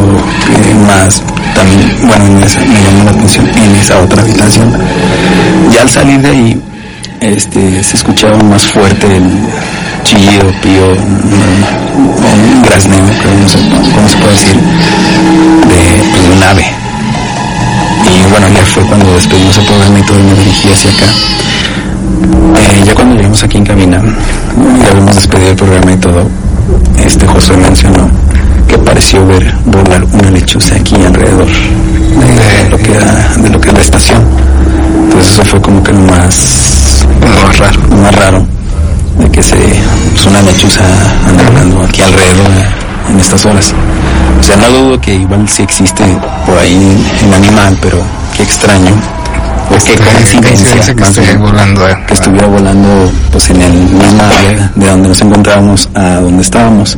que 0.46 0.74
más 0.86 1.22
también, 1.56 1.96
bueno, 2.08 2.26
me 2.26 2.42
llamó 2.46 3.04
la 3.06 3.12
atención 3.12 3.48
en 3.48 3.76
esa 3.78 4.00
otra 4.00 4.22
habitación. 4.22 4.72
Ya 5.74 5.82
al 5.82 5.90
salir 5.90 6.20
de 6.22 6.30
ahí, 6.30 6.62
este, 7.20 7.84
se 7.84 7.98
escuchaba 7.98 8.38
más 8.38 8.64
fuerte 8.64 9.08
el 9.18 9.24
chillido, 10.04 10.52
pío, 10.62 10.92
un, 10.92 12.54
un 12.56 12.62
grazneo, 12.64 13.04
creo, 13.20 13.34
no 13.34 13.96
cómo 13.96 14.08
se 14.10 14.18
puede 14.18 14.32
decir, 14.34 14.56
de, 14.56 16.10
pues, 16.10 16.38
un 16.38 16.44
ave, 16.44 16.66
cuando 18.88 19.14
despedimos 19.16 19.58
el 19.58 19.66
programa 19.66 20.00
y 20.00 20.04
todo 20.04 20.18
me 20.20 20.34
dirigí 20.36 20.72
hacia 20.72 20.92
acá. 20.92 21.06
Eh, 22.58 22.84
ya 22.86 22.96
cuando 22.96 23.16
llegamos 23.16 23.44
aquí 23.44 23.58
en 23.58 23.66
cabina, 23.66 24.02
ya 24.82 24.92
habíamos 24.92 25.16
despedido 25.16 25.50
el 25.50 25.56
programa 25.56 25.92
y 25.92 25.98
todo, 25.98 26.30
este 27.04 27.28
José 27.28 27.58
mencionó 27.58 28.10
que 28.68 28.78
pareció 28.78 29.26
ver 29.26 29.54
volar 29.66 30.06
una 30.14 30.32
lechuza 30.32 30.76
aquí 30.76 30.96
alrededor 30.96 31.48
de 31.48 32.70
lo 32.70 32.78
que 32.78 32.94
era, 32.94 33.34
de 33.38 33.50
lo 33.50 33.60
que 33.60 33.70
es 33.70 33.74
la 33.74 33.82
estación. 33.82 34.24
Entonces 35.06 35.34
eso 35.34 35.46
fue 35.46 35.62
como 35.62 35.84
que 35.84 35.92
lo 35.92 36.00
más, 36.00 37.06
lo 37.20 37.48
más 37.48 37.60
raro, 37.60 37.80
lo 37.90 37.98
más 37.98 38.16
raro 38.16 38.46
de 39.18 39.30
que 39.30 39.44
se 39.44 39.58
pues 40.12 40.26
una 40.26 40.42
lechuza 40.42 40.84
anda 41.28 41.44
volando 41.44 41.84
aquí 41.84 42.02
alrededor 42.02 42.48
en 43.10 43.20
estas 43.20 43.46
horas. 43.46 43.74
O 44.40 44.44
sea, 44.44 44.56
no 44.56 44.70
dudo 44.70 45.02
que 45.02 45.16
igual 45.16 45.48
sí 45.50 45.64
existe 45.64 46.04
por 46.46 46.58
ahí 46.58 46.98
el 47.24 47.34
animal, 47.34 47.78
pero 47.82 48.21
qué 48.42 48.54
extraño. 48.54 48.92
O 49.70 49.76
qué 49.86 49.96
coincidencia 49.96 50.94
que 50.96 51.38
volando. 51.38 51.88
eh. 51.88 51.96
que 52.08 52.14
estuviera 52.16 52.48
volando 52.48 53.12
pues 53.32 53.50
en 53.52 53.62
el 53.62 53.72
mismo 53.72 54.22
área 54.24 54.72
de 54.76 54.88
donde 54.88 55.08
nos 55.10 55.22
encontrábamos 55.22 55.90
a 55.96 56.16
donde 56.16 56.42
estábamos. 56.42 56.98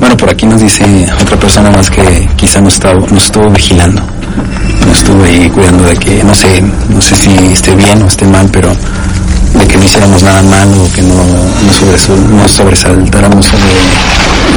Bueno, 0.00 0.16
por 0.16 0.30
aquí 0.30 0.46
nos 0.46 0.60
dice 0.60 0.84
otra 1.20 1.36
persona 1.36 1.70
más 1.70 1.90
que 1.90 2.28
quizá 2.36 2.60
nos, 2.60 2.74
estaba, 2.74 2.94
nos 3.10 3.24
estuvo 3.24 3.50
vigilando. 3.50 4.00
Nos 4.86 4.98
estuvo 4.98 5.22
ahí 5.24 5.50
cuidando 5.50 5.84
de 5.84 5.96
que, 5.96 6.22
no 6.24 6.34
sé, 6.34 6.62
no 6.88 7.00
sé 7.02 7.14
si 7.16 7.30
esté 7.52 7.74
bien 7.74 8.02
o 8.02 8.06
esté 8.06 8.26
mal, 8.26 8.48
pero 8.52 8.68
de 9.54 9.66
que 9.66 9.76
no 9.76 9.84
hiciéramos 9.84 10.22
nada 10.22 10.42
mal 10.42 10.68
o 10.78 10.92
que 10.94 11.02
no 11.02 11.14
nos, 11.14 11.80
sobresal- 11.80 12.28
nos 12.40 12.50
sobresaltáramos 12.52 13.46
sobre, 13.46 13.62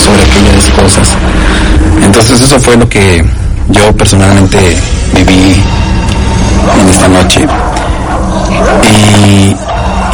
sobre 0.06 0.22
aquellas 0.24 0.70
cosas. 0.82 1.10
Entonces 2.04 2.40
eso 2.42 2.60
fue 2.60 2.78
lo 2.78 2.88
que 2.88 3.26
yo 3.70 3.92
personalmente 3.98 4.58
viví 5.14 5.62
en 6.80 6.90
esta 6.90 7.08
noche. 7.08 7.48
Y, 8.84 9.56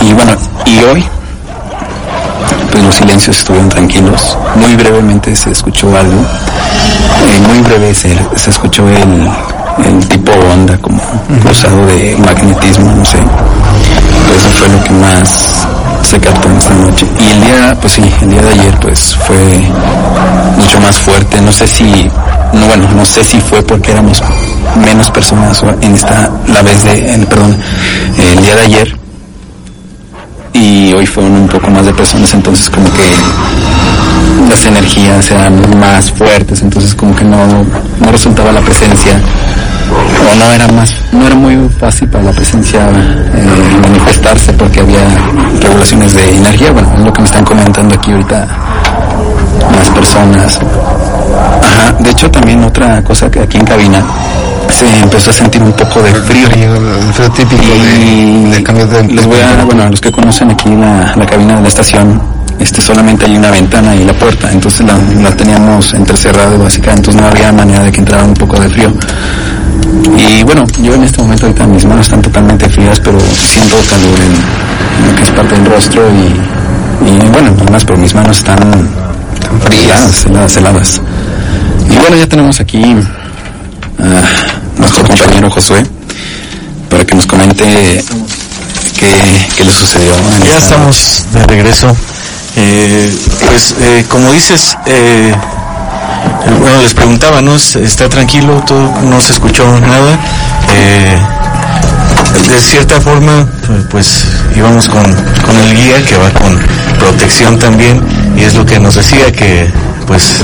y 0.06 0.14
bueno, 0.14 0.34
y 0.66 0.84
hoy, 0.84 1.06
pues 2.72 2.84
los 2.84 2.96
silencios 2.96 3.38
estuvieron 3.38 3.70
tranquilos. 3.70 4.38
Muy 4.56 4.76
brevemente 4.76 5.36
se 5.36 5.52
escuchó 5.52 5.88
algo. 5.96 6.22
Eh, 6.22 7.40
muy 7.48 7.60
breve 7.60 7.94
se, 7.94 8.18
se 8.36 8.50
escuchó 8.50 8.88
el, 8.90 9.30
el 9.86 10.08
tipo 10.08 10.32
onda 10.54 10.78
como 10.78 11.02
cruzado 11.42 11.86
de 11.86 12.18
magnetismo, 12.18 12.92
no 12.92 13.06
sé. 13.06 13.18
Eso 13.18 14.50
fue 14.50 14.68
lo 14.70 14.84
que 14.84 14.92
más 14.92 15.68
se 16.04 16.20
captó 16.20 16.50
en 16.50 16.58
esta 16.58 16.74
noche. 16.76 17.06
Y 17.20 17.32
el 17.32 17.42
día, 17.42 17.78
pues 17.80 17.94
sí, 17.94 18.14
el 18.22 18.30
día 18.30 18.42
de 18.42 18.50
ayer 18.50 18.80
pues 18.80 19.16
fue 19.16 19.38
mucho 20.58 20.80
más 20.80 20.98
fuerte. 20.98 21.40
No 21.42 21.52
sé 21.52 21.68
si, 21.68 22.10
no 22.54 22.66
bueno, 22.68 22.88
no 22.96 23.06
sé 23.06 23.24
si 23.24 23.40
fue 23.40 23.62
porque 23.62 23.92
éramos 23.92 24.22
menos 24.76 25.12
personas 25.12 25.64
en 25.82 25.96
esta, 25.96 26.32
la 26.48 26.62
vez 26.62 26.84
de, 26.84 27.26
perdón, 27.30 27.56
el 28.18 28.42
día 28.42 28.56
de 28.56 28.62
ayer. 28.62 28.98
Y 30.54 30.94
hoy 30.94 31.06
fueron 31.06 31.34
un 31.34 31.48
poco 31.48 31.70
más 31.72 31.86
de 31.86 31.94
personas, 31.94 32.34
entonces 32.34 32.70
como 32.70 32.86
que 32.86 33.10
las 34.50 34.66
energías 34.66 35.32
eran 35.32 35.80
más 35.80 36.12
fuertes, 36.12 36.62
entonces 36.62 36.94
como 36.94 37.16
que 37.16 37.26
no, 37.26 37.38
no 38.00 38.12
resultaba 38.12 38.52
la 38.52 38.62
presencia 38.62 39.20
o 40.32 40.36
no 40.36 40.52
era 40.52 40.68
más, 40.68 40.94
no 41.12 41.26
era 41.26 41.36
muy 41.36 41.58
fácil 41.80 42.08
para 42.08 42.26
la 42.26 42.32
presencia 42.32 42.88
eh, 42.90 43.80
manifestarse 43.82 44.54
porque 44.54 44.80
había 44.80 45.00
regulaciones 45.62 46.14
de 46.14 46.36
energía, 46.36 46.72
bueno, 46.72 46.92
es 46.94 47.00
lo 47.00 47.14
que 47.14 47.22
me 47.22 47.28
están 47.28 47.46
comentando 47.46 47.96
aquí 47.96 48.12
ahorita 48.12 48.48
las 49.76 49.90
personas. 49.90 50.60
Ajá, 51.62 51.94
de 52.00 52.10
hecho 52.10 52.30
también 52.30 52.64
otra 52.64 53.02
cosa 53.04 53.30
que 53.30 53.42
aquí 53.42 53.58
en 53.58 53.66
cabina 53.66 54.04
se 54.70 55.00
empezó 55.00 55.32
a 55.32 55.34
sentir 55.34 55.62
un 55.62 55.74
poco 55.74 56.02
de 56.02 56.14
frío. 56.14 56.48
El 56.48 57.14
frío 57.14 57.30
típico 57.32 57.64
Y 57.64 58.50
de, 58.50 58.56
de 58.56 58.64
cambio 58.64 58.88
de 58.88 59.04
les 59.08 59.26
voy 59.26 59.40
a, 59.40 59.64
bueno, 59.64 59.84
a 59.84 59.90
los 59.90 60.02
que 60.02 60.12
conocen 60.12 60.52
aquí 60.52 60.70
la, 60.70 61.14
la 61.16 61.26
cabina 61.26 61.56
de 61.56 61.62
la 61.62 61.68
estación, 61.68 62.22
este 62.60 62.82
solamente 62.82 63.26
hay 63.26 63.36
una 63.38 63.52
ventana 63.52 63.96
y 63.96 64.04
la 64.06 64.14
puerta, 64.14 64.52
entonces 64.52 64.86
la, 64.86 64.98
la 65.22 65.32
teníamos 65.36 65.94
entrecerrada 65.94 66.58
básicamente, 66.58 67.10
entonces 67.10 67.22
no 67.22 67.28
había 67.28 67.52
manera 67.52 67.84
de 67.84 67.92
que 67.92 68.00
entrara 68.00 68.24
un 68.24 68.34
poco 68.34 68.60
de 68.60 68.70
frío. 68.70 68.94
Y 70.18 70.44
bueno, 70.44 70.66
yo 70.82 70.94
en 70.96 71.04
este 71.04 71.22
momento 71.22 71.46
ahorita 71.46 71.68
mis 71.68 71.86
manos 71.86 72.06
están 72.08 72.22
totalmente 72.22 72.70
frías, 72.70 73.00
pero 73.00 73.20
siento 73.20 73.76
calor 73.90 74.20
en, 74.20 75.04
en 75.04 75.10
lo 75.10 75.16
que 75.16 75.24
es 75.24 75.32
parte 75.32 75.56
del 75.56 75.66
rostro 75.66 76.02
y, 76.10 77.10
y 77.10 77.30
bueno, 77.30 77.54
más 77.72 77.84
pero 77.84 77.98
mis 77.98 78.14
manos 78.14 78.38
están 78.38 78.60
heladas, 79.72 80.26
heladas, 80.26 80.58
heladas. 80.58 81.02
Y 81.90 81.98
bueno, 81.98 82.16
ya 82.16 82.28
tenemos 82.28 82.60
aquí 82.60 82.96
a 84.04 84.80
nuestro 84.80 85.04
compañero 85.06 85.50
Josué 85.50 85.84
para 86.90 87.06
que 87.06 87.16
nos 87.16 87.26
comente 87.26 88.04
qué, 89.00 89.48
qué 89.56 89.64
le 89.64 89.72
sucedió. 89.72 90.14
en 90.16 90.44
Ya 90.44 90.58
esta 90.58 90.58
estamos 90.58 91.26
de 91.32 91.44
regreso. 91.46 91.96
Eh, 92.56 93.12
pues 93.48 93.76
eh, 93.80 94.06
como 94.10 94.32
dices, 94.32 94.78
eh, 94.86 95.34
bueno, 96.60 96.82
les 96.82 96.94
preguntaba, 96.94 97.42
¿no? 97.42 97.56
¿Está 97.56 98.10
tranquilo? 98.10 98.64
¿Todo, 98.68 98.94
no 99.02 99.20
se 99.22 99.34
escuchó 99.34 99.80
nada? 99.80 100.20
Eh, 100.70 101.18
de 102.50 102.62
cierta 102.62 103.00
forma, 103.00 103.48
pues 103.90 104.26
íbamos 104.56 104.88
con, 104.88 105.04
con 105.04 105.56
el 105.56 105.76
guía 105.76 106.04
que 106.06 106.18
va 106.18 106.30
con 106.32 106.60
protección 107.00 107.58
también 107.58 108.04
y 108.38 108.44
es 108.44 108.54
lo 108.54 108.66
que 108.66 108.80
nos 108.80 108.96
decía 108.96 109.32
que 109.32 109.72
pues 110.06 110.44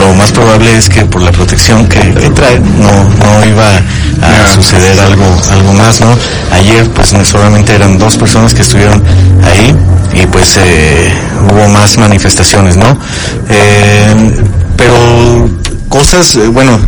lo 0.00 0.14
más 0.14 0.32
probable 0.32 0.76
es 0.76 0.88
que 0.88 1.04
por 1.04 1.22
la 1.22 1.32
protección 1.32 1.86
que, 1.86 2.00
que 2.00 2.30
trae 2.30 2.58
no, 2.58 3.04
no 3.04 3.46
iba 3.46 3.76
a 4.22 4.54
suceder 4.54 4.98
algo, 5.00 5.24
algo 5.50 5.72
más, 5.74 6.00
¿no? 6.00 6.16
Ayer 6.52 6.88
pues 6.90 7.14
solamente 7.24 7.74
eran 7.74 7.98
dos 7.98 8.16
personas 8.16 8.54
que 8.54 8.62
estuvieron 8.62 9.02
ahí 9.44 9.74
y 10.14 10.26
pues 10.26 10.58
eh, 10.58 11.12
hubo 11.50 11.68
más 11.68 11.98
manifestaciones, 11.98 12.76
¿no? 12.76 12.98
Eh, 13.48 14.14
pero 14.76 15.50
cosas, 15.88 16.34
eh, 16.36 16.48
bueno, 16.48 16.78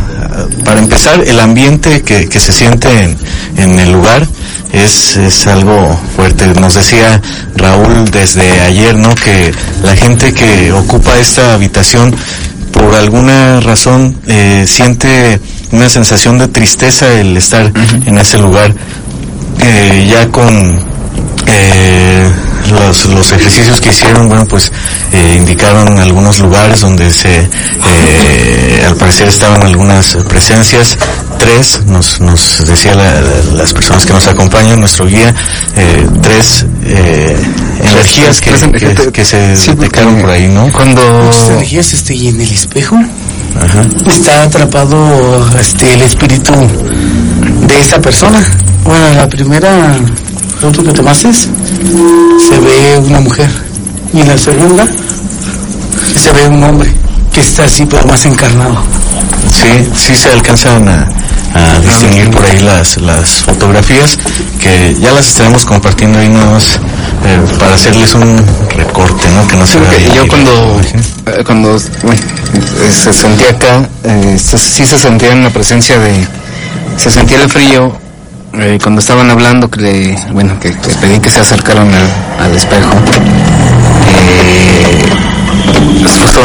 para 0.65 0.79
empezar, 0.79 1.23
el 1.25 1.39
ambiente 1.39 2.01
que, 2.01 2.27
que 2.27 2.39
se 2.39 2.51
siente 2.51 2.89
en, 3.03 3.17
en 3.57 3.79
el 3.79 3.91
lugar 3.91 4.27
es, 4.73 5.15
es 5.15 5.47
algo 5.47 5.97
fuerte. 6.15 6.47
Nos 6.47 6.73
decía 6.73 7.21
Raúl 7.55 8.09
desde 8.11 8.59
ayer, 8.61 8.97
¿no? 8.97 9.15
Que 9.15 9.53
la 9.83 9.95
gente 9.95 10.33
que 10.33 10.73
ocupa 10.73 11.17
esta 11.19 11.53
habitación, 11.53 12.13
por 12.71 12.93
alguna 12.95 13.61
razón, 13.61 14.17
eh, 14.27 14.65
siente 14.67 15.39
una 15.71 15.87
sensación 15.89 16.39
de 16.39 16.47
tristeza 16.47 17.07
el 17.13 17.37
estar 17.37 17.71
en 18.05 18.17
ese 18.17 18.39
lugar. 18.39 18.73
Eh, 19.59 20.07
ya 20.11 20.27
con 20.29 20.83
eh, 21.45 22.29
los, 22.69 23.05
los 23.05 23.31
ejercicios 23.31 23.79
que 23.81 23.89
hicieron, 23.89 24.27
bueno, 24.29 24.45
pues 24.47 24.71
eh, 25.11 25.35
indicaron 25.37 25.99
algunos 25.99 26.39
lugares 26.39 26.79
donde 26.81 27.11
se, 27.11 27.47
eh, 27.85 28.83
al 28.87 28.95
parecer 28.95 29.27
estaban 29.27 29.61
algunas 29.63 30.15
presencias, 30.29 30.97
tres, 31.39 31.79
nos, 31.85 32.19
nos 32.21 32.63
decía 32.65 32.95
la- 32.95 33.21
la- 33.21 33.41
las 33.57 33.73
personas 33.73 34.05
que 34.05 34.13
nos 34.13 34.27
acompañan, 34.27 34.79
nuestro 34.79 35.05
guía, 35.07 35.33
eh, 35.77 36.07
tres 36.21 36.65
eh, 36.85 37.37
energías 37.81 38.41
que, 38.41 38.51
que, 38.71 39.11
que 39.11 39.25
se 39.25 39.37
detectaron 39.55 40.19
por 40.21 40.29
ahí, 40.29 40.47
¿no? 40.47 40.71
Cuando 40.71 41.01
Muchas 41.25 41.49
energías 41.49 41.93
este, 41.93 42.15
y 42.15 42.27
en 42.29 42.39
el 42.41 42.51
espejo 42.51 42.97
está 44.09 44.43
atrapado 44.43 45.49
este 45.59 45.93
el 45.93 46.01
espíritu 46.01 46.53
de 47.67 47.79
esa 47.79 47.99
persona. 48.01 48.41
Bueno, 48.83 49.13
la 49.13 49.27
primera 49.29 49.95
foto 50.63 50.83
que 50.83 50.93
tomaste 50.93 51.33
se 51.33 52.59
ve 52.59 52.97
una 53.05 53.19
mujer 53.19 53.49
y 54.13 54.21
en 54.21 54.27
la 54.29 54.37
segunda 54.37 54.85
se 56.15 56.31
ve 56.33 56.47
un 56.47 56.63
hombre 56.63 56.89
que 57.33 57.41
está 57.41 57.65
así 57.65 57.85
pero 57.85 58.05
más 58.07 58.25
encarnado. 58.25 58.75
Sí, 59.51 59.87
sí 59.95 60.15
se 60.15 60.31
alcanzan 60.31 60.87
a, 60.87 61.07
a 61.55 61.79
distinguir 61.79 62.29
por 62.29 62.45
ahí 62.45 62.59
las, 62.61 62.97
las 62.97 63.41
fotografías 63.43 64.17
que 64.59 64.95
ya 65.01 65.11
las 65.11 65.27
estaremos 65.27 65.65
compartiendo 65.65 66.19
ahí 66.19 66.29
nada 66.29 66.51
más 66.51 66.63
eh, 67.25 67.39
para 67.59 67.73
hacerles 67.73 68.13
un 68.15 68.37
recorte, 68.75 69.27
¿no? 69.31 69.47
Que 69.47 69.55
no 69.57 69.65
se 69.65 69.73
Sí, 69.79 70.05
yo 70.15 70.27
cuando, 70.27 70.79
eh, 71.25 71.43
cuando 71.45 71.79
bueno, 72.03 72.21
eh, 72.81 72.91
se 72.91 73.11
sentía 73.13 73.49
acá, 73.49 73.89
eh, 74.03 74.37
se- 74.41 74.57
sí 74.57 74.85
se 74.85 74.97
sentía 74.97 75.31
en 75.33 75.43
la 75.43 75.49
presencia 75.49 75.97
de, 75.99 76.27
se 76.97 77.09
sentía 77.11 77.41
el 77.41 77.49
frío, 77.49 77.97
eh, 78.59 78.79
cuando 78.81 78.99
estaban 78.99 79.29
hablando 79.29 79.69
que 79.69 80.15
bueno, 80.31 80.59
que, 80.59 80.71
que 80.71 80.89
pedí 81.01 81.19
que 81.19 81.29
se 81.29 81.41
acercaran 81.41 81.89
al, 82.39 82.55
espejo, 82.55 82.91
eh, 84.07 85.13
pues 86.01 86.39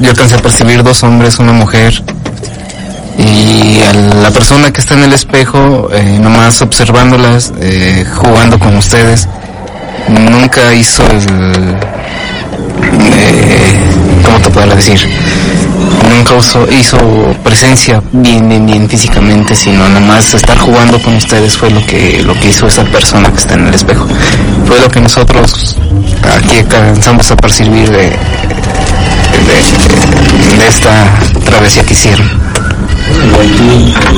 yo 0.00 0.10
alcancé 0.10 0.36
a 0.36 0.38
percibir 0.38 0.82
dos 0.82 1.02
hombres, 1.02 1.38
una 1.38 1.52
mujer, 1.52 2.02
y 3.18 3.82
a 3.82 3.92
la 3.92 4.30
persona 4.30 4.70
que 4.72 4.80
está 4.80 4.94
en 4.94 5.02
el 5.02 5.12
espejo, 5.12 5.88
eh, 5.92 6.18
nomás 6.20 6.62
observándolas, 6.62 7.52
eh, 7.60 8.04
jugando 8.14 8.58
con 8.58 8.76
ustedes, 8.76 9.28
nunca 10.08 10.72
hizo 10.72 11.02
el, 11.10 11.76
eh, 13.16 13.80
¿cómo 14.24 14.38
te 14.38 14.50
puedo 14.50 14.74
decir? 14.74 15.00
Nunca 16.08 16.34
hizo, 16.70 17.34
presencia 17.42 18.02
bien, 18.12 18.48
bien, 18.48 18.66
bien 18.66 18.88
físicamente, 18.88 19.54
sino 19.54 19.88
nomás 19.88 20.34
estar 20.34 20.58
jugando 20.58 20.98
con 21.00 21.14
ustedes 21.14 21.56
fue 21.56 21.70
lo 21.70 21.84
que, 21.86 22.22
lo 22.22 22.34
que 22.34 22.48
hizo 22.48 22.66
esa 22.66 22.84
persona 22.84 23.30
que 23.30 23.38
está 23.38 23.54
en 23.54 23.68
el 23.68 23.74
espejo. 23.74 24.06
Fue 24.66 24.78
lo 24.80 24.88
que 24.88 25.00
nosotros 25.00 25.76
aquí 26.36 26.58
alcanzamos 26.58 27.30
a 27.30 27.36
percibir 27.36 27.90
de, 27.90 27.98
de, 27.98 28.16
de 30.58 30.68
esta 30.68 30.90
travesía 31.44 31.84
que 31.84 31.92
hicieron. 31.92 32.28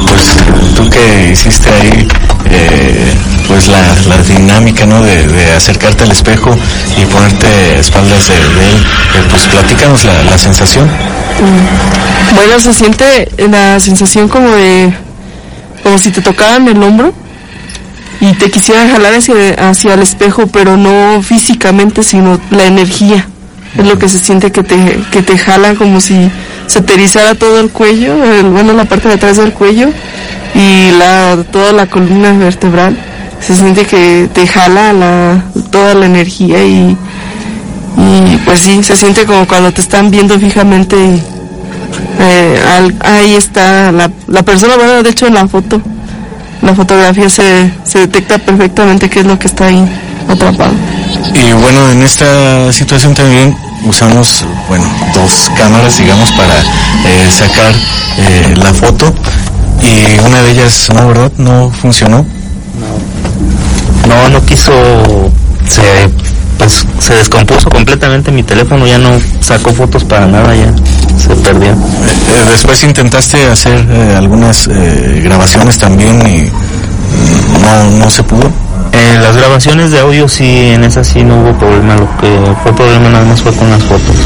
Pues 0.09 0.36
tú 0.74 0.88
que 0.91 1.30
hiciste 1.32 1.70
ahí 1.70 2.09
eh, 2.53 3.14
pues 3.48 3.68
la, 3.68 3.80
la 4.09 4.22
dinámica 4.22 4.86
¿no? 4.86 5.03
De, 5.03 5.26
de 5.26 5.53
acercarte 5.53 6.05
al 6.05 6.11
espejo 6.11 6.57
y 7.01 7.05
ponerte 7.07 7.78
espaldas 7.78 8.28
de, 8.28 8.34
de 8.34 8.70
él, 8.70 8.76
eh, 8.76 9.26
pues 9.30 9.46
platícanos 9.46 10.05
la, 10.05 10.22
la 10.24 10.38
sensación. 10.38 10.86
Mm. 10.86 12.34
Bueno, 12.34 12.61
se 12.61 12.72
siente 12.72 13.28
la 13.51 13.80
sensación 13.80 14.28
como 14.28 14.51
de, 14.51 14.92
como 15.82 15.98
si 15.98 16.11
te 16.11 16.20
tocaran 16.22 16.68
el 16.68 16.82
hombro 16.82 17.12
y 18.20 18.34
te 18.34 18.51
quisieran 18.51 18.90
jalar 18.92 19.14
hacia, 19.14 19.34
hacia 19.70 19.94
el 19.94 20.03
espejo, 20.03 20.46
pero 20.46 20.76
no 20.76 21.22
físicamente, 21.22 22.03
sino 22.03 22.38
la 22.51 22.66
energía. 22.66 23.26
Es 23.78 23.86
lo 23.86 23.98
que 23.98 24.09
se 24.09 24.18
siente 24.18 24.51
que 24.53 24.62
te, 24.62 25.01
que 25.11 25.22
te 25.22 25.38
jala 25.38 25.74
como 25.74 26.01
si 26.01 26.30
se 26.66 26.82
te 26.82 26.94
erizara 26.94 27.34
todo 27.34 27.61
el 27.61 27.70
cuello, 27.70 28.22
el- 28.24 28.51
bueno, 28.51 28.72
la 28.74 28.84
parte 28.84 29.09
de 29.09 29.14
atrás 29.14 29.36
del 29.38 29.53
cuello 29.53 29.90
y 30.55 30.90
la, 30.98 31.36
toda 31.51 31.72
la 31.72 31.86
columna 31.86 32.32
vertebral. 32.32 32.96
Se 33.40 33.57
siente 33.57 33.86
que 33.86 34.28
te 34.32 34.46
jala 34.46 34.92
la, 34.92 35.42
toda 35.70 35.94
la 35.94 36.07
energía 36.07 36.62
y, 36.62 36.96
y 37.96 38.36
pues 38.44 38.61
sí, 38.61 38.82
se 38.82 38.96
siente 38.96 39.24
como 39.24 39.46
cuando 39.46 39.72
te 39.72 39.80
están 39.80 40.11
viendo 40.11 40.38
fijamente. 40.38 40.96
eh, 42.18 42.62
al- 42.76 42.94
ahí 43.01 43.34
está 43.34 43.90
la, 43.92 44.11
la 44.26 44.42
persona, 44.42 44.76
bueno, 44.76 45.03
de 45.03 45.11
hecho 45.11 45.26
en 45.26 45.34
la 45.34 45.48
foto, 45.48 45.80
la 46.62 46.74
fotografía 46.74 47.28
se, 47.30 47.70
se 47.84 48.01
detecta 48.01 48.38
perfectamente 48.38 49.09
qué 49.09 49.20
es 49.20 49.26
lo 49.26 49.38
que 49.38 49.48
está 49.48 49.66
ahí 49.66 49.82
atrapado. 50.28 50.72
Y 51.34 51.53
bueno, 51.53 51.90
en 51.90 52.03
esta 52.03 52.70
situación 52.72 53.14
también 53.14 53.57
usamos, 53.84 54.44
bueno, 54.68 54.84
dos 55.14 55.51
cámaras, 55.57 55.96
digamos, 55.96 56.30
para 56.32 56.61
eh, 56.61 57.28
sacar 57.30 57.72
eh, 58.18 58.55
la 58.57 58.74
foto. 58.74 59.14
Y 59.82 60.18
una 60.26 60.42
de 60.42 60.50
ellas, 60.50 60.88
no, 60.94 61.08
¿verdad? 61.08 61.32
No 61.38 61.70
funcionó. 61.70 62.26
No, 64.08 64.28
no 64.28 64.44
quiso, 64.44 64.72
se, 65.68 65.82
pues, 66.58 66.84
se 66.98 67.14
descompuso 67.14 67.70
completamente 67.70 68.30
mi 68.32 68.42
teléfono, 68.42 68.86
ya 68.86 68.98
no 68.98 69.10
sacó 69.40 69.72
fotos 69.72 70.04
para 70.04 70.26
nada, 70.26 70.54
ya 70.54 70.72
se 71.16 71.34
perdió. 71.36 71.70
Eh, 71.70 72.44
después 72.50 72.82
intentaste 72.82 73.46
hacer 73.48 73.86
eh, 73.88 74.14
algunas 74.16 74.68
eh, 74.68 75.20
grabaciones 75.22 75.78
también 75.78 76.20
y 76.26 76.50
mm, 76.50 77.62
no, 77.62 77.90
no 77.98 78.10
se 78.10 78.22
pudo. 78.22 78.50
En 78.92 79.22
las 79.22 79.36
grabaciones 79.36 79.92
de 79.92 80.00
audio 80.00 80.28
sí, 80.28 80.70
en 80.72 80.82
esas 80.84 81.06
sí 81.06 81.22
no 81.22 81.40
hubo 81.40 81.56
problema, 81.58 81.94
lo 81.94 82.08
que 82.18 82.54
fue 82.62 82.74
problema 82.74 83.08
nada 83.08 83.24
más 83.24 83.40
fue 83.40 83.52
con 83.54 83.70
las 83.70 83.82
fotos. 83.84 84.16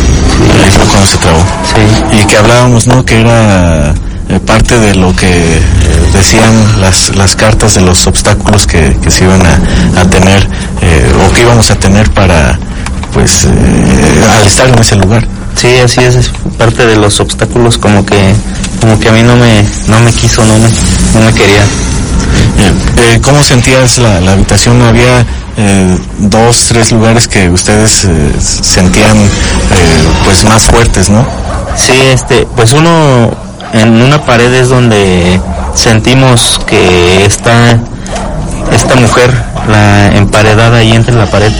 Ahí 0.63 0.71
fue 0.71 0.85
cuando 0.87 1.07
se 1.07 1.19
trabó. 1.19 1.39
Sí. 1.39 2.17
Y 2.19 2.25
que 2.27 2.37
hablábamos, 2.39 2.87
¿no? 2.87 3.05
Que 3.05 3.21
era 3.21 3.95
eh, 4.29 4.41
parte 4.41 4.79
de 4.79 4.95
lo 4.95 5.15
que 5.15 5.29
eh, 5.59 5.63
decían 6.13 6.81
las, 6.81 7.15
las 7.17 7.37
cartas 7.37 7.75
de 7.75 7.81
los 7.81 8.07
obstáculos 8.07 8.67
que, 8.67 8.97
que 9.03 9.11
se 9.11 9.25
iban 9.25 9.43
a, 9.45 10.01
a 10.01 10.05
tener 10.05 10.47
eh, 10.83 11.13
o 11.27 11.33
que 11.33 11.43
íbamos 11.43 11.71
a 11.71 11.75
tener 11.77 12.11
para, 12.11 12.59
pues, 13.13 13.47
al 13.47 14.47
estar 14.47 14.69
en 14.69 14.79
ese 14.79 14.97
lugar. 14.97 15.27
Sí, 15.57 15.69
así 15.85 16.01
es, 16.01 16.17
es 16.17 16.31
parte 16.59 16.87
de 16.87 16.97
los 16.97 17.21
obstáculos 17.21 17.79
como 17.79 18.05
que, 18.05 18.35
como 18.81 18.99
que 18.99 19.09
a 19.09 19.13
mí 19.13 19.23
no 19.23 19.37
me, 19.37 19.65
no 19.87 20.01
me 20.01 20.13
quiso, 20.13 20.45
no 20.45 20.55
me, 20.59 20.69
no 21.15 21.21
me 21.25 21.33
quería. 21.33 21.65
Eh, 22.97 23.21
¿Cómo 23.23 23.43
sentías 23.43 23.99
la, 23.99 24.21
la 24.21 24.33
habitación? 24.33 24.83
Había 24.83 25.25
eh, 25.57 25.99
dos, 26.19 26.67
tres 26.69 26.91
lugares 26.93 27.29
que 27.29 27.49
ustedes 27.49 28.05
eh, 28.05 28.33
sentían 28.41 29.17
eh, 29.17 29.29
pues 30.25 30.45
más 30.45 30.65
fuertes, 30.65 31.09
¿no? 31.11 31.27
Sí, 31.77 31.93
este, 32.13 32.47
pues 32.57 32.73
uno 32.73 33.31
en 33.75 34.01
una 34.01 34.23
pared 34.23 34.53
es 34.55 34.69
donde 34.69 35.41
sentimos 35.75 36.61
que 36.67 37.25
está 37.27 37.79
esta 38.73 38.95
mujer 38.97 39.33
la 39.69 40.09
emparedada 40.17 40.79
ahí 40.79 40.93
entre 40.93 41.15
la 41.15 41.27
pared. 41.27 41.53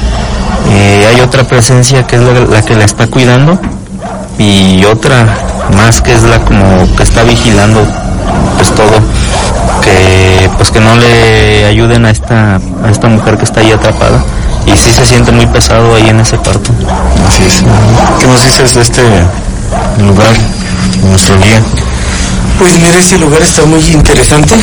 Eh, 0.71 1.07
hay 1.11 1.21
otra 1.21 1.45
presencia 1.45 2.07
que 2.07 2.17
es 2.17 2.23
la, 2.23 2.63
que 2.63 2.75
la 2.77 2.85
está 2.85 3.07
cuidando 3.09 3.59
y 4.39 4.85
otra 4.85 5.27
más 5.77 6.01
que 6.01 6.13
es 6.13 6.23
la 6.23 6.39
como 6.41 6.89
que 6.97 7.03
está 7.03 7.23
vigilando 7.23 7.87
pues 8.57 8.71
todo 8.73 8.93
que 9.83 10.49
pues 10.57 10.71
que 10.71 10.81
no 10.81 10.97
le 10.97 11.67
ayuden 11.67 12.07
a 12.07 12.11
esta 12.11 12.57
a 12.57 12.91
esta 12.91 13.09
mujer 13.09 13.37
que 13.37 13.45
está 13.45 13.61
ahí 13.61 13.73
atrapada 13.73 14.23
y 14.67 14.77
sí 14.77 14.91
se 14.93 15.05
siente 15.05 15.33
muy 15.33 15.47
pesado 15.47 15.95
ahí 15.95 16.09
en 16.09 16.21
ese 16.21 16.37
cuarto. 16.39 16.71
Así 17.29 17.43
es. 17.45 17.63
¿Qué 18.19 18.27
nos 18.27 18.43
dices 18.43 18.75
de 18.75 18.81
este 18.81 19.03
lugar, 19.99 20.33
nuestro 21.11 21.37
guía? 21.39 21.63
Pues 22.65 22.79
mira, 22.79 22.99
este 22.99 23.19
lugar 23.19 23.43
está 23.43 23.67
muy 23.67 23.85
interesante. 23.93 24.55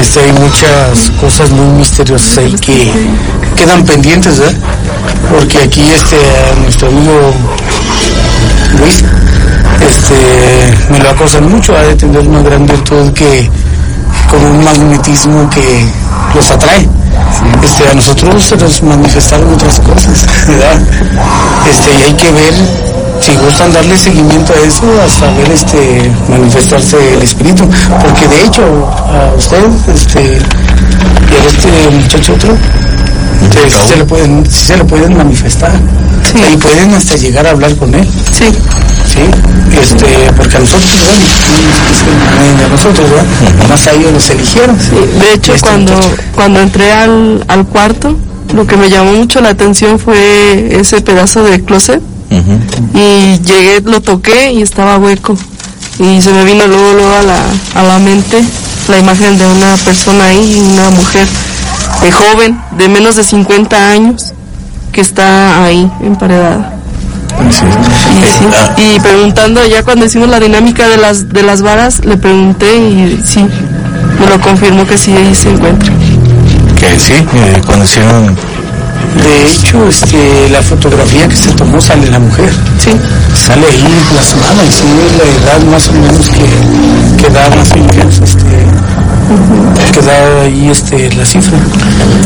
Este, 0.00 0.18
hay 0.18 0.32
muchas 0.32 1.10
cosas 1.20 1.48
muy 1.50 1.78
misteriosas 1.78 2.38
ahí 2.38 2.52
que 2.54 2.90
quedan 3.54 3.84
pendientes, 3.84 4.40
¿verdad? 4.40 4.58
Porque 5.30 5.58
aquí 5.58 5.92
este, 5.92 6.16
nuestro 6.60 6.88
amigo 6.88 7.32
Luis 8.80 9.04
este, 9.80 10.92
me 10.92 10.98
lo 10.98 11.10
acosan 11.10 11.48
mucho, 11.48 11.76
ha 11.76 11.82
de 11.82 11.94
tener 11.94 12.26
una 12.26 12.42
gran 12.42 12.66
virtud 12.66 13.12
que 13.12 13.48
como 14.28 14.50
un 14.50 14.64
magnetismo 14.64 15.48
que 15.50 15.86
los 16.34 16.50
atrae. 16.50 16.88
Este, 17.62 17.90
a 17.90 17.94
nosotros 17.94 18.42
se 18.42 18.56
nos 18.56 18.82
manifestaron 18.82 19.54
otras 19.54 19.78
cosas, 19.78 20.26
¿verdad? 20.48 20.80
Este, 21.70 21.94
y 21.94 22.02
hay 22.02 22.14
que 22.14 22.32
ver 22.32 22.54
si 23.24 23.34
gustan 23.36 23.72
darle 23.72 23.96
seguimiento 23.96 24.52
a 24.52 24.66
eso 24.66 24.84
hasta 25.04 25.30
ver 25.32 25.50
este 25.52 26.12
manifestarse 26.28 27.14
el 27.14 27.22
espíritu 27.22 27.68
porque 28.02 28.28
de 28.28 28.44
hecho 28.44 28.62
a 28.88 29.34
usted 29.36 29.64
este 29.94 30.20
y 30.22 31.34
a 31.34 31.46
este 31.46 31.90
muchacho 31.90 32.34
otro 32.34 32.56
este, 33.42 33.70
sí 33.70 33.88
se 33.88 33.96
le 33.96 34.04
pueden 34.04 34.44
sí 34.50 34.66
se 34.66 34.76
le 34.76 34.84
pueden 34.84 35.16
manifestar. 35.16 35.72
Y 36.52 36.56
pueden 36.56 36.94
hasta 36.94 37.16
llegar 37.16 37.46
a 37.46 37.50
hablar 37.50 37.74
con 37.76 37.94
él. 37.94 38.06
Sí. 38.32 38.46
Sí 39.06 39.20
este 39.80 40.06
porque 40.36 40.56
a 40.56 40.60
nosotros 40.60 40.90
bueno 41.04 41.18
nos- 42.58 42.64
a 42.64 42.68
nosotros 42.68 43.10
¿verdad? 43.10 43.68
más 43.68 43.86
a 43.86 43.92
ellos 43.92 44.12
los 44.12 44.30
eligieron. 44.30 44.76
De 44.78 45.32
hecho, 45.34 45.54
Este 45.54 45.66
cuando, 45.68 45.92
muchacho. 45.94 46.16
cuando 46.34 46.60
entré 46.60 46.92
al, 46.92 47.44
al 47.48 47.66
cuarto, 47.66 48.16
lo 48.54 48.66
que 48.66 48.76
me 48.76 48.88
llamó 48.88 49.12
mucho 49.12 49.40
la 49.40 49.50
atención 49.50 49.98
fue 49.98 50.78
ese 50.80 51.00
pedazo 51.02 51.42
de 51.44 51.62
closet. 51.62 52.00
Y 52.94 53.38
llegué, 53.40 53.80
lo 53.84 54.00
toqué 54.00 54.52
y 54.52 54.62
estaba 54.62 54.98
hueco. 54.98 55.36
Y 55.98 56.20
se 56.20 56.32
me 56.32 56.44
vino 56.44 56.66
luego, 56.66 56.92
luego 56.94 57.14
a 57.14 57.22
la, 57.22 57.40
a 57.74 57.82
la 57.82 57.98
mente 57.98 58.42
la 58.88 58.98
imagen 58.98 59.38
de 59.38 59.46
una 59.46 59.76
persona 59.76 60.24
ahí, 60.26 60.60
una 60.72 60.90
mujer 60.90 61.26
de 62.02 62.12
joven, 62.12 62.60
de 62.76 62.88
menos 62.88 63.16
de 63.16 63.24
50 63.24 63.90
años, 63.90 64.32
que 64.92 65.00
está 65.00 65.64
ahí 65.64 65.90
emparedada. 66.00 66.74
Y, 67.48 67.52
sí, 67.52 68.94
y 68.94 69.00
preguntando 69.00 69.64
ya 69.66 69.82
cuando 69.82 70.06
hicimos 70.06 70.28
la 70.28 70.38
dinámica 70.38 70.88
de 70.88 70.96
las 70.98 71.30
de 71.30 71.42
las 71.42 71.62
varas, 71.62 72.04
le 72.04 72.16
pregunté 72.16 72.76
y 72.76 73.20
sí, 73.24 73.44
me 74.20 74.26
lo 74.26 74.40
confirmó 74.40 74.86
que 74.86 74.96
sí 74.96 75.12
ahí 75.12 75.34
se 75.34 75.50
encuentra. 75.50 75.92
Que 76.78 76.98
sí, 76.98 77.14
eh, 77.14 77.60
cuando 77.66 77.84
hicieron 77.84 78.36
de 79.22 79.46
hecho 79.46 79.88
este 79.88 80.48
la 80.50 80.62
fotografía 80.62 81.28
que 81.28 81.36
se 81.36 81.52
tomó 81.52 81.80
sale 81.80 82.10
la 82.10 82.18
mujer. 82.18 82.52
Sí. 82.78 82.90
Sale 83.34 83.66
ahí 83.66 83.84
plasmada 84.10 84.64
y 84.64 84.70
sí 84.70 84.84
es 85.06 85.12
la 85.18 85.24
edad 85.24 85.62
más 85.70 85.88
o 85.88 85.92
menos 85.92 86.30
que, 86.30 87.22
que 87.22 87.30
da 87.30 87.48
más 87.50 87.70
o 87.72 87.76
menos 87.76 88.20
este 88.20 88.44
que 89.92 90.00
da 90.00 90.42
ahí 90.42 90.68
este 90.70 91.10
la 91.14 91.24
cifra. 91.24 91.58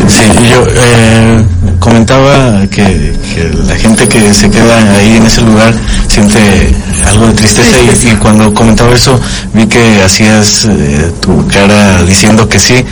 Sí, 0.08 0.24
y 0.42 0.48
yo 0.50 0.64
eh, 0.68 1.44
comentaba 1.78 2.66
que, 2.68 3.14
que 3.34 3.50
la 3.66 3.76
gente 3.76 4.08
que 4.08 4.32
se 4.34 4.50
queda 4.50 4.76
ahí 4.96 5.16
en 5.16 5.26
ese 5.26 5.42
lugar 5.42 5.74
siente 6.08 6.74
algo 7.06 7.26
de 7.28 7.34
tristeza 7.34 7.76
y, 7.80 8.08
y 8.08 8.16
cuando 8.16 8.52
comentaba 8.52 8.94
eso 8.94 9.18
vi 9.54 9.66
que 9.66 10.02
hacías 10.02 10.66
eh, 10.66 11.12
tu 11.20 11.46
cara 11.46 12.02
diciendo 12.02 12.48
que 12.48 12.58
sí. 12.58 12.84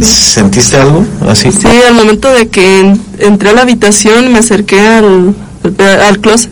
¿Sentiste 0.00 0.76
algo 0.76 1.04
así? 1.28 1.50
Sí, 1.52 1.66
al 1.86 1.94
momento 1.94 2.32
de 2.32 2.48
que 2.48 2.80
en- 2.80 3.00
entré 3.18 3.50
a 3.50 3.52
la 3.54 3.62
habitación, 3.62 4.32
me 4.32 4.38
acerqué 4.38 4.80
al, 4.80 5.34
al, 5.78 6.00
al 6.02 6.18
closet, 6.20 6.50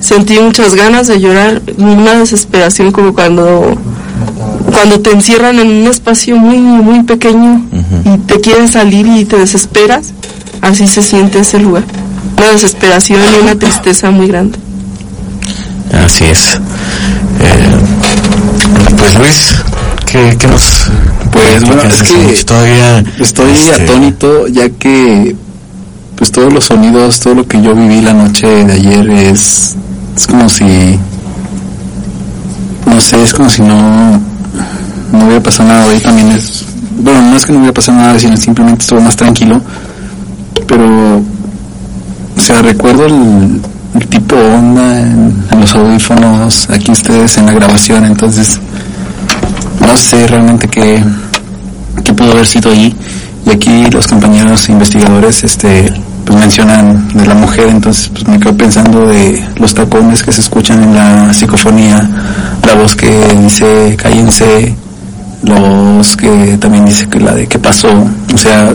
sentí 0.00 0.38
muchas 0.38 0.74
ganas 0.74 1.06
de 1.08 1.20
llorar, 1.20 1.62
una 1.78 2.14
desesperación 2.14 2.92
como 2.92 3.14
cuando 3.14 3.76
cuando 4.72 5.00
te 5.00 5.10
encierran 5.10 5.58
en 5.58 5.68
un 5.68 5.86
espacio 5.86 6.36
muy 6.36 6.58
muy 6.58 7.02
pequeño 7.02 7.64
y 8.04 8.18
te 8.18 8.40
quieren 8.40 8.68
salir 8.68 9.06
y 9.06 9.24
te 9.24 9.36
desesperas, 9.38 10.12
así 10.60 10.86
se 10.86 11.02
siente 11.02 11.40
ese 11.40 11.58
lugar. 11.58 11.84
Una 12.36 12.48
desesperación 12.52 13.20
y 13.38 13.42
una 13.42 13.56
tristeza 13.56 14.10
muy 14.10 14.26
grande. 14.28 14.58
Así 16.04 16.24
es. 16.24 16.54
Eh, 17.40 17.68
pues 18.98 19.14
Luis, 19.16 19.54
¿qué, 20.06 20.36
qué 20.38 20.46
nos... 20.48 20.86
Pues 21.32 21.64
bueno, 21.64 21.82
es 21.82 22.02
que 22.02 22.44
todavía 22.44 23.04
estoy 23.18 23.52
este, 23.52 23.82
atónito 23.82 24.46
ya 24.48 24.68
que 24.68 25.34
pues 26.22 26.30
todos 26.30 26.52
los 26.52 26.66
sonidos, 26.66 27.20
todo 27.20 27.34
lo 27.34 27.48
que 27.48 27.60
yo 27.60 27.74
viví 27.74 28.00
la 28.00 28.12
noche 28.12 28.46
de 28.46 28.72
ayer 28.74 29.10
es, 29.10 29.74
es 30.14 30.26
como 30.26 30.48
si, 30.48 30.98
no 32.86 33.00
sé, 33.00 33.22
es 33.22 33.32
como 33.32 33.48
si 33.48 33.62
no, 33.62 34.20
no 35.10 35.24
hubiera 35.24 35.42
pasado 35.42 35.70
nada. 35.70 35.86
Hoy 35.86 35.98
también 35.98 36.28
es, 36.28 36.64
bueno, 37.00 37.22
no 37.22 37.36
es 37.36 37.44
que 37.44 37.52
no 37.52 37.58
hubiera 37.58 37.74
pasado 37.74 37.98
nada, 37.98 38.18
sino 38.18 38.36
simplemente 38.36 38.82
estuve 38.82 39.00
más 39.00 39.16
tranquilo. 39.16 39.60
Pero, 40.68 41.16
o 41.16 42.40
sea, 42.40 42.62
recuerdo 42.62 43.06
el, 43.06 43.60
el 43.94 44.06
tipo 44.06 44.36
onda 44.36 45.00
en, 45.00 45.44
en 45.50 45.60
los 45.60 45.74
audífonos, 45.74 46.68
aquí 46.70 46.92
ustedes 46.92 47.36
en 47.38 47.46
la 47.46 47.52
grabación, 47.52 48.04
entonces 48.04 48.60
no 49.92 49.98
sé 49.98 50.26
realmente 50.26 50.68
qué, 50.68 51.04
qué 52.02 52.14
pudo 52.14 52.32
haber 52.32 52.46
sido 52.46 52.70
ahí. 52.70 52.96
Y 53.44 53.50
aquí 53.50 53.84
los 53.90 54.06
compañeros 54.06 54.70
investigadores 54.70 55.44
este, 55.44 55.92
pues 56.24 56.38
mencionan 56.38 57.08
de 57.08 57.26
la 57.26 57.34
mujer, 57.34 57.68
entonces 57.68 58.08
pues 58.08 58.26
me 58.26 58.40
quedo 58.40 58.56
pensando 58.56 59.06
de 59.08 59.46
los 59.56 59.74
tacones 59.74 60.22
que 60.22 60.32
se 60.32 60.40
escuchan 60.40 60.82
en 60.82 60.94
la 60.94 61.34
psicofonía, 61.34 62.08
la 62.66 62.74
voz 62.74 62.96
que 62.96 63.10
dice 63.42 63.94
cállense, 63.98 64.74
la 65.42 65.60
voz 65.60 66.16
que 66.16 66.56
también 66.58 66.86
dice 66.86 67.06
que 67.10 67.20
la 67.20 67.34
de 67.34 67.46
qué 67.46 67.58
pasó, 67.58 67.90
o 68.34 68.38
sea, 68.38 68.74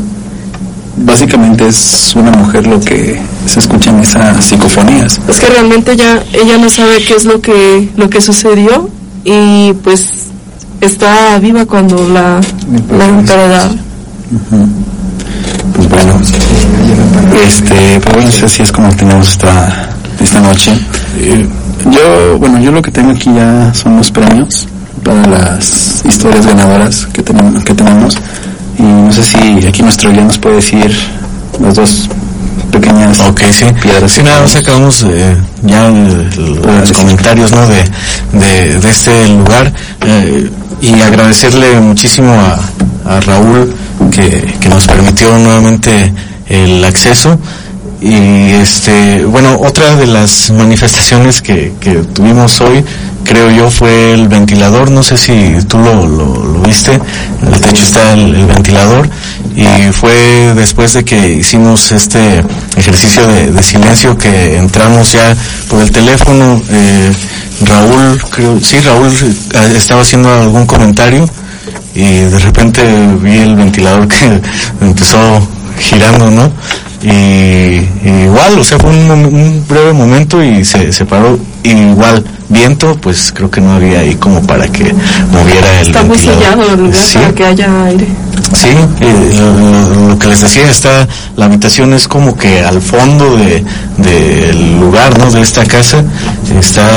básicamente 0.97 1.67
es 1.67 2.15
una 2.15 2.29
mujer 2.29 2.67
lo 2.67 2.79
que 2.79 3.19
se 3.47 3.59
escucha 3.59 3.89
en 3.89 4.01
esas 4.01 4.45
psicofonías. 4.45 5.19
Es 5.27 5.39
que 5.39 5.47
realmente 5.47 5.93
ella, 5.93 6.23
ella 6.31 6.59
no 6.59 6.69
sabe 6.69 7.03
qué 7.07 7.15
es 7.15 7.25
lo 7.25 7.41
que, 7.41 7.89
lo 7.95 8.07
que 8.07 8.21
sucedió 8.21 8.87
y 9.23 9.73
pues 9.83 10.27
está 10.81 11.37
viva 11.39 11.65
cuando 11.65 12.07
la, 12.09 12.39
la 12.97 13.05
emparedad. 13.05 13.71
Pues 15.75 15.89
bueno, 15.89 16.19
este, 17.45 17.99
pues 17.99 18.15
bueno, 18.15 18.29
así 18.45 18.61
es 18.63 18.71
como 18.71 18.89
tenemos 18.95 19.29
esta, 19.29 19.89
esta 20.19 20.39
noche. 20.41 20.71
Eh, 21.19 21.47
yo, 21.91 22.37
bueno, 22.39 22.59
yo 22.59 22.71
lo 22.71 22.81
que 22.81 22.91
tengo 22.91 23.11
aquí 23.11 23.31
ya 23.33 23.71
son 23.73 23.97
los 23.97 24.11
premios 24.11 24.67
para 25.03 25.25
las 25.27 26.03
historias 26.05 26.45
ganadoras 26.45 27.07
que 27.13 27.21
tenemos, 27.21 27.63
que 27.63 27.73
tenemos. 27.73 28.17
Y 28.79 28.83
no 28.83 29.11
sé 29.11 29.23
si 29.23 29.65
aquí 29.67 29.81
nuestro 29.83 30.11
guía 30.11 30.23
nos 30.23 30.37
puede 30.37 30.55
decir 30.57 30.91
las 31.61 31.75
dos 31.75 32.09
pequeñas 32.71 33.19
Ok, 33.21 33.41
sí. 33.51 33.65
piedras. 33.81 34.11
Sí, 34.11 34.21
nada 34.23 34.41
más 34.41 34.55
acabamos 34.55 35.03
eh, 35.07 35.37
ya 35.63 35.87
el- 35.87 36.29
el- 36.37 36.61
los 36.79 36.91
comentarios 36.91 37.51
¿no? 37.51 37.65
de, 37.67 37.83
de, 38.33 38.77
este 38.89 39.29
lugar 39.29 39.73
eh, 40.05 40.49
y 40.81 41.01
agradecerle 41.01 41.79
muchísimo 41.79 42.33
a, 42.33 42.59
a 43.15 43.19
Raúl 43.21 43.73
que, 44.11 44.55
que 44.59 44.69
nos 44.69 44.87
permitió 44.87 45.37
nuevamente 45.37 46.13
el 46.47 46.83
acceso. 46.83 47.39
Y 47.99 48.51
este 48.51 49.25
bueno 49.25 49.59
otra 49.59 49.95
de 49.95 50.05
las 50.05 50.51
manifestaciones 50.51 51.41
que, 51.41 51.73
que 51.79 51.95
tuvimos 51.95 52.61
hoy 52.61 52.83
creo 53.27 53.51
yo 53.51 53.69
fue 53.69 54.13
el 54.13 54.27
ventilador. 54.27 54.89
No 54.89 55.03
sé 55.03 55.17
si 55.17 55.55
tú 55.67 55.77
lo, 55.77 56.07
lo, 56.07 56.61
viste. 56.61 56.93
En 56.93 57.53
el 57.53 57.59
techo 57.59 57.83
está 57.83 58.13
el, 58.13 58.45
ventilador. 58.45 59.09
Y 59.55 59.91
fue 59.91 60.53
después 60.55 60.93
de 60.93 61.03
que 61.03 61.33
hicimos 61.33 61.91
este 61.91 62.43
ejercicio 62.75 63.27
de, 63.27 63.51
de 63.51 63.63
silencio 63.63 64.17
que 64.17 64.57
entramos 64.57 65.11
ya 65.11 65.35
por 65.67 65.81
el 65.81 65.91
teléfono 65.91 66.61
eh, 66.69 67.11
Raúl 67.61 68.21
creo 68.29 68.59
sí 68.61 68.79
Raúl 68.79 69.07
eh, 69.07 69.73
estaba 69.75 70.01
haciendo 70.01 70.31
algún 70.31 70.65
comentario 70.65 71.27
y 71.95 72.21
de 72.21 72.39
repente 72.39 72.81
vi 73.21 73.37
el 73.37 73.55
ventilador 73.55 74.07
que 74.07 74.41
empezó 74.81 75.17
girando, 75.79 76.29
¿no? 76.31 76.51
Y, 77.01 77.09
y 77.09 78.23
igual, 78.25 78.57
o 78.59 78.63
sea, 78.63 78.79
fue 78.79 78.89
un, 78.89 79.11
un 79.11 79.65
breve 79.67 79.93
momento 79.93 80.43
y 80.43 80.65
se, 80.65 80.91
se 80.91 81.05
paró. 81.05 81.37
Y 81.63 81.69
igual, 81.69 82.23
viento, 82.49 82.97
pues 83.01 83.31
creo 83.33 83.51
que 83.51 83.61
no 83.61 83.73
había 83.73 83.99
ahí 83.99 84.15
como 84.15 84.41
para 84.41 84.67
que 84.67 84.93
moviera 85.31 85.81
el 85.81 85.87
Está 85.87 86.03
muy 86.03 86.17
sellado 86.17 86.63
el 86.63 86.79
lugar 86.79 86.95
Sí, 86.95 87.17
para 87.17 87.33
que 87.33 87.45
haya 87.45 87.83
aire. 87.85 88.07
Sí, 88.53 88.69
eh, 89.01 89.39
lo, 90.07 90.17
que 90.17 90.27
les 90.27 90.41
decía, 90.41 90.69
está, 90.69 91.07
la 91.35 91.45
habitación 91.45 91.93
es 91.93 92.07
como 92.07 92.37
que 92.37 92.63
al 92.63 92.81
fondo 92.81 93.35
de, 93.35 93.63
del 93.97 94.79
lugar, 94.79 95.17
¿no? 95.19 95.29
De 95.29 95.41
esta 95.41 95.65
casa, 95.65 96.03
está, 96.57 96.87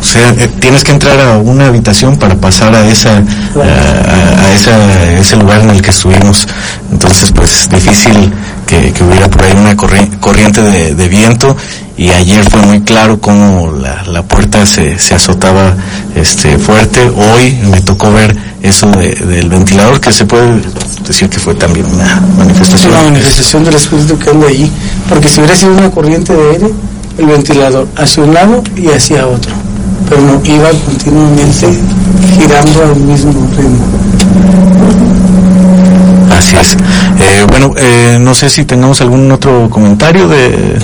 o 0.00 0.02
sea, 0.02 0.30
eh, 0.30 0.48
tienes 0.58 0.84
que 0.84 0.92
entrar 0.92 1.20
a 1.20 1.36
una 1.36 1.66
habitación 1.66 2.16
para 2.16 2.34
pasar 2.36 2.74
a 2.74 2.88
esa, 2.88 3.18
a 3.18 4.52
esa, 4.54 5.12
ese 5.12 5.36
lugar 5.36 5.60
en 5.60 5.70
el 5.70 5.82
que 5.82 5.90
estuvimos. 5.90 6.48
Entonces, 6.90 7.30
pues, 7.32 7.68
difícil 7.68 8.32
que, 8.66 8.92
que 8.92 9.04
hubiera 9.04 9.28
por 9.30 9.42
ahí 9.44 9.52
una 9.56 9.76
corri- 9.76 10.18
corriente 10.20 10.60
de, 10.62 10.94
de 10.94 11.08
viento 11.08 11.56
y 11.96 12.10
ayer 12.10 12.44
fue 12.50 12.60
muy 12.62 12.80
claro 12.82 13.20
cómo 13.20 13.72
la, 13.72 14.02
la 14.04 14.22
puerta 14.22 14.66
se, 14.66 14.98
se 14.98 15.14
azotaba 15.14 15.74
este 16.14 16.58
fuerte. 16.58 17.08
Hoy 17.08 17.52
me 17.70 17.80
tocó 17.80 18.12
ver 18.12 18.36
eso 18.62 18.90
de- 18.90 19.14
del 19.14 19.48
ventilador 19.48 20.00
que 20.00 20.12
se 20.12 20.24
puede 20.26 20.60
decir 21.06 21.28
que 21.30 21.38
fue 21.38 21.54
también 21.54 21.86
una 21.86 22.04
Es 22.04 22.36
manifestación. 22.38 22.92
una 22.92 23.02
manifestación 23.04 23.64
del 23.64 23.74
espíritu 23.76 24.18
que 24.18 24.30
anda 24.30 24.48
ahí. 24.48 24.70
Porque 25.08 25.28
si 25.28 25.40
hubiera 25.40 25.56
sido 25.56 25.72
una 25.72 25.90
corriente 25.90 26.32
de 26.34 26.50
aire, 26.50 26.66
el 27.18 27.26
ventilador 27.26 27.88
hacia 27.96 28.22
un 28.24 28.34
lado 28.34 28.62
y 28.76 28.88
hacia 28.88 29.26
otro. 29.26 29.52
Pero 30.08 30.20
no, 30.20 30.40
iba 30.44 30.68
continuamente 30.84 31.66
girando 32.38 32.82
al 32.84 32.96
mismo 32.96 33.32
ritmo. 33.56 33.86
Así 36.36 36.56
es. 36.56 36.76
Eh, 37.18 37.46
bueno, 37.48 37.72
eh, 37.76 38.18
no 38.20 38.34
sé 38.34 38.48
si 38.48 38.64
tengamos 38.64 39.00
algún 39.00 39.30
otro 39.32 39.68
comentario 39.70 40.28
de, 40.28 40.78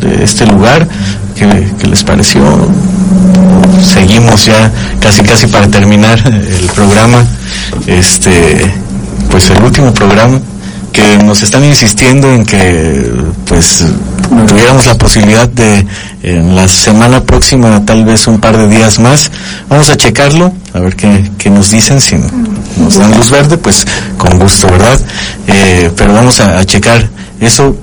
de 0.00 0.24
este 0.24 0.46
lugar 0.46 0.86
que, 1.34 1.68
que 1.78 1.86
les 1.86 2.04
pareció. 2.04 2.42
Seguimos 3.82 4.44
ya 4.44 4.70
casi 5.00 5.22
casi 5.22 5.46
para 5.46 5.66
terminar 5.68 6.18
el 6.26 6.66
programa. 6.74 7.24
Este, 7.86 8.70
pues 9.30 9.48
el 9.50 9.62
último 9.62 9.92
programa 9.94 10.40
que 10.92 11.18
nos 11.18 11.42
están 11.42 11.64
insistiendo 11.64 12.32
en 12.32 12.44
que 12.44 13.10
pues 13.46 13.84
tuviéramos 14.48 14.86
la 14.86 14.96
posibilidad 14.96 15.48
de 15.48 15.86
en 16.22 16.54
la 16.54 16.68
semana 16.68 17.22
próxima 17.22 17.84
tal 17.84 18.04
vez 18.04 18.26
un 18.26 18.40
par 18.40 18.56
de 18.56 18.68
días 18.68 18.98
más 18.98 19.30
vamos 19.68 19.88
a 19.90 19.96
checarlo 19.96 20.52
a 20.74 20.78
ver 20.80 20.94
qué, 20.96 21.30
qué 21.38 21.50
nos 21.50 21.70
dicen 21.70 22.00
si 22.00 22.16
nos 22.76 22.96
dan 22.96 23.16
luz 23.16 23.30
verde 23.30 23.56
pues 23.58 23.86
con 24.18 24.38
gusto 24.38 24.68
verdad 24.68 25.00
Eh, 25.46 25.90
pero 25.96 26.14
vamos 26.14 26.40
a, 26.40 26.64
checar 26.64 27.08
eso 27.40 27.76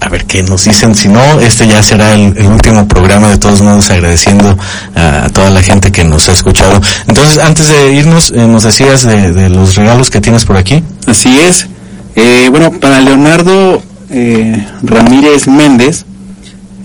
a 0.00 0.08
ver 0.08 0.24
qué 0.26 0.42
nos 0.42 0.64
dicen. 0.64 0.94
Si 0.94 1.08
no, 1.08 1.40
este 1.40 1.66
ya 1.66 1.82
será 1.82 2.14
el, 2.14 2.36
el 2.36 2.46
último 2.46 2.86
programa. 2.88 3.28
De 3.28 3.38
todos 3.38 3.62
modos, 3.62 3.90
agradeciendo 3.90 4.56
a, 4.94 5.24
a 5.26 5.28
toda 5.30 5.50
la 5.50 5.62
gente 5.62 5.92
que 5.92 6.04
nos 6.04 6.28
ha 6.28 6.32
escuchado. 6.32 6.80
Entonces, 7.06 7.38
antes 7.38 7.68
de 7.68 7.92
irnos, 7.92 8.32
eh, 8.34 8.46
nos 8.46 8.64
decías 8.64 9.04
de, 9.04 9.32
de 9.32 9.48
los 9.48 9.76
regalos 9.76 10.10
que 10.10 10.20
tienes 10.20 10.44
por 10.44 10.56
aquí. 10.56 10.82
Así 11.06 11.38
es. 11.38 11.68
Eh, 12.16 12.48
bueno, 12.50 12.70
para 12.72 13.00
Leonardo 13.00 13.82
eh, 14.10 14.66
Ramírez 14.82 15.48
Méndez 15.48 16.04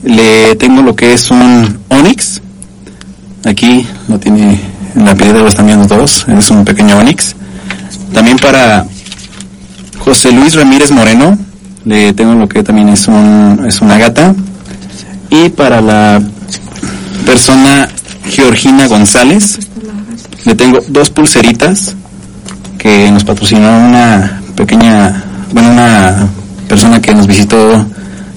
le 0.03 0.55
tengo 0.55 0.81
lo 0.81 0.95
que 0.95 1.13
es 1.13 1.29
un 1.29 1.79
Onix. 1.89 2.41
Aquí 3.45 3.85
lo 4.07 4.19
tiene 4.19 4.59
en 4.95 5.05
la 5.05 5.15
piedra, 5.15 5.39
lo 5.39 5.47
están 5.47 5.67
viendo 5.67 5.87
todos. 5.87 6.25
Es 6.27 6.49
un 6.49 6.65
pequeño 6.65 6.97
Onix. 6.97 7.35
También 8.13 8.37
para 8.37 8.85
José 9.99 10.31
Luis 10.31 10.55
Ramírez 10.55 10.91
Moreno 10.91 11.37
le 11.85 12.13
tengo 12.13 12.33
lo 12.33 12.49
que 12.49 12.63
también 12.63 12.89
es 12.89 13.07
un 13.07 13.65
es 13.67 13.81
una 13.81 13.97
gata. 13.97 14.33
Y 15.29 15.49
para 15.49 15.81
la 15.81 16.21
persona 17.25 17.87
Georgina 18.25 18.87
González 18.87 19.59
le 20.45 20.55
tengo 20.55 20.79
dos 20.87 21.11
pulseritas 21.11 21.95
que 22.79 23.11
nos 23.11 23.23
patrocinó 23.23 23.85
una 23.85 24.41
pequeña, 24.63 25.23
bueno, 25.53 25.71
una 25.71 26.27
persona 26.67 27.01
que 27.01 27.15
nos 27.15 27.27
visitó 27.27 27.85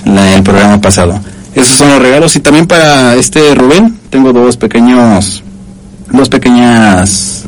la- 0.05 0.35
el 0.37 0.43
programa 0.45 0.81
pasado. 0.81 1.19
Esos 1.55 1.75
son 1.77 1.89
los 1.91 1.99
regalos 2.01 2.37
y 2.37 2.41
también 2.41 2.67
para 2.67 3.15
este 3.17 3.55
Rubén 3.57 3.99
tengo 4.09 4.33
dos 4.33 4.57
pequeños, 4.57 5.43
dos 6.13 6.29
pequeñas, 6.29 7.43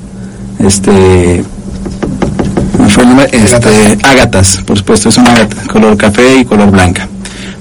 este, 0.59 1.43
¿cómo 2.77 2.89
fue 2.91 3.03
el 3.05 3.09
nombre? 3.11 3.29
Este, 3.33 3.99
ágatas, 4.07 4.59
por 4.67 4.77
supuesto, 4.77 5.09
es 5.09 5.17
una 5.19 5.33
ágata, 5.33 5.57
color 5.73 5.97
café 5.97 6.39
y 6.41 6.45
color 6.45 6.71
blanca. 6.71 7.09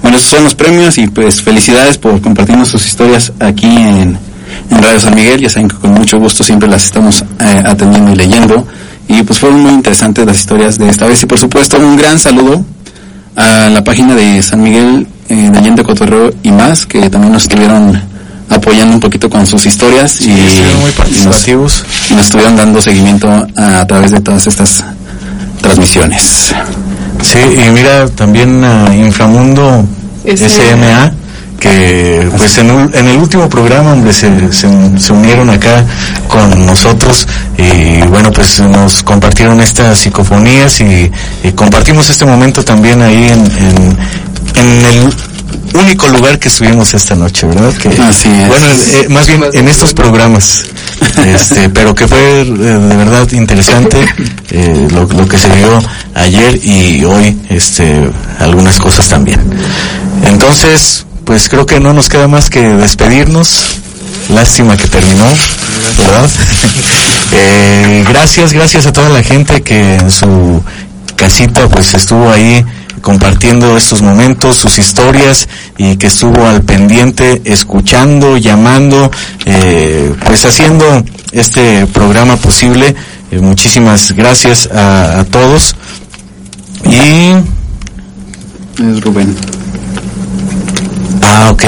Bueno, 0.01 0.17
esos 0.17 0.31
son 0.31 0.43
los 0.43 0.55
premios 0.55 0.97
y 0.97 1.07
pues 1.07 1.41
felicidades 1.41 1.97
por 1.97 2.19
compartirnos 2.21 2.67
sus 2.67 2.85
historias 2.85 3.31
aquí 3.39 3.67
en, 3.67 4.17
en 4.69 4.83
Radio 4.83 4.99
San 4.99 5.15
Miguel. 5.15 5.39
Ya 5.39 5.49
saben 5.49 5.69
que 5.69 5.77
con 5.77 5.93
mucho 5.93 6.19
gusto 6.19 6.43
siempre 6.43 6.67
las 6.67 6.83
estamos 6.83 7.23
eh, 7.39 7.63
atendiendo 7.65 8.11
y 8.11 8.15
leyendo. 8.15 8.67
Y 9.07 9.23
pues 9.23 9.39
fueron 9.39 9.61
muy 9.61 9.73
interesantes 9.73 10.25
las 10.25 10.39
historias 10.39 10.77
de 10.77 10.89
esta 10.89 11.05
vez. 11.05 11.21
Y 11.23 11.25
por 11.25 11.37
supuesto, 11.37 11.77
un 11.77 11.97
gran 11.97 12.19
saludo 12.19 12.65
a 13.35 13.69
la 13.69 13.83
página 13.83 14.15
de 14.15 14.41
San 14.41 14.61
Miguel 14.61 15.07
eh, 15.29 15.49
de 15.51 15.57
Allende 15.57 15.83
Cotorreo 15.83 16.33
y 16.43 16.51
más, 16.51 16.85
que 16.85 17.09
también 17.09 17.33
nos 17.33 17.43
estuvieron 17.43 18.01
apoyando 18.49 18.93
un 18.93 18.99
poquito 18.99 19.29
con 19.29 19.45
sus 19.45 19.65
historias 19.65 20.21
y, 20.21 20.29
muy 20.29 20.91
participativos 20.95 21.83
y 22.09 22.13
nos, 22.13 22.25
estuvieron 22.25 22.55
dando 22.55 22.81
seguimiento 22.81 23.29
a, 23.55 23.85
través 23.87 24.11
de 24.11 24.19
todas 24.19 24.45
estas 24.45 24.83
transmisiones. 25.61 26.53
Sí, 27.21 27.39
y 27.39 27.71
mira 27.71 28.07
también 28.09 28.63
a 28.63 28.95
Inframundo 28.95 29.85
SMA 30.25 31.13
que 31.63 32.29
pues 32.37 32.57
en, 32.57 32.69
el 33.07 33.17
último 33.17 33.47
programa 33.47 33.93
hombre 33.93 34.11
se, 34.11 34.51
se, 34.51 34.67
unieron 35.13 35.49
acá 35.49 35.85
con 36.27 36.65
nosotros 36.65 37.25
y 37.57 38.01
bueno 38.07 38.31
pues 38.33 38.59
nos 38.59 39.01
compartieron 39.01 39.61
estas 39.61 39.97
psicofonías 39.97 40.81
y, 40.81 41.09
compartimos 41.55 42.09
este 42.09 42.25
momento 42.25 42.65
también 42.65 43.01
ahí 43.01 43.29
en, 43.29 43.45
en, 44.57 44.85
el 44.85 45.13
único 45.79 46.07
lugar 46.09 46.37
que 46.37 46.49
estuvimos 46.49 46.93
esta 46.93 47.15
noche, 47.15 47.47
¿verdad? 47.47 47.73
Que, 47.73 47.89
Así 47.89 48.29
es. 48.29 48.47
Bueno, 48.47 48.67
eh, 48.67 49.07
más 49.09 49.27
bien 49.27 49.43
en 49.53 49.67
estos 49.67 49.93
programas, 49.93 50.65
este, 51.25 51.69
pero 51.69 51.95
que 51.95 52.07
fue 52.07 52.41
eh, 52.41 52.45
de 52.45 52.95
verdad 52.97 53.29
interesante 53.31 53.97
eh, 54.51 54.87
lo, 54.91 55.05
lo, 55.05 55.27
que 55.27 55.37
se 55.37 55.47
vio 55.49 55.81
ayer 56.13 56.59
y 56.63 57.03
hoy, 57.05 57.37
este, 57.49 58.09
algunas 58.39 58.79
cosas 58.79 59.07
también. 59.07 59.39
Entonces, 60.23 61.05
pues 61.25 61.49
creo 61.49 61.65
que 61.65 61.79
no 61.79 61.93
nos 61.93 62.09
queda 62.09 62.27
más 62.27 62.49
que 62.49 62.61
despedirnos. 62.61 63.79
Lástima 64.29 64.77
que 64.77 64.87
terminó, 64.87 65.25
¿verdad? 65.97 66.29
Eh, 67.35 68.05
gracias, 68.07 68.53
gracias 68.53 68.85
a 68.85 68.93
toda 68.93 69.09
la 69.09 69.23
gente 69.23 69.63
que 69.63 69.95
en 69.95 70.11
su 70.11 70.61
casita 71.15 71.67
pues 71.67 71.95
estuvo 71.95 72.29
ahí 72.29 72.63
compartiendo 73.01 73.75
estos 73.75 74.03
momentos, 74.03 74.57
sus 74.57 74.77
historias 74.77 75.49
y 75.77 75.97
que 75.97 76.07
estuvo 76.07 76.45
al 76.45 76.61
pendiente, 76.61 77.41
escuchando, 77.45 78.37
llamando, 78.37 79.09
eh, 79.45 80.13
pues 80.25 80.45
haciendo 80.45 81.03
este 81.31 81.87
programa 81.87 82.37
posible. 82.37 82.95
Eh, 83.31 83.39
muchísimas 83.39 84.11
gracias 84.11 84.69
a, 84.71 85.21
a 85.21 85.25
todos. 85.25 85.75
Y... 86.85 87.33
Es 88.81 89.01
Rubén. 89.01 89.35
Ah, 91.23 91.49
ok. 91.51 91.63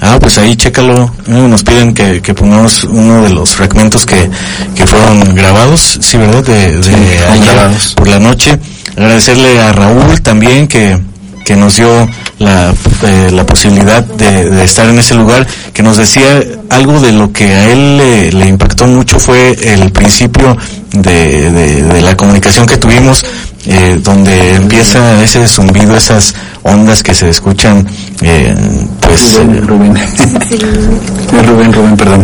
Ah, 0.00 0.18
pues 0.20 0.36
ahí 0.38 0.56
chécalo. 0.56 1.10
Nos 1.26 1.62
piden 1.62 1.94
que, 1.94 2.34
pongamos 2.34 2.84
uno 2.84 3.22
de 3.22 3.30
los 3.30 3.50
fragmentos 3.50 4.04
que, 4.04 4.28
que 4.74 4.86
fueron 4.86 5.34
grabados, 5.34 5.98
sí, 6.00 6.18
¿verdad? 6.18 6.44
De, 6.44 6.76
de 6.76 7.38
grabados. 7.40 7.94
por 7.94 8.08
la 8.08 8.18
noche. 8.18 8.58
Agradecerle 8.96 9.60
a 9.60 9.72
Raúl 9.72 10.20
también 10.22 10.66
que, 10.66 10.98
que 11.46 11.56
nos 11.56 11.76
dio 11.76 12.08
la, 12.38 12.74
eh, 13.04 13.30
la 13.32 13.46
posibilidad 13.46 14.04
de, 14.04 14.50
de, 14.50 14.64
estar 14.64 14.88
en 14.88 14.98
ese 14.98 15.14
lugar, 15.14 15.46
que 15.72 15.82
nos 15.82 15.96
decía 15.96 16.42
algo 16.70 17.00
de 17.00 17.12
lo 17.12 17.32
que 17.32 17.44
a 17.44 17.70
él 17.70 17.96
le, 17.96 18.32
le 18.32 18.46
impactó 18.48 18.86
mucho 18.86 19.20
fue 19.20 19.56
el 19.62 19.92
principio 19.92 20.56
de, 20.92 21.50
de, 21.52 21.82
de 21.84 22.00
la 22.02 22.16
comunicación 22.16 22.66
que 22.66 22.76
tuvimos 22.76 23.24
eh, 23.68 23.98
donde 24.02 24.54
empieza 24.54 25.22
ese 25.22 25.46
zumbido, 25.48 25.96
esas 25.96 26.34
ondas 26.62 27.02
que 27.02 27.14
se 27.14 27.28
escuchan, 27.28 27.86
eh, 28.22 28.54
pues... 29.00 29.34
Rubén, 29.38 29.66
Rubén. 29.66 29.94
Rubén, 31.46 31.72
Rubén, 31.72 31.96
perdón. 31.96 32.22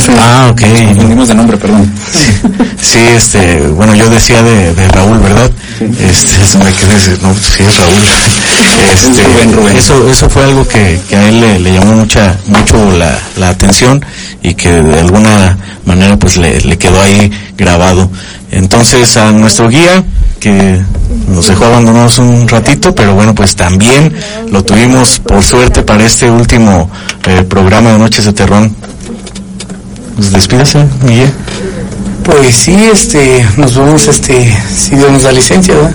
Ah, 0.00 0.04
sí. 0.06 0.12
ah 0.18 0.48
ok. 0.50 1.14
Nos 1.16 1.28
de 1.28 1.34
nombre, 1.34 1.56
perdón. 1.56 1.92
Sí, 2.80 2.98
este, 3.14 3.60
bueno, 3.68 3.94
yo 3.94 4.08
decía 4.08 4.42
de, 4.42 4.74
de 4.74 4.88
Raúl, 4.88 5.18
¿verdad? 5.18 5.50
Este, 5.80 6.42
eso 6.42 6.58
me 6.58 6.72
quedé, 6.72 7.18
no, 7.22 7.34
sí 7.34 7.62
es 7.62 7.76
Raúl. 7.76 7.92
Este, 8.90 9.22
Rubén, 9.22 9.52
Rubén. 9.52 9.76
Eso, 9.76 10.08
eso 10.08 10.28
fue 10.28 10.44
algo 10.44 10.66
que, 10.66 10.98
que 11.08 11.16
a 11.16 11.28
él 11.28 11.40
le, 11.40 11.58
le, 11.60 11.74
llamó 11.74 11.92
mucha, 11.92 12.36
mucho 12.46 12.90
la, 12.92 13.16
la 13.36 13.50
atención 13.50 14.04
y 14.42 14.54
que 14.54 14.70
de 14.70 14.98
alguna 15.00 15.56
manera 15.84 16.16
pues 16.16 16.36
le, 16.38 16.60
le 16.60 16.78
quedó 16.78 17.00
ahí 17.00 17.30
grabado. 17.56 18.10
Entonces 18.50 19.16
a 19.16 19.30
nuestro 19.30 19.68
guía, 19.68 20.02
que 20.40 20.80
nos 21.28 21.46
dejó 21.46 21.66
abandonados 21.66 22.18
un 22.18 22.48
ratito, 22.48 22.94
pero 22.94 23.14
bueno, 23.14 23.34
pues 23.34 23.54
también 23.54 24.12
lo 24.50 24.64
tuvimos 24.64 25.20
por 25.20 25.42
suerte 25.42 25.82
para 25.82 26.04
este 26.04 26.30
último 26.30 26.90
eh, 27.26 27.44
programa 27.44 27.92
de 27.92 27.98
Noches 27.98 28.24
de 28.24 28.32
Terrón. 28.32 28.74
Pues 30.20 30.32
despídase, 30.32 30.84
Miguel. 31.02 31.30
Pues 32.24 32.54
sí, 32.54 32.76
este, 32.92 33.42
nos 33.56 33.74
vemos, 33.74 34.06
este, 34.06 34.54
si 34.70 34.94
Dios 34.94 35.10
nos 35.10 35.22
da 35.22 35.32
licencia, 35.32 35.74
¿verdad? 35.74 35.94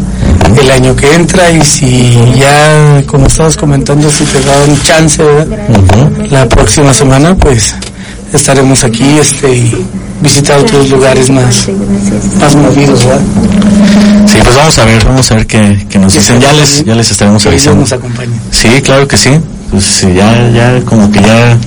El 0.59 0.71
año 0.71 0.95
que 0.95 1.13
entra 1.13 1.51
y 1.51 1.63
si 1.63 2.17
ya, 2.35 3.03
como 3.05 3.27
estabas 3.27 3.55
comentando, 3.55 4.09
si 4.09 4.23
te 4.23 4.41
da 4.41 4.63
un 4.67 4.81
chance, 4.81 5.21
¿verdad? 5.21 6.11
La 6.31 6.49
próxima 6.49 6.91
semana, 6.91 7.35
pues 7.35 7.75
estaremos 8.33 8.83
aquí, 8.83 9.19
este, 9.19 9.55
y 9.55 9.85
visitar 10.21 10.57
otros 10.57 10.89
lugares 10.89 11.29
más, 11.29 11.67
más 12.39 12.55
movidos, 12.55 13.05
¿verdad? 13.05 13.21
Sí, 14.25 14.39
pues 14.43 14.55
vamos 14.55 14.79
a 14.79 14.85
ver, 14.85 15.05
vamos 15.05 15.31
a 15.31 15.35
ver 15.35 15.45
qué, 15.45 15.85
qué 15.87 15.99
nos 15.99 16.15
dicen. 16.15 16.41
Ya 16.41 16.51
les, 16.51 16.83
ya 16.83 16.95
les 16.95 17.11
estaremos 17.11 17.45
avisando. 17.45 17.81
Nos. 17.81 17.95
Sí, 18.49 18.69
claro 18.81 19.07
que 19.07 19.17
sí. 19.17 19.29
Pues 19.71 20.01
ya, 20.01 20.49
ya, 20.49 20.81
como 20.85 21.11
que 21.11 21.19
ya 21.21 21.57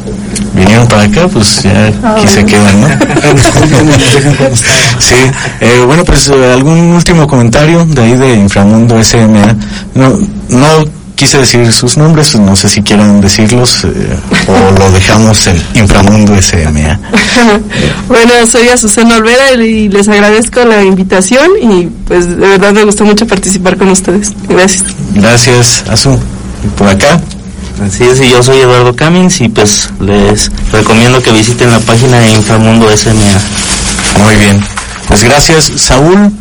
vinieron 0.55 0.87
para 0.89 1.03
acá, 1.03 1.29
pues 1.29 1.63
ya 1.63 1.87
aquí 1.87 2.29
se 2.29 2.45
quedan, 2.45 2.81
¿no? 2.81 2.89
sí, 4.99 5.17
eh, 5.61 5.83
bueno, 5.87 6.05
pues 6.05 6.29
eh, 6.29 6.53
algún 6.53 6.79
último 6.93 7.27
comentario 7.27 7.85
de 7.85 8.03
ahí 8.03 8.17
de 8.17 8.35
Inframundo 8.35 9.03
SMA. 9.03 9.57
No, 9.95 10.19
no 10.49 10.99
quise 11.19 11.39
decir 11.39 11.73
sus 11.73 11.97
nombres, 11.97 12.37
no 12.37 12.55
sé 12.55 12.69
si 12.69 12.81
quieran 12.81 13.21
decirlos 13.21 13.85
eh, 13.85 14.17
o 14.47 14.79
lo 14.79 14.91
dejamos 14.93 15.49
en 15.49 15.61
Inframundo 15.75 16.41
SMA. 16.41 17.01
bueno, 18.09 18.33
soy 18.47 18.69
Azucena 18.69 19.17
Olvera 19.17 19.53
y 19.55 19.89
les 19.89 20.09
agradezco 20.09 20.65
la 20.65 20.85
invitación 20.85 21.49
y 21.61 21.87
pues 22.07 22.29
de 22.29 22.37
verdad 22.37 22.73
me 22.73 22.85
gustó 22.85 23.05
mucho 23.05 23.27
participar 23.27 23.77
con 23.77 23.89
ustedes. 23.89 24.33
Gracias. 24.49 24.85
Gracias, 25.13 25.85
Azu. 25.89 26.17
¿Y 26.65 26.69
por 26.69 26.89
acá? 26.89 27.21
Así 27.87 28.05
es, 28.05 28.21
y 28.21 28.31
yo 28.31 28.43
soy 28.43 28.59
Eduardo 28.59 28.95
Camins 28.95 29.41
y 29.41 29.49
pues 29.49 29.91
les 30.01 30.51
recomiendo 30.73 31.23
que 31.23 31.31
visiten 31.33 31.71
la 31.71 31.81
página 31.81 32.19
de 32.19 32.33
Inframundo 32.33 32.89
SMA. 32.97 34.23
Muy 34.25 34.35
bien. 34.37 34.61
Pues 35.07 35.23
gracias, 35.23 35.73
Saúl 35.77 36.33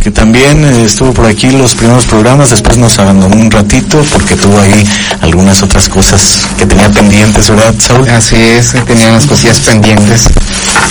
que 0.00 0.10
también 0.10 0.64
eh, 0.64 0.84
estuvo 0.84 1.12
por 1.12 1.26
aquí 1.26 1.50
los 1.50 1.74
primeros 1.74 2.06
programas, 2.06 2.50
después 2.50 2.78
nos 2.78 2.98
abandonó 2.98 3.34
un 3.34 3.50
ratito 3.50 4.02
porque 4.12 4.36
tuvo 4.36 4.60
ahí 4.60 4.84
algunas 5.20 5.62
otras 5.62 5.88
cosas 5.88 6.42
que 6.56 6.66
tenía 6.66 6.88
pendientes, 6.90 7.50
¿verdad, 7.50 7.74
Saúl? 7.78 8.08
Así 8.08 8.36
es, 8.36 8.74
tenía 8.86 9.08
unas 9.08 9.26
cosillas 9.26 9.58
pendientes. 9.60 10.26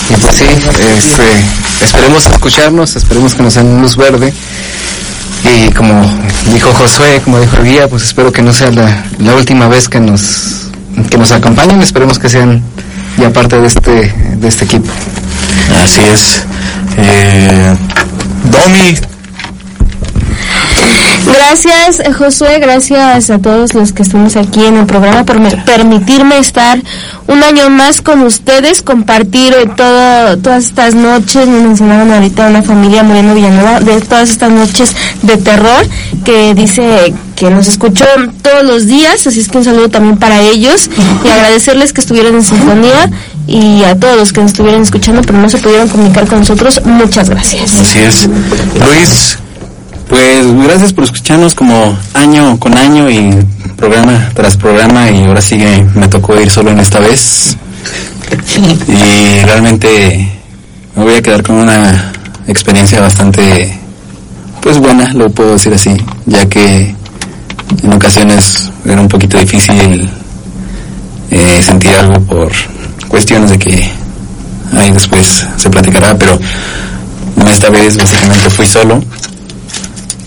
Y 0.09 0.14
pues 0.18 0.35
sí, 0.35 0.45
este, 0.97 1.85
esperemos 1.85 2.26
escucharnos, 2.26 2.95
esperemos 2.95 3.34
que 3.34 3.43
nos 3.43 3.55
den 3.55 3.81
luz 3.81 3.95
verde. 3.95 4.34
Y 5.49 5.72
como 5.72 6.06
dijo 6.53 6.74
Josué, 6.74 7.22
como 7.24 7.40
dijo 7.40 7.57
el 7.57 7.64
guía, 7.64 7.88
pues 7.88 8.03
espero 8.03 8.32
que 8.32 8.41
no 8.41 8.52
sea 8.52 8.72
la, 8.72 9.36
última 9.36 9.68
vez 9.68 9.88
que 9.88 9.99
nos, 9.99 10.69
que 11.10 11.18
nos 11.18 11.32
acompañen, 11.32 11.82
esperemos 11.82 12.19
que 12.19 12.30
sean 12.30 12.61
ya 13.18 13.32
parte 13.32 13.60
de 13.60 13.68
este, 13.68 14.14
de 14.36 14.48
este 14.48 14.65
equipo. 14.65 14.90
Así 15.84 16.02
es. 16.02 16.44
Eh, 16.98 17.76
Domi. 18.52 19.16
Gracias, 21.34 22.02
Josué, 22.18 22.60
gracias 22.60 23.30
a 23.30 23.40
todos 23.40 23.74
los 23.74 23.91
que 23.91 24.04
estamos 24.04 24.36
aquí 24.36 24.66
en 24.66 24.78
el 24.78 24.86
programa 24.86 25.26
por 25.26 25.38
permitirme 25.66 26.38
estar 26.38 26.82
un 27.28 27.44
año 27.44 27.70
más 27.70 28.02
con 28.02 28.22
ustedes, 28.22 28.82
compartir 28.82 29.54
todo, 29.76 30.38
todas 30.38 30.66
estas 30.66 30.95
noches, 30.95 31.48
me 31.48 31.60
mencionaban 31.60 32.12
ahorita 32.12 32.48
una 32.48 32.64
familia 32.64 33.04
Moreno 33.04 33.36
Villanueva, 33.36 33.80
de 33.80 33.99
todas 34.02 34.30
estas 34.30 34.52
noches 34.52 34.95
de 35.24 35.38
terror, 35.38 35.86
que 36.24 36.54
dice 36.54 37.14
que 37.36 37.49
nos 37.49 37.68
escuchó 37.68 38.06
todos 38.41 38.64
los 38.64 38.88
días, 38.88 39.28
así 39.28 39.40
es 39.40 39.48
que 39.48 39.58
un 39.58 39.64
saludo 39.64 39.90
también 39.90 40.18
para 40.18 40.41
ellos 40.41 40.90
y 41.24 41.28
agradecerles 41.28 41.94
que 41.94 42.02
estuvieron 42.02 42.36
en 42.36 42.44
sintonía 42.44 43.10
y 43.48 43.84
a 43.84 43.95
todos 43.98 44.18
los 44.18 44.34
que 44.34 44.41
nos 44.41 44.52
estuvieron 44.52 44.82
escuchando 44.82 45.22
pero 45.22 45.38
no 45.40 45.49
se 45.49 45.58
pudieron 45.58 45.88
comunicar 45.88 46.28
con 46.28 46.40
nosotros, 46.40 46.82
muchas 46.86 47.30
gracias. 47.30 47.76
Así 47.76 47.99
es. 47.99 48.28
Luis, 48.28 49.38
pues 50.09 50.63
gracias 50.63 50.93
por 50.93 51.03
escucharnos 51.03 51.53
como 51.53 51.97
año 52.13 52.59
con 52.59 52.77
año 52.77 53.09
y 53.09 53.38
programa 53.75 54.29
tras 54.34 54.57
programa 54.57 55.09
y 55.11 55.25
ahora 55.25 55.41
sí 55.41 55.57
que 55.57 55.85
me 55.95 56.07
tocó 56.07 56.39
ir 56.39 56.49
solo 56.49 56.71
en 56.71 56.79
esta 56.79 56.99
vez. 56.99 57.57
Y 58.88 59.41
realmente 59.45 60.29
me 60.95 61.03
voy 61.03 61.15
a 61.15 61.21
quedar 61.21 61.43
con 61.43 61.55
una 61.55 62.11
experiencia 62.47 62.99
bastante 62.99 63.79
pues 64.61 64.79
buena, 64.79 65.13
lo 65.13 65.29
puedo 65.29 65.53
decir 65.53 65.73
así, 65.73 65.95
ya 66.25 66.45
que 66.49 66.93
en 67.84 67.93
ocasiones 67.93 68.71
era 68.85 68.99
un 68.99 69.07
poquito 69.07 69.38
difícil 69.38 70.09
eh, 71.31 71.61
sentir 71.63 71.95
algo 71.95 72.19
por 72.21 72.51
cuestiones 73.07 73.51
de 73.51 73.59
que 73.59 73.89
ahí 74.75 74.91
después 74.91 75.45
se 75.55 75.69
platicará, 75.69 76.17
pero 76.17 76.38
esta 77.49 77.69
vez 77.69 77.95
básicamente 77.95 78.49
fui 78.49 78.65
solo 78.65 79.01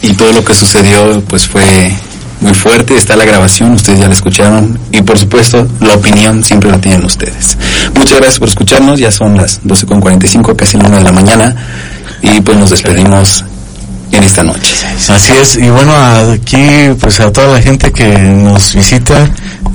y 0.02 0.12
todo 0.14 0.32
lo 0.32 0.44
que 0.44 0.54
sucedió 0.54 1.22
pues 1.28 1.46
fue 1.46 1.94
muy 2.40 2.54
fuerte, 2.54 2.96
está 2.96 3.16
la 3.16 3.24
grabación, 3.24 3.72
ustedes 3.72 4.00
ya 4.00 4.08
la 4.08 4.14
escucharon 4.14 4.78
y 4.92 5.02
por 5.02 5.18
supuesto 5.18 5.66
la 5.80 5.94
opinión 5.94 6.42
siempre 6.42 6.70
la 6.70 6.80
tienen 6.80 7.04
ustedes. 7.04 7.58
Muchas 7.94 8.18
gracias 8.18 8.38
por 8.38 8.48
escucharnos, 8.48 8.98
ya 8.98 9.10
son 9.10 9.36
las 9.36 9.62
12.45, 9.62 10.56
casi 10.56 10.78
la 10.78 10.88
1 10.88 10.98
de 10.98 11.04
la 11.04 11.12
mañana 11.12 11.54
y 12.22 12.40
pues 12.40 12.56
nos 12.56 12.70
despedimos 12.70 13.44
en 14.12 14.24
esta 14.24 14.42
noche. 14.42 14.74
Así 15.08 15.32
es, 15.40 15.56
y 15.56 15.68
bueno, 15.68 15.92
aquí 16.32 16.90
pues 16.98 17.20
a 17.20 17.30
toda 17.30 17.54
la 17.54 17.62
gente 17.62 17.92
que 17.92 18.08
nos 18.18 18.74
visita, 18.74 19.28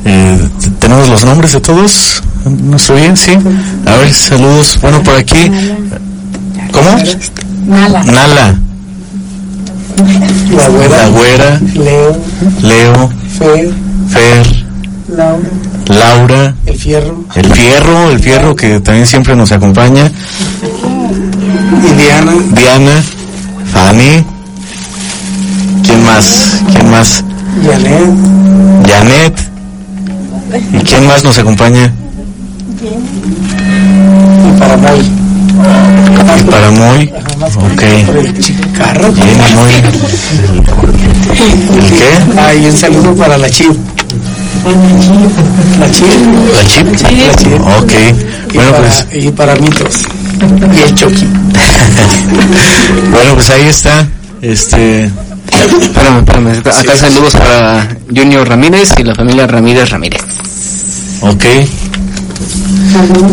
eh, 0.03 0.49
tenemos 0.79 1.07
los 1.07 1.23
nombres 1.23 1.51
de 1.53 1.61
todos, 1.61 2.23
¿nos 2.45 2.89
oyen? 2.89 3.15
Sí. 3.15 3.31
A 3.85 3.95
ver, 3.97 4.13
saludos. 4.13 4.79
Bueno, 4.81 5.01
por 5.03 5.15
aquí, 5.15 5.51
¿cómo? 6.71 6.97
Nala. 7.67 8.03
Nala. 8.03 8.59
La 10.55 10.67
güera. 10.69 10.97
La 10.97 11.09
güera. 11.09 11.61
Leo. 11.73 12.17
Leo. 12.61 13.09
Fer. 13.37 13.73
Fer. 14.09 14.65
Laura. 15.07 15.49
Laura. 15.87 16.55
El 16.65 16.75
fierro. 16.75 17.23
El 17.35 17.53
fierro, 17.53 18.11
el 18.11 18.19
fierro 18.19 18.55
que 18.55 18.79
también 18.79 19.05
siempre 19.05 19.35
nos 19.35 19.51
acompaña. 19.51 20.11
Y 21.83 21.93
Diana. 22.01 22.33
Diana. 22.51 23.03
Fanny. 23.71 24.25
¿Quién 25.83 26.03
más? 26.03 26.61
¿Quién 26.73 26.89
más? 26.89 27.23
Janet. 27.63 28.13
Janet. 28.87 29.55
¿Y 30.73 30.79
quién 30.79 31.07
más 31.07 31.23
nos 31.23 31.37
acompaña? 31.37 31.93
Y 34.43 34.59
para. 34.59 34.75
Y 36.39 36.43
para 36.43 36.71
Moy. 36.71 37.11
Ok. 37.55 37.83
Carro. 38.77 39.11
Bien, 39.11 39.37
Moy. 39.55 39.73
¿El 41.77 41.91
qué? 41.91 42.09
Ah, 42.37 42.53
y 42.53 42.65
un 42.65 42.77
saludo 42.77 43.15
para 43.15 43.37
la 43.37 43.49
Chip. 43.49 43.71
La 45.79 45.91
Chip. 45.91 46.07
¿La 46.53 46.65
chip? 46.67 46.87
La 46.87 47.35
Chip. 47.35 47.61
Ok. 47.61 47.93
Y 48.51 48.55
Bueno, 48.57 48.71
para, 48.71 48.87
pues, 48.87 49.23
Y 49.23 49.31
para 49.31 49.55
Mitos. 49.55 50.03
Y 50.73 50.81
el 50.81 50.95
Chucky. 50.95 51.25
bueno, 53.11 53.35
pues 53.35 53.49
ahí 53.49 53.67
está. 53.67 54.07
Este, 54.41 55.09
Espérame, 55.81 56.19
espérame. 56.19 56.59
Acá 56.59 56.79
acá 56.79 56.95
saludos 56.97 57.33
para 57.33 57.87
Junior 58.13 58.47
Ramírez 58.47 58.93
y 58.97 59.03
la 59.03 59.15
familia 59.15 59.47
Ramírez 59.47 59.89
Ramírez. 59.89 60.21
ok. 61.21 61.43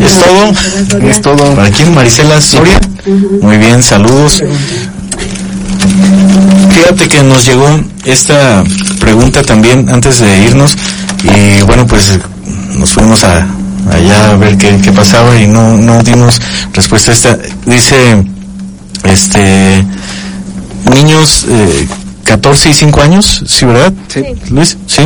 ¿Es 0.01 0.19
todo? 0.19 1.09
Es 1.09 1.21
todo. 1.21 1.55
¿Para 1.55 1.71
quién? 1.71 1.95
Marisela 1.95 2.41
Soria. 2.41 2.81
Muy 3.41 3.57
bien, 3.59 3.83
saludos. 3.83 4.43
Fíjate 6.71 7.09
que 7.09 7.23
nos 7.23 7.45
llegó 7.45 7.69
esta 8.05 8.65
pregunta 9.01 9.43
también 9.43 9.89
antes 9.89 10.21
de 10.21 10.45
irnos 10.45 10.77
y 11.25 11.63
bueno 11.63 11.87
pues 11.87 12.19
nos 12.77 12.93
fuimos 12.93 13.23
a 13.25 13.47
allá 13.91 14.31
a 14.33 14.37
ver 14.37 14.57
qué, 14.57 14.79
qué 14.83 14.93
pasaba 14.93 15.37
y 15.41 15.47
no, 15.47 15.77
no 15.77 16.03
dimos 16.03 16.41
respuesta 16.73 17.11
a 17.11 17.15
esta. 17.15 17.39
Dice, 17.67 18.25
este, 19.05 19.85
niños 20.95 21.47
eh, 21.49 21.89
14 22.33 22.71
y 22.71 22.73
5 22.73 23.03
años, 23.03 23.45
¿sí 23.47 23.67
verdad? 23.67 23.93
Sí. 24.09 24.23
Luis, 24.49 24.79
¿sí? 24.87 25.03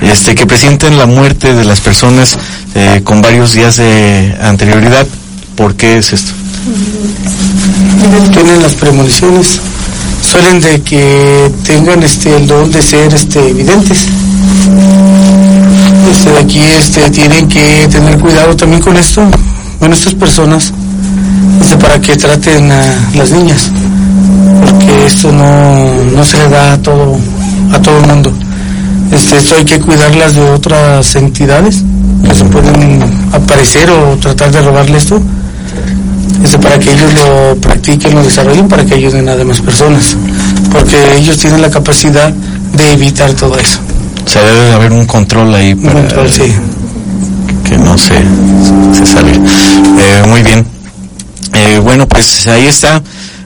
Este, 0.00 0.36
que 0.36 0.46
presienten 0.46 0.96
la 0.96 1.06
muerte 1.06 1.54
de 1.54 1.64
las 1.64 1.80
personas 1.80 2.38
eh, 2.76 3.00
con 3.02 3.20
varios 3.20 3.52
días 3.52 3.74
de 3.74 4.36
anterioridad. 4.40 5.04
¿Por 5.56 5.74
qué 5.74 5.98
es 5.98 6.12
esto? 6.12 6.30
Tienen 8.32 8.62
las 8.62 8.74
premoniciones. 8.74 9.60
Suelen 10.22 10.60
de 10.60 10.80
que 10.82 11.50
tengan 11.66 12.00
este 12.04 12.36
el 12.36 12.46
don 12.46 12.70
de 12.70 12.80
ser 12.80 13.12
este 13.12 13.40
evidentes. 13.40 14.06
Este 16.12 16.38
aquí 16.38 16.60
este 16.60 17.10
tienen 17.10 17.48
que 17.48 17.88
tener 17.90 18.18
cuidado 18.18 18.54
también 18.54 18.80
con 18.80 18.96
esto, 18.96 19.28
con 19.80 19.92
estas 19.92 20.14
personas, 20.14 20.72
este, 21.60 21.76
para 21.76 22.00
que 22.00 22.14
traten 22.14 22.70
a 22.70 23.10
las 23.14 23.32
niñas, 23.32 23.72
esto 25.06 25.32
no, 25.32 26.04
no 26.16 26.24
se 26.24 26.38
le 26.38 26.48
da 26.48 26.74
a 26.74 26.78
todo 26.82 27.16
a 27.72 27.78
todo 27.80 27.98
el 27.98 28.06
mundo. 28.06 28.32
Este, 29.10 29.36
esto 29.36 29.56
hay 29.56 29.64
que 29.64 29.78
cuidarlas 29.78 30.34
de 30.34 30.42
otras 30.42 31.14
entidades 31.16 31.82
que 32.26 32.34
se 32.34 32.44
pueden 32.44 33.02
aparecer 33.32 33.90
o 33.90 34.16
tratar 34.16 34.50
de 34.50 34.62
robarle 34.62 34.98
esto 34.98 35.20
este, 36.42 36.58
para 36.58 36.78
que 36.78 36.92
ellos 36.92 37.12
lo 37.14 37.56
practiquen, 37.60 38.14
lo 38.14 38.22
desarrollen, 38.22 38.68
para 38.68 38.84
que 38.84 38.94
ayuden 38.94 39.28
a 39.28 39.36
demás 39.36 39.60
personas, 39.60 40.16
porque 40.72 40.96
ellos 41.16 41.38
tienen 41.38 41.62
la 41.62 41.70
capacidad 41.70 42.30
de 42.30 42.92
evitar 42.92 43.32
todo 43.34 43.56
eso. 43.58 43.78
O 44.24 44.28
sea, 44.28 44.42
debe 44.42 44.60
de 44.60 44.72
haber 44.72 44.92
un 44.92 45.06
control 45.06 45.54
ahí 45.54 45.74
para 45.74 45.94
control, 45.94 46.32
sí. 46.32 46.52
que 47.64 47.76
no 47.78 47.96
se, 47.96 48.14
se 48.92 49.06
salga. 49.06 49.32
Eh, 49.32 50.22
muy 50.28 50.42
bien. 50.42 50.66
Eh, 51.54 51.80
bueno, 51.82 52.08
pues 52.08 52.46
ahí 52.48 52.66
está. 52.66 53.02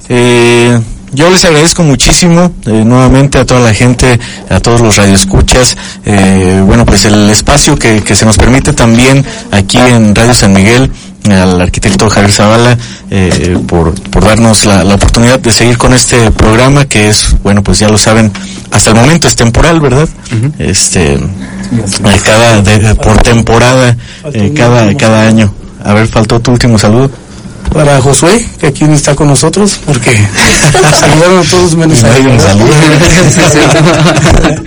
Eh, 0.09 0.79
yo 1.13 1.31
les 1.31 1.45
agradezco 1.45 1.83
muchísimo 1.83 2.53
eh, 2.67 2.83
nuevamente 2.85 3.39
a 3.39 3.47
toda 3.47 3.61
la 3.61 3.75
gente, 3.75 4.19
a 4.51 4.61
todos 4.61 4.81
los 4.81 4.97
radioescuchas, 4.97 5.77
eh, 6.05 6.63
bueno 6.65 6.85
pues 6.85 7.05
el 7.05 7.31
espacio 7.31 7.79
que, 7.79 8.03
que 8.03 8.15
se 8.15 8.25
nos 8.27 8.37
permite 8.37 8.73
también 8.73 9.25
aquí 9.51 9.79
en 9.79 10.15
Radio 10.15 10.35
San 10.35 10.53
Miguel, 10.53 10.91
al 11.31 11.61
arquitecto 11.61 12.09
Javier 12.09 12.31
Zavala 12.33 12.77
eh, 13.11 13.59
por, 13.67 13.95
por 14.11 14.25
darnos 14.25 14.65
la, 14.65 14.85
la 14.85 14.95
oportunidad 14.95 15.41
de 15.41 15.51
seguir 15.51 15.77
con 15.79 15.93
este 15.95 16.31
programa 16.31 16.85
que 16.85 17.09
es, 17.09 17.35
bueno 17.43 17.63
pues 17.63 17.79
ya 17.79 17.89
lo 17.89 17.99
saben, 17.99 18.31
hasta 18.71 18.91
el 18.91 18.97
momento 18.97 19.27
es 19.29 19.35
temporal, 19.37 19.81
¿verdad? 19.81 20.09
Este, 20.59 21.19
cada, 22.25 22.63
de- 22.63 22.95
por 22.97 23.17
temporada, 23.23 23.97
eh, 24.33 24.53
cada, 24.57 24.95
cada 24.97 25.27
año. 25.27 25.53
A 25.85 25.95
ver, 25.95 26.09
faltó 26.09 26.41
tu 26.41 26.51
último 26.53 26.79
saludo. 26.79 27.11
Para 27.73 28.01
Josué, 28.01 28.45
que 28.59 28.69
aquí 28.69 28.85
no 28.85 28.95
está 28.95 29.15
con 29.15 29.29
nosotros, 29.29 29.79
porque 29.85 30.11
saludaron 31.01 31.39
a 31.39 31.43
todos 31.43 31.77
menos 31.77 32.03
a 32.05 32.17
él. 32.17 32.27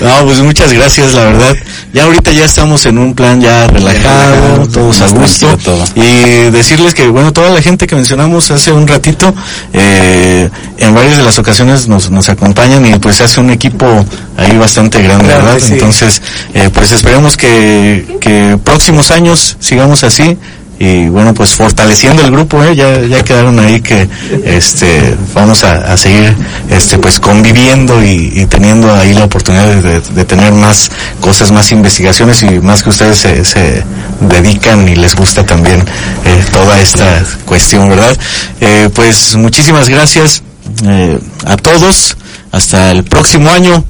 No, 0.00 0.26
pues 0.26 0.40
muchas 0.40 0.72
gracias, 0.72 1.14
la 1.14 1.24
verdad. 1.24 1.56
Ya 1.92 2.04
ahorita 2.04 2.32
ya 2.32 2.44
estamos 2.44 2.84
en 2.86 2.98
un 2.98 3.14
plan 3.14 3.40
ya 3.40 3.66
relajado, 3.66 4.68
todos 4.68 5.00
a 5.00 5.08
gusto. 5.08 5.56
Y 5.94 6.50
decirles 6.50 6.94
que, 6.94 7.08
bueno, 7.08 7.32
toda 7.32 7.50
la 7.50 7.62
gente 7.62 7.86
que 7.86 7.94
mencionamos 7.94 8.50
hace 8.50 8.72
un 8.72 8.86
ratito, 8.86 9.34
eh, 9.72 10.48
en 10.78 10.94
varias 10.94 11.18
de 11.18 11.22
las 11.22 11.38
ocasiones 11.38 11.88
nos, 11.88 12.10
nos 12.10 12.28
acompañan 12.28 12.84
y 12.86 12.98
pues 12.98 13.16
se 13.16 13.24
hace 13.24 13.40
un 13.40 13.50
equipo 13.50 14.04
ahí 14.36 14.56
bastante 14.56 15.02
grande, 15.02 15.26
Claro 15.26 15.44
¿verdad? 15.44 15.60
sí. 15.60 15.72
Entonces, 15.74 16.20
eh, 16.52 16.70
pues 16.72 16.92
esperemos 16.92 17.36
que, 17.36 18.18
que 18.20 18.58
próximos 18.62 19.10
años 19.10 19.56
sigamos 19.60 20.04
así 20.04 20.36
y 20.78 21.06
bueno 21.08 21.32
pues 21.34 21.54
fortaleciendo 21.54 22.22
el 22.24 22.32
grupo 22.32 22.62
¿eh? 22.64 22.74
ya 22.74 23.00
ya 23.02 23.22
quedaron 23.22 23.58
ahí 23.60 23.80
que 23.80 24.08
este 24.44 25.16
vamos 25.32 25.62
a, 25.62 25.92
a 25.92 25.96
seguir 25.96 26.34
este 26.68 26.98
pues 26.98 27.20
conviviendo 27.20 28.02
y, 28.02 28.32
y 28.34 28.46
teniendo 28.46 28.92
ahí 28.92 29.14
la 29.14 29.24
oportunidad 29.24 29.66
de, 29.68 30.00
de 30.00 30.24
tener 30.24 30.52
más 30.52 30.90
cosas 31.20 31.52
más 31.52 31.70
investigaciones 31.70 32.42
y 32.42 32.58
más 32.60 32.82
que 32.82 32.90
ustedes 32.90 33.18
se, 33.18 33.44
se 33.44 33.84
dedican 34.20 34.88
y 34.88 34.96
les 34.96 35.14
gusta 35.14 35.44
también 35.46 35.80
eh, 36.24 36.44
toda 36.52 36.80
esta 36.80 37.22
cuestión 37.44 37.88
verdad 37.88 38.16
Eh, 38.60 38.88
pues 38.94 39.36
muchísimas 39.36 39.88
gracias 39.88 40.42
eh, 40.86 41.18
a 41.46 41.56
todos 41.56 42.16
hasta 42.50 42.90
el 42.90 43.04
próximo 43.04 43.50
año 43.50 43.84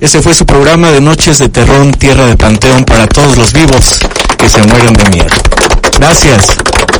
ese 0.00 0.22
fue 0.22 0.32
su 0.34 0.46
programa 0.46 0.90
de 0.90 1.02
Noches 1.02 1.38
de 1.38 1.50
Terrón, 1.50 1.92
Tierra 1.92 2.24
de 2.24 2.34
Panteón 2.36 2.84
para 2.84 3.06
todos 3.06 3.36
los 3.36 3.52
vivos 3.52 3.98
que 4.38 4.48
se 4.48 4.62
mueren 4.62 4.94
de 4.94 5.04
miedo. 5.10 5.28
Gracias. 6.00 6.99